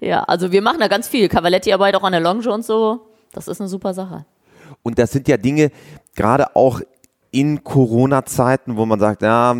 ja, 0.00 0.22
also 0.24 0.52
wir 0.52 0.62
machen 0.62 0.78
da 0.80 0.88
ganz 0.88 1.08
viel. 1.08 1.28
Cavaletti-Arbeit 1.28 1.96
auch 1.96 2.04
an 2.04 2.12
der 2.12 2.20
Longe 2.20 2.50
und 2.52 2.64
so. 2.64 3.00
Das 3.32 3.48
ist 3.48 3.60
eine 3.60 3.68
super 3.68 3.94
Sache. 3.94 4.26
Und 4.82 4.98
das 4.98 5.10
sind 5.10 5.28
ja 5.28 5.36
Dinge, 5.36 5.70
gerade 6.14 6.54
auch 6.56 6.80
in 7.32 7.62
Corona-Zeiten, 7.62 8.76
wo 8.76 8.86
man 8.86 8.98
sagt, 8.98 9.22
ja, 9.22 9.54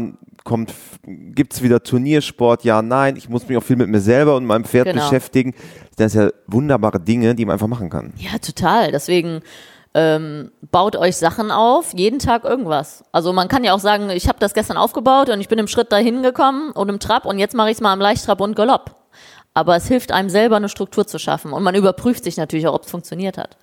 kommt, 0.44 0.72
gibt's 1.04 1.62
wieder 1.62 1.82
Turniersport? 1.82 2.64
Ja, 2.64 2.82
nein, 2.82 3.16
ich 3.16 3.28
muss 3.28 3.48
mich 3.48 3.56
auch 3.56 3.62
viel 3.62 3.76
mit 3.76 3.88
mir 3.88 4.00
selber 4.00 4.36
und 4.36 4.44
meinem 4.44 4.64
Pferd 4.64 4.86
genau. 4.86 5.02
beschäftigen. 5.02 5.54
Das 5.96 6.12
sind 6.12 6.22
ja 6.22 6.30
wunderbare 6.46 7.00
Dinge, 7.00 7.34
die 7.34 7.44
man 7.44 7.54
einfach 7.54 7.66
machen 7.66 7.90
kann. 7.90 8.12
Ja, 8.16 8.38
total. 8.38 8.90
Deswegen 8.90 9.40
ähm, 9.94 10.52
baut 10.70 10.96
euch 10.96 11.16
Sachen 11.16 11.50
auf, 11.50 11.92
jeden 11.94 12.18
Tag 12.20 12.44
irgendwas. 12.44 13.04
Also 13.12 13.32
man 13.32 13.48
kann 13.48 13.64
ja 13.64 13.74
auch 13.74 13.80
sagen, 13.80 14.08
ich 14.10 14.28
habe 14.28 14.38
das 14.38 14.54
gestern 14.54 14.76
aufgebaut 14.76 15.28
und 15.30 15.40
ich 15.40 15.48
bin 15.48 15.58
im 15.58 15.66
Schritt 15.66 15.90
dahin 15.90 16.22
gekommen 16.22 16.70
und 16.72 16.88
im 16.88 17.00
Trab 17.00 17.26
und 17.26 17.38
jetzt 17.38 17.54
mache 17.54 17.70
ich 17.70 17.76
es 17.76 17.80
mal 17.80 17.94
im 17.94 18.00
Leichttrab 18.00 18.40
und 18.40 18.54
Galopp. 18.54 18.96
Aber 19.52 19.74
es 19.74 19.88
hilft 19.88 20.12
einem 20.12 20.30
selber, 20.30 20.56
eine 20.56 20.68
Struktur 20.68 21.06
zu 21.06 21.18
schaffen 21.18 21.52
und 21.52 21.62
man 21.64 21.74
überprüft 21.74 22.22
sich 22.22 22.36
natürlich 22.36 22.68
auch, 22.68 22.74
ob 22.74 22.84
es 22.84 22.90
funktioniert 22.90 23.36
hat. 23.36 23.56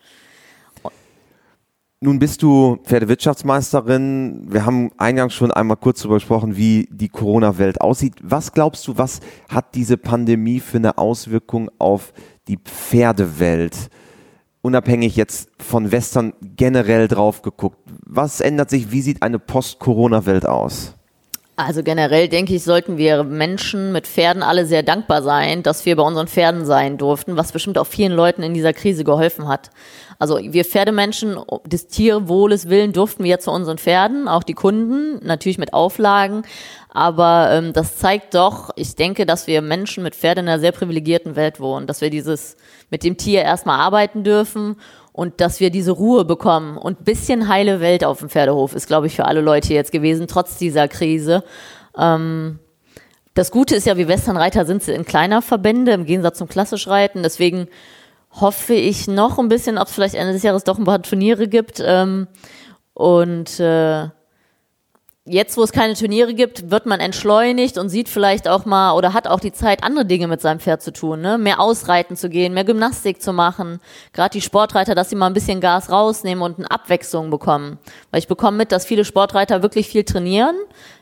Nun 1.99 2.19
bist 2.19 2.43
du 2.43 2.77
Pferdewirtschaftsmeisterin. 2.83 4.45
Wir 4.51 4.67
haben 4.67 4.91
eingangs 4.97 5.33
schon 5.33 5.51
einmal 5.51 5.77
kurz 5.77 6.01
darüber 6.01 6.17
gesprochen, 6.17 6.55
wie 6.55 6.87
die 6.91 7.09
Corona-Welt 7.09 7.81
aussieht. 7.81 8.13
Was 8.21 8.51
glaubst 8.51 8.87
du, 8.87 8.99
was 8.99 9.19
hat 9.49 9.73
diese 9.73 9.97
Pandemie 9.97 10.59
für 10.59 10.77
eine 10.77 10.99
Auswirkung 10.99 11.71
auf 11.79 12.13
die 12.47 12.57
Pferdewelt? 12.57 13.89
Unabhängig 14.67 15.15
jetzt 15.15 15.49
von 15.59 15.93
Western 15.93 16.33
generell 16.41 17.07
drauf 17.07 17.41
geguckt. 17.41 17.77
Was 18.05 18.41
ändert 18.41 18.69
sich? 18.69 18.91
Wie 18.91 19.01
sieht 19.01 19.23
eine 19.23 19.39
Post-Corona-Welt 19.39 20.45
aus? 20.45 20.93
Also 21.55 21.81
generell 21.81 22.27
denke 22.27 22.53
ich, 22.53 22.63
sollten 22.63 22.97
wir 22.97 23.23
Menschen 23.23 23.91
mit 23.91 24.05
Pferden 24.05 24.43
alle 24.43 24.65
sehr 24.65 24.83
dankbar 24.83 25.23
sein, 25.23 25.63
dass 25.63 25.85
wir 25.87 25.95
bei 25.95 26.03
unseren 26.03 26.27
Pferden 26.27 26.65
sein 26.65 26.99
durften, 26.99 27.37
was 27.37 27.51
bestimmt 27.51 27.79
auch 27.79 27.87
vielen 27.87 28.11
Leuten 28.11 28.43
in 28.43 28.53
dieser 28.53 28.73
Krise 28.73 29.03
geholfen 29.03 29.47
hat. 29.47 29.71
Also 30.19 30.37
wir 30.39 30.65
Pferdemenschen 30.65 31.37
des 31.65 31.87
Tierwohles 31.87 32.69
willen 32.69 32.91
durften 32.91 33.23
wir 33.23 33.39
zu 33.39 33.51
unseren 33.51 33.77
Pferden, 33.77 34.27
auch 34.27 34.43
die 34.43 34.53
Kunden, 34.53 35.25
natürlich 35.25 35.57
mit 35.57 35.73
Auflagen. 35.73 36.43
Aber 36.97 37.49
ähm, 37.51 37.73
das 37.73 37.97
zeigt 37.97 38.33
doch, 38.33 38.71
ich 38.75 38.95
denke, 38.95 39.27
dass 39.27 39.45
wir 39.45 39.61
Menschen 39.61 40.01
mit 40.01 40.15
Pferden 40.15 40.45
in 40.45 40.49
einer 40.49 40.59
sehr 40.59 40.71
privilegierten 40.71 41.35
Welt 41.35 41.59
wohnen, 41.59 41.85
dass 41.85 42.01
wir 42.01 42.09
dieses 42.09 42.57
mit 42.89 43.03
dem 43.03 43.17
Tier 43.17 43.43
erstmal 43.43 43.79
arbeiten 43.79 44.23
dürfen 44.23 44.77
und 45.11 45.39
dass 45.39 45.59
wir 45.59 45.69
diese 45.69 45.91
Ruhe 45.91 46.25
bekommen. 46.25 46.75
Und 46.75 47.05
bisschen 47.05 47.49
heile 47.49 47.81
Welt 47.81 48.03
auf 48.03 48.17
dem 48.17 48.29
Pferdehof 48.29 48.73
ist, 48.73 48.87
glaube 48.87 49.05
ich, 49.05 49.15
für 49.15 49.25
alle 49.25 49.41
Leute 49.41 49.75
jetzt 49.75 49.91
gewesen, 49.91 50.27
trotz 50.27 50.57
dieser 50.57 50.87
Krise. 50.87 51.43
Ähm, 51.95 52.57
Das 53.35 53.51
Gute 53.51 53.75
ist 53.75 53.85
ja, 53.85 53.97
wie 53.97 54.07
Westernreiter 54.07 54.65
sind 54.65 54.81
sie 54.81 54.93
in 54.93 55.05
kleiner 55.05 55.43
Verbände 55.43 55.91
im 55.91 56.05
Gegensatz 56.05 56.39
zum 56.39 56.47
klassisch 56.47 56.87
Reiten. 56.87 57.21
Deswegen 57.21 57.67
hoffe 58.31 58.73
ich 58.73 59.07
noch 59.07 59.37
ein 59.37 59.49
bisschen, 59.49 59.77
ob 59.77 59.87
es 59.87 59.93
vielleicht 59.93 60.15
Ende 60.15 60.33
des 60.33 60.41
Jahres 60.41 60.63
doch 60.63 60.79
ein 60.79 60.85
paar 60.85 61.03
Turniere 61.03 61.47
gibt. 61.47 61.79
Ähm, 61.85 62.27
und 62.95 63.59
äh, 63.59 64.07
jetzt, 65.27 65.57
wo 65.57 65.63
es 65.63 65.71
keine 65.71 65.93
Turniere 65.93 66.33
gibt, 66.33 66.71
wird 66.71 66.85
man 66.85 66.99
entschleunigt 66.99 67.77
und 67.77 67.89
sieht 67.89 68.09
vielleicht 68.09 68.47
auch 68.47 68.65
mal 68.65 68.93
oder 68.93 69.13
hat 69.13 69.27
auch 69.27 69.39
die 69.39 69.51
Zeit, 69.51 69.83
andere 69.83 70.05
Dinge 70.05 70.27
mit 70.27 70.41
seinem 70.41 70.59
Pferd 70.59 70.81
zu 70.81 70.91
tun, 70.91 71.21
ne? 71.21 71.37
Mehr 71.37 71.59
ausreiten 71.59 72.15
zu 72.15 72.29
gehen, 72.29 72.53
mehr 72.53 72.63
Gymnastik 72.63 73.21
zu 73.21 73.33
machen. 73.33 73.79
Gerade 74.13 74.31
die 74.31 74.41
Sportreiter, 74.41 74.95
dass 74.95 75.09
sie 75.09 75.15
mal 75.15 75.27
ein 75.27 75.33
bisschen 75.33 75.61
Gas 75.61 75.91
rausnehmen 75.91 76.43
und 76.43 76.57
eine 76.57 76.71
Abwechslung 76.71 77.29
bekommen. 77.29 77.77
Weil 78.11 78.19
ich 78.19 78.27
bekomme 78.27 78.57
mit, 78.57 78.71
dass 78.71 78.85
viele 78.85 79.05
Sportreiter 79.05 79.61
wirklich 79.61 79.87
viel 79.87 80.03
trainieren. 80.03 80.55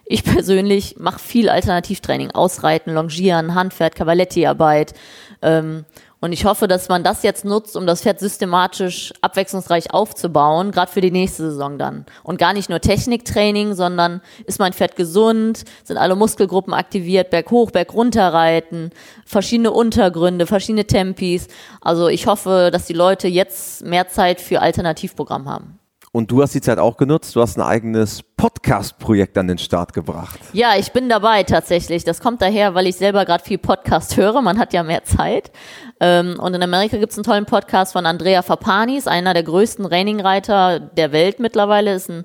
Ich 0.05 0.23
persönlich 0.25 0.95
mache 0.97 1.19
viel 1.19 1.49
Alternativtraining, 1.49 2.31
Ausreiten, 2.31 2.93
Longieren, 2.93 3.55
Handpferd, 3.55 3.95
Cavaletti-Arbeit. 3.95 4.93
Ähm, 5.41 5.85
und 6.25 6.31
ich 6.31 6.43
hoffe, 6.43 6.67
dass 6.67 6.89
man 6.89 7.03
das 7.03 7.21
jetzt 7.21 7.45
nutzt, 7.45 7.77
um 7.77 7.85
das 7.85 8.01
Pferd 8.01 8.19
systematisch 8.19 9.13
abwechslungsreich 9.21 9.93
aufzubauen, 9.93 10.71
gerade 10.71 10.91
für 10.91 10.99
die 10.99 11.11
nächste 11.11 11.51
Saison 11.51 11.77
dann. 11.77 12.07
Und 12.23 12.39
gar 12.39 12.51
nicht 12.51 12.67
nur 12.67 12.81
Techniktraining, 12.81 13.75
sondern 13.75 14.21
ist 14.47 14.57
mein 14.57 14.73
Pferd 14.73 14.95
gesund, 14.95 15.65
sind 15.83 15.97
alle 15.97 16.15
Muskelgruppen 16.15 16.73
aktiviert, 16.73 17.29
Berg 17.29 17.51
hoch, 17.51 17.69
Berg 17.69 17.93
runter 17.93 18.33
reiten, 18.33 18.89
verschiedene 19.23 19.69
Untergründe, 19.69 20.47
verschiedene 20.47 20.85
Tempis. 20.85 21.47
Also 21.79 22.07
ich 22.07 22.25
hoffe, 22.25 22.69
dass 22.73 22.87
die 22.87 22.93
Leute 22.93 23.27
jetzt 23.27 23.85
mehr 23.85 24.07
Zeit 24.07 24.41
für 24.41 24.61
Alternativprogramm 24.61 25.47
haben. 25.47 25.79
Und 26.15 26.31
du 26.31 26.41
hast 26.41 26.55
die 26.55 26.61
Zeit 26.61 26.79
auch 26.79 26.95
genutzt. 26.95 27.35
Du 27.35 27.41
hast 27.41 27.57
ein 27.57 27.61
eigenes 27.61 28.23
Podcast-Projekt 28.23 29.37
an 29.37 29.49
den 29.49 29.57
Start 29.57 29.91
gebracht. 29.91 30.39
Ja, 30.53 30.77
ich 30.77 30.93
bin 30.93 31.09
dabei 31.09 31.43
tatsächlich. 31.43 32.05
Das 32.05 32.21
kommt 32.21 32.41
daher, 32.41 32.73
weil 32.73 32.87
ich 32.87 32.95
selber 32.95 33.25
gerade 33.25 33.43
viel 33.43 33.57
Podcast 33.57 34.15
höre. 34.15 34.41
Man 34.41 34.57
hat 34.57 34.71
ja 34.71 34.83
mehr 34.83 35.03
Zeit. 35.03 35.51
Ähm, 35.99 36.39
und 36.39 36.53
in 36.53 36.63
Amerika 36.63 36.95
gibt 36.95 37.11
es 37.11 37.17
einen 37.17 37.25
tollen 37.25 37.45
Podcast 37.45 37.91
von 37.91 38.05
Andrea 38.05 38.43
Fapanis, 38.43 39.07
einer 39.07 39.33
der 39.33 39.43
größten 39.43 39.85
Rainingreiter 39.85 40.79
der 40.79 41.11
Welt 41.11 41.41
mittlerweile. 41.41 41.93
Ist 41.93 42.09
ein 42.09 42.23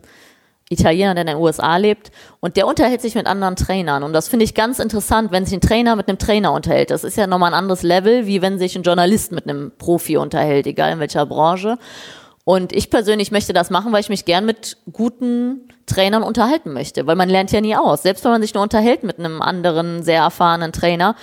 Italiener, 0.68 1.14
der 1.14 1.22
in 1.22 1.26
den 1.26 1.38
USA 1.38 1.76
lebt. 1.76 2.12
Und 2.38 2.56
der 2.56 2.68
unterhält 2.68 3.00
sich 3.00 3.16
mit 3.16 3.26
anderen 3.26 3.56
Trainern. 3.56 4.04
Und 4.04 4.12
das 4.12 4.28
finde 4.28 4.44
ich 4.44 4.54
ganz 4.54 4.78
interessant, 4.78 5.32
wenn 5.32 5.44
sich 5.46 5.54
ein 5.54 5.60
Trainer 5.60 5.96
mit 5.96 6.08
einem 6.08 6.18
Trainer 6.18 6.52
unterhält. 6.52 6.92
Das 6.92 7.02
ist 7.02 7.16
ja 7.16 7.26
nochmal 7.26 7.52
ein 7.52 7.58
anderes 7.58 7.82
Level, 7.82 8.28
wie 8.28 8.40
wenn 8.40 8.60
sich 8.60 8.76
ein 8.76 8.84
Journalist 8.84 9.32
mit 9.32 9.48
einem 9.48 9.72
Profi 9.78 10.16
unterhält, 10.16 10.68
egal 10.68 10.92
in 10.92 11.00
welcher 11.00 11.26
Branche. 11.26 11.76
Und 12.44 12.72
ich 12.72 12.90
persönlich 12.90 13.30
möchte 13.30 13.52
das 13.52 13.70
machen, 13.70 13.92
weil 13.92 14.00
ich 14.00 14.08
mich 14.08 14.24
gern 14.24 14.46
mit 14.46 14.78
guten 14.90 15.68
Trainern 15.86 16.22
unterhalten 16.22 16.72
möchte, 16.72 17.06
weil 17.06 17.16
man 17.16 17.28
lernt 17.28 17.52
ja 17.52 17.60
nie 17.60 17.76
aus. 17.76 18.02
Selbst 18.02 18.24
wenn 18.24 18.32
man 18.32 18.42
sich 18.42 18.54
nur 18.54 18.62
unterhält 18.62 19.02
mit 19.02 19.18
einem 19.18 19.42
anderen, 19.42 20.02
sehr 20.02 20.22
erfahrenen 20.22 20.72
Trainer 20.72 21.16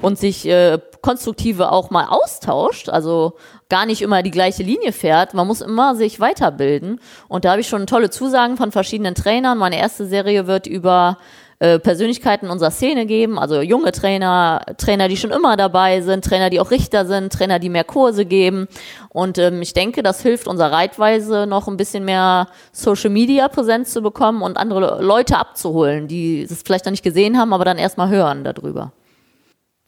und 0.00 0.18
sich 0.18 0.46
äh, 0.48 0.78
konstruktive 1.02 1.70
auch 1.70 1.90
mal 1.90 2.06
austauscht, 2.06 2.88
also 2.88 3.34
gar 3.68 3.86
nicht 3.86 4.02
immer 4.02 4.22
die 4.22 4.30
gleiche 4.30 4.62
Linie 4.62 4.92
fährt, 4.92 5.34
man 5.34 5.46
muss 5.46 5.60
immer 5.60 5.94
sich 5.94 6.20
weiterbilden. 6.20 7.00
Und 7.28 7.44
da 7.44 7.52
habe 7.52 7.60
ich 7.60 7.68
schon 7.68 7.86
tolle 7.86 8.10
Zusagen 8.10 8.56
von 8.56 8.72
verschiedenen 8.72 9.14
Trainern. 9.14 9.58
Meine 9.58 9.78
erste 9.78 10.06
Serie 10.06 10.46
wird 10.46 10.66
über 10.66 11.18
äh, 11.62 11.78
Persönlichkeiten 11.78 12.50
unserer 12.50 12.72
Szene 12.72 13.06
geben, 13.06 13.38
also 13.38 13.60
junge 13.60 13.92
Trainer, 13.92 14.62
Trainer, 14.78 15.06
die 15.06 15.16
schon 15.16 15.30
immer 15.30 15.56
dabei 15.56 16.00
sind, 16.00 16.24
Trainer, 16.24 16.50
die 16.50 16.58
auch 16.58 16.72
Richter 16.72 17.06
sind, 17.06 17.32
Trainer, 17.32 17.60
die 17.60 17.68
mehr 17.68 17.84
Kurse 17.84 18.26
geben. 18.26 18.66
Und 19.10 19.38
ähm, 19.38 19.62
ich 19.62 19.72
denke, 19.72 20.02
das 20.02 20.22
hilft 20.22 20.48
unserer 20.48 20.72
Reitweise 20.72 21.46
noch 21.46 21.68
ein 21.68 21.76
bisschen 21.76 22.04
mehr 22.04 22.48
Social 22.72 23.10
Media 23.10 23.46
Präsenz 23.46 23.92
zu 23.92 24.02
bekommen 24.02 24.42
und 24.42 24.56
andere 24.56 25.00
Leute 25.04 25.38
abzuholen, 25.38 26.08
die 26.08 26.42
es 26.42 26.62
vielleicht 26.64 26.84
noch 26.86 26.90
nicht 26.90 27.04
gesehen 27.04 27.38
haben, 27.38 27.52
aber 27.52 27.64
dann 27.64 27.78
erstmal 27.78 28.08
hören 28.08 28.42
darüber. 28.42 28.92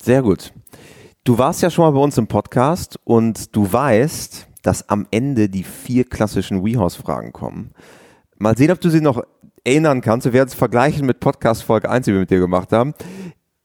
Sehr 0.01 0.23
gut. 0.23 0.53
Du 1.25 1.39
warst 1.39 1.61
ja 1.61 1.71
schon 1.71 1.87
mal 1.87 1.91
bei 1.91 2.05
uns 2.05 2.17
im 2.17 2.29
Podcast 2.29 3.01
und 3.03 3.57
du 3.57 3.73
weißt, 3.73 4.47
dass 4.63 4.89
am 4.89 5.09
Ende 5.11 5.49
die 5.49 5.65
vier 5.65 6.05
klassischen 6.05 6.65
WeHorse-Fragen 6.65 7.33
kommen. 7.33 7.73
Mal 8.39 8.57
sehen, 8.57 8.71
ob 8.71 8.81
du 8.81 8.91
sie 8.91 9.01
noch 9.01 9.25
erinnern 9.65 10.03
kannst. 10.03 10.27
Wir 10.27 10.35
werden 10.35 10.49
es 10.49 10.55
vergleichen 10.55 11.07
mit 11.07 11.21
Podcast 11.21 11.63
Folge 11.63 11.91
1, 11.91 12.05
die 12.05 12.13
wir 12.13 12.21
mit 12.21 12.31
dir 12.31 12.39
gemacht 12.39 12.71
haben. 12.73 12.95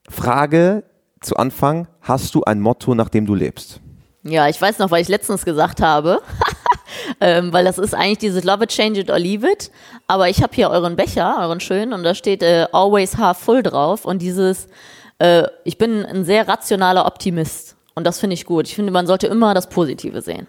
Frage 0.10 0.84
zu 1.22 1.36
Anfang, 1.36 1.88
hast 2.02 2.34
du 2.36 2.44
ein 2.44 2.62
Motto, 2.62 2.96
nach 2.96 3.10
dem 3.10 3.26
du 3.26 3.36
lebst? 3.36 3.82
Ja, 4.24 4.48
ich 4.48 4.60
weiß 4.62 4.80
noch, 4.80 4.92
weil 4.92 5.02
ich 5.02 5.10
letztens 5.10 5.46
gesagt 5.46 5.82
habe, 5.82 6.22
ähm, 7.22 7.52
weil 7.54 7.66
das 7.66 7.78
ist 7.78 7.94
eigentlich 7.94 8.20
dieses 8.20 8.44
Love 8.44 8.64
it, 8.64 8.70
change 8.70 9.02
it 9.02 9.12
or 9.12 9.20
leave 9.20 9.50
it. 9.50 9.72
Aber 10.08 10.30
ich 10.30 10.42
habe 10.42 10.56
hier 10.56 10.70
euren 10.70 10.96
Becher, 10.96 11.38
euren 11.40 11.60
schönen, 11.60 11.94
und 11.94 12.04
da 12.04 12.16
steht 12.16 12.44
äh, 12.44 12.68
always 12.72 13.18
half 13.18 13.38
full 13.38 13.62
drauf. 13.62 14.06
Und 14.06 14.22
dieses, 14.22 14.68
äh, 15.20 15.44
ich 15.66 15.78
bin 15.78 16.06
ein 16.06 16.24
sehr 16.24 16.48
rationaler 16.48 17.06
Optimist. 17.06 17.76
Und 17.96 18.06
das 18.06 18.20
finde 18.20 18.36
ich 18.36 18.46
gut. 18.46 18.68
Ich 18.68 18.76
finde, 18.76 18.92
man 18.92 19.08
sollte 19.08 19.28
immer 19.28 19.54
das 19.54 19.68
Positive 19.68 20.22
sehen. 20.22 20.48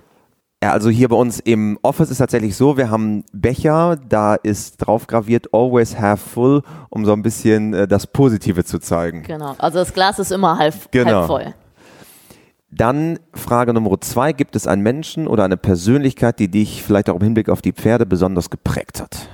Ja, 0.63 0.73
also 0.73 0.91
hier 0.91 1.09
bei 1.09 1.17
uns 1.17 1.41
im 1.41 1.79
Office 1.81 2.11
ist 2.11 2.19
tatsächlich 2.19 2.55
so, 2.55 2.77
wir 2.77 2.91
haben 2.91 3.25
Becher, 3.33 3.97
da 3.97 4.35
ist 4.35 4.77
drauf 4.77 5.07
graviert 5.07 5.55
always 5.55 5.99
half 5.99 6.21
full, 6.21 6.63
um 6.91 7.07
so 7.07 7.15
ein 7.15 7.23
bisschen 7.23 7.73
äh, 7.73 7.89
das 7.89 8.07
Positive 8.07 8.63
zu 8.65 8.79
zeigen. 8.79 9.23
Genau, 9.23 9.55
also 9.57 9.79
das 9.79 9.95
Glas 9.95 10.19
ist 10.19 10.31
immer 10.31 10.59
halb, 10.59 10.75
genau. 10.93 11.21
halb 11.21 11.27
voll. 11.27 11.55
Dann 12.71 13.19
Frage 13.33 13.73
Nummer 13.73 13.99
zwei, 14.03 14.35
gibt 14.35 14.55
es 14.55 14.67
einen 14.67 14.83
Menschen 14.83 15.27
oder 15.27 15.45
eine 15.45 15.57
Persönlichkeit, 15.57 16.39
die 16.39 16.49
dich 16.49 16.83
vielleicht 16.83 17.09
auch 17.09 17.17
im 17.17 17.23
Hinblick 17.23 17.49
auf 17.49 17.63
die 17.63 17.73
Pferde 17.73 18.05
besonders 18.05 18.51
geprägt 18.51 19.01
hat? 19.01 19.29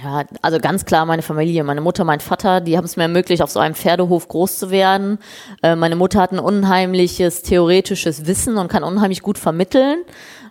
Ja, 0.00 0.24
also 0.42 0.58
ganz 0.58 0.84
klar 0.84 1.04
meine 1.06 1.22
Familie, 1.22 1.64
meine 1.64 1.80
Mutter, 1.80 2.04
mein 2.04 2.20
Vater, 2.20 2.60
die 2.60 2.76
haben 2.76 2.84
es 2.84 2.96
mir 2.96 3.04
ermöglicht, 3.04 3.42
auf 3.42 3.50
so 3.50 3.58
einem 3.58 3.74
Pferdehof 3.74 4.28
groß 4.28 4.58
zu 4.58 4.70
werden. 4.70 5.18
Äh, 5.62 5.76
meine 5.76 5.96
Mutter 5.96 6.20
hat 6.20 6.32
ein 6.32 6.38
unheimliches 6.38 7.42
theoretisches 7.42 8.26
Wissen 8.26 8.58
und 8.58 8.68
kann 8.68 8.84
unheimlich 8.84 9.22
gut 9.22 9.38
vermitteln. 9.38 9.98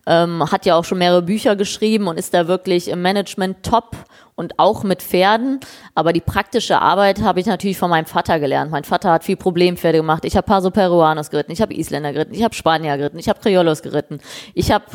Ähm, 0.06 0.44
hat 0.52 0.66
ja 0.66 0.76
auch 0.76 0.84
schon 0.84 0.98
mehrere 0.98 1.22
Bücher 1.22 1.56
geschrieben 1.56 2.08
und 2.08 2.18
ist 2.18 2.34
da 2.34 2.48
wirklich 2.48 2.90
im 2.90 3.02
Management 3.02 3.64
top 3.64 3.96
und 4.36 4.58
auch 4.58 4.84
mit 4.84 5.02
Pferden. 5.02 5.60
Aber 5.96 6.12
die 6.12 6.22
praktische 6.22 6.82
Arbeit 6.82 7.22
habe 7.22 7.40
ich 7.40 7.46
natürlich 7.46 7.78
von 7.78 7.90
meinem 7.90 8.08
Vater 8.08 8.40
gelernt. 8.40 8.72
Mein 8.72 8.84
Vater 8.84 9.12
hat 9.12 9.24
viel 9.24 9.38
Problempferde 9.38 10.00
gemacht. 10.00 10.26
Ich 10.26 10.36
habe 10.36 10.46
Paso 10.46 10.72
Peruanos 10.72 11.30
geritten, 11.30 11.52
ich 11.52 11.62
habe 11.62 11.74
Isländer 11.74 12.12
geritten, 12.14 12.34
ich 12.34 12.44
habe 12.44 12.56
Spanier 12.56 12.98
geritten, 12.98 13.20
ich 13.20 13.30
habe 13.30 13.40
Criollos 13.40 13.82
geritten. 13.82 14.20
Ich 14.56 14.72
habe 14.72 14.86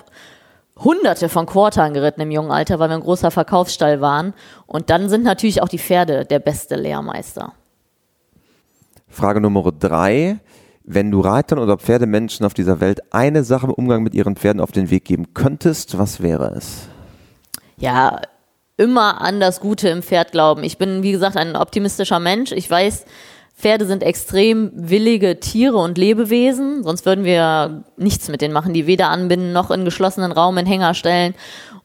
hunderte 0.78 1.28
von 1.28 1.46
Quartern 1.46 1.94
geritten 1.94 2.20
im 2.20 2.30
jungen 2.30 2.50
Alter, 2.50 2.78
weil 2.78 2.90
wir 2.90 2.96
ein 2.96 3.02
großer 3.02 3.30
Verkaufsstall 3.30 4.00
waren. 4.00 4.34
Und 4.66 4.90
dann 4.90 5.08
sind 5.08 5.24
natürlich 5.24 5.62
auch 5.62 5.68
die 5.68 5.78
Pferde 5.78 6.24
der 6.24 6.38
beste 6.38 6.76
Lehrmeister. 6.76 7.52
Frage 9.08 9.40
Nummer 9.40 9.72
drei. 9.72 10.38
Wenn 10.88 11.10
du 11.10 11.20
Reitern 11.20 11.58
oder 11.58 11.78
Pferdemenschen 11.78 12.46
auf 12.46 12.54
dieser 12.54 12.80
Welt 12.80 13.00
eine 13.12 13.42
Sache 13.42 13.66
im 13.66 13.72
Umgang 13.72 14.04
mit 14.04 14.14
ihren 14.14 14.36
Pferden 14.36 14.60
auf 14.60 14.70
den 14.70 14.88
Weg 14.88 15.04
geben 15.04 15.34
könntest, 15.34 15.98
was 15.98 16.22
wäre 16.22 16.54
es? 16.56 16.88
Ja, 17.76 18.20
immer 18.76 19.20
an 19.20 19.40
das 19.40 19.58
Gute 19.58 19.88
im 19.88 20.02
Pferd 20.02 20.30
glauben. 20.30 20.62
Ich 20.62 20.78
bin, 20.78 21.02
wie 21.02 21.10
gesagt, 21.10 21.36
ein 21.36 21.56
optimistischer 21.56 22.20
Mensch. 22.20 22.52
Ich 22.52 22.70
weiß, 22.70 23.04
Pferde 23.56 23.86
sind 23.86 24.02
extrem 24.02 24.70
willige 24.74 25.40
Tiere 25.40 25.78
und 25.78 25.96
Lebewesen, 25.96 26.84
sonst 26.84 27.06
würden 27.06 27.24
wir 27.24 27.84
nichts 27.96 28.28
mit 28.28 28.42
denen 28.42 28.52
machen, 28.52 28.74
die 28.74 28.86
weder 28.86 29.08
anbinden 29.08 29.52
noch 29.52 29.70
in 29.70 29.86
geschlossenen 29.86 30.30
Raum 30.30 30.58
in 30.58 30.66
Hänger 30.66 30.92
stellen. 30.92 31.34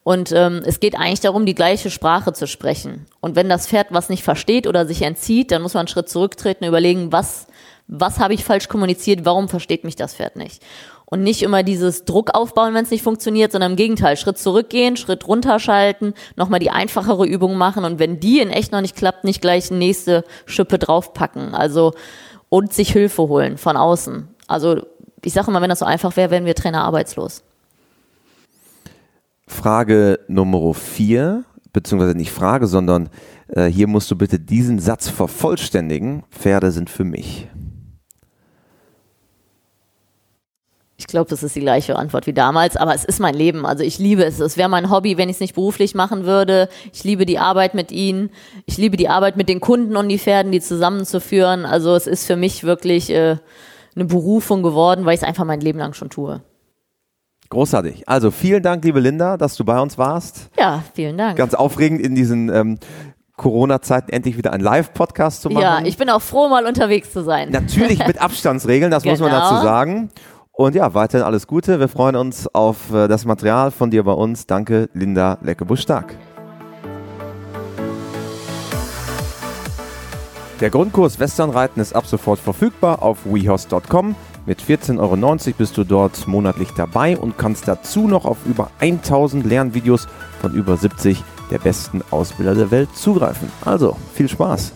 Und 0.03 0.33
ähm, 0.33 0.61
es 0.65 0.79
geht 0.79 0.95
eigentlich 0.95 1.21
darum, 1.21 1.45
die 1.45 1.55
gleiche 1.55 1.89
Sprache 1.89 2.33
zu 2.33 2.45
sprechen. 2.45 3.05
Und 3.21 3.35
wenn 3.35 3.47
das 3.47 3.67
Pferd 3.67 3.87
was 3.91 4.09
nicht 4.09 4.23
versteht 4.23 4.67
oder 4.67 4.85
sich 4.85 5.03
entzieht, 5.03 5.51
dann 5.51 5.61
muss 5.61 5.73
man 5.73 5.81
einen 5.81 5.87
Schritt 5.87 6.09
zurücktreten 6.09 6.65
und 6.65 6.69
überlegen, 6.69 7.11
was, 7.11 7.47
was 7.87 8.19
habe 8.19 8.33
ich 8.33 8.43
falsch 8.43 8.67
kommuniziert, 8.67 9.23
warum 9.23 9.47
versteht 9.47 9.83
mich 9.85 9.95
das 9.95 10.15
Pferd 10.15 10.35
nicht 10.35 10.61
und 11.11 11.23
nicht 11.23 11.43
immer 11.43 11.61
dieses 11.61 12.05
Druck 12.05 12.33
aufbauen, 12.33 12.73
wenn 12.73 12.85
es 12.85 12.89
nicht 12.89 13.03
funktioniert, 13.03 13.51
sondern 13.51 13.71
im 13.71 13.75
Gegenteil, 13.75 14.15
Schritt 14.15 14.37
zurückgehen, 14.37 14.95
Schritt 14.95 15.27
runterschalten, 15.27 16.13
nochmal 16.37 16.61
die 16.61 16.71
einfachere 16.71 17.27
Übung 17.27 17.57
machen 17.57 17.83
und 17.83 17.99
wenn 17.99 18.19
die 18.19 18.39
in 18.39 18.49
echt 18.49 18.71
noch 18.71 18.81
nicht 18.81 18.95
klappt, 18.95 19.25
nicht 19.25 19.41
gleich 19.41 19.69
nächste 19.69 20.23
Schippe 20.45 20.79
draufpacken. 20.79 21.53
Also 21.53 21.93
und 22.47 22.73
sich 22.73 22.91
Hilfe 22.91 23.23
holen 23.23 23.57
von 23.57 23.75
außen. 23.75 24.29
Also 24.47 24.81
ich 25.23 25.33
sage 25.33 25.51
immer, 25.51 25.61
wenn 25.61 25.69
das 25.69 25.79
so 25.79 25.85
einfach 25.85 26.15
wäre, 26.15 26.31
wären 26.31 26.45
wir 26.45 26.55
Trainer 26.55 26.83
arbeitslos. 26.83 27.43
Frage 29.47 30.19
Nummer 30.29 30.73
vier, 30.73 31.43
beziehungsweise 31.73 32.15
nicht 32.15 32.31
Frage, 32.31 32.67
sondern 32.67 33.09
äh, 33.49 33.65
hier 33.65 33.87
musst 33.87 34.09
du 34.11 34.15
bitte 34.15 34.39
diesen 34.39 34.79
Satz 34.79 35.09
vervollständigen. 35.09 36.23
Pferde 36.31 36.71
sind 36.71 36.89
für 36.89 37.03
mich. 37.03 37.49
Ich 41.01 41.07
glaube, 41.07 41.31
das 41.31 41.41
ist 41.41 41.55
die 41.55 41.61
gleiche 41.61 41.95
Antwort 41.95 42.27
wie 42.27 42.33
damals, 42.33 42.77
aber 42.77 42.93
es 42.93 43.03
ist 43.03 43.19
mein 43.19 43.33
Leben. 43.33 43.65
Also 43.65 43.83
ich 43.83 43.97
liebe 43.97 44.23
es. 44.23 44.39
Es 44.39 44.55
wäre 44.55 44.69
mein 44.69 44.91
Hobby, 44.91 45.17
wenn 45.17 45.29
ich 45.29 45.37
es 45.37 45.39
nicht 45.39 45.55
beruflich 45.55 45.95
machen 45.95 46.25
würde. 46.25 46.69
Ich 46.93 47.03
liebe 47.03 47.25
die 47.25 47.39
Arbeit 47.39 47.73
mit 47.73 47.91
ihnen. 47.91 48.29
Ich 48.67 48.77
liebe 48.77 48.97
die 48.97 49.09
Arbeit 49.09 49.35
mit 49.35 49.49
den 49.49 49.61
Kunden 49.61 49.97
und 49.97 50.09
die 50.09 50.19
Pferden, 50.19 50.51
die 50.51 50.61
zusammenzuführen. 50.61 51.65
Also 51.65 51.95
es 51.95 52.05
ist 52.05 52.27
für 52.27 52.35
mich 52.35 52.63
wirklich 52.63 53.09
äh, 53.09 53.37
eine 53.95 54.05
Berufung 54.05 54.61
geworden, 54.61 55.05
weil 55.05 55.15
ich 55.15 55.21
es 55.21 55.27
einfach 55.27 55.43
mein 55.43 55.59
Leben 55.59 55.79
lang 55.79 55.93
schon 55.93 56.11
tue. 56.11 56.41
Großartig. 57.49 58.07
Also 58.07 58.29
vielen 58.29 58.61
Dank, 58.61 58.85
liebe 58.85 58.99
Linda, 58.99 59.37
dass 59.37 59.55
du 59.55 59.65
bei 59.65 59.79
uns 59.81 59.97
warst. 59.97 60.51
Ja, 60.55 60.83
vielen 60.93 61.17
Dank. 61.17 61.35
Ganz 61.35 61.55
aufregend 61.55 61.99
in 61.99 62.13
diesen 62.13 62.53
ähm, 62.53 62.77
Corona-Zeiten 63.41 64.11
endlich 64.11 64.37
wieder 64.37 64.53
einen 64.53 64.63
Live-Podcast 64.63 65.41
zu 65.41 65.49
machen. 65.49 65.63
Ja, 65.63 65.81
ich 65.83 65.97
bin 65.97 66.11
auch 66.11 66.21
froh, 66.21 66.47
mal 66.47 66.67
unterwegs 66.67 67.11
zu 67.11 67.23
sein. 67.23 67.49
Natürlich 67.49 68.05
mit 68.05 68.21
Abstandsregeln, 68.21 68.91
das 68.91 69.01
genau. 69.01 69.13
muss 69.13 69.19
man 69.21 69.31
dazu 69.31 69.49
genau. 69.55 69.63
sagen. 69.63 70.09
Und 70.61 70.75
ja, 70.75 70.93
weiterhin 70.93 71.25
alles 71.25 71.47
Gute. 71.47 71.79
Wir 71.79 71.87
freuen 71.87 72.15
uns 72.15 72.47
auf 72.53 72.93
äh, 72.93 73.07
das 73.07 73.25
Material 73.25 73.71
von 73.71 73.89
dir 73.89 74.03
bei 74.03 74.11
uns. 74.11 74.45
Danke, 74.45 74.89
Linda 74.93 75.39
Leckebusch-Stark. 75.41 76.15
Der 80.59 80.69
Grundkurs 80.69 81.19
Westernreiten 81.19 81.81
ist 81.81 81.95
ab 81.95 82.05
sofort 82.05 82.37
verfügbar 82.37 83.01
auf 83.01 83.25
wehost.com. 83.25 84.15
Mit 84.45 84.61
14,90 84.61 84.99
Euro 84.99 85.55
bist 85.57 85.77
du 85.79 85.83
dort 85.83 86.27
monatlich 86.27 86.69
dabei 86.77 87.17
und 87.17 87.39
kannst 87.39 87.67
dazu 87.67 88.07
noch 88.07 88.25
auf 88.25 88.37
über 88.45 88.69
1000 88.81 89.43
Lernvideos 89.43 90.07
von 90.41 90.53
über 90.53 90.77
70 90.77 91.23
der 91.49 91.57
besten 91.57 92.03
Ausbilder 92.11 92.53
der 92.53 92.69
Welt 92.69 92.95
zugreifen. 92.95 93.51
Also, 93.65 93.97
viel 94.13 94.29
Spaß! 94.29 94.73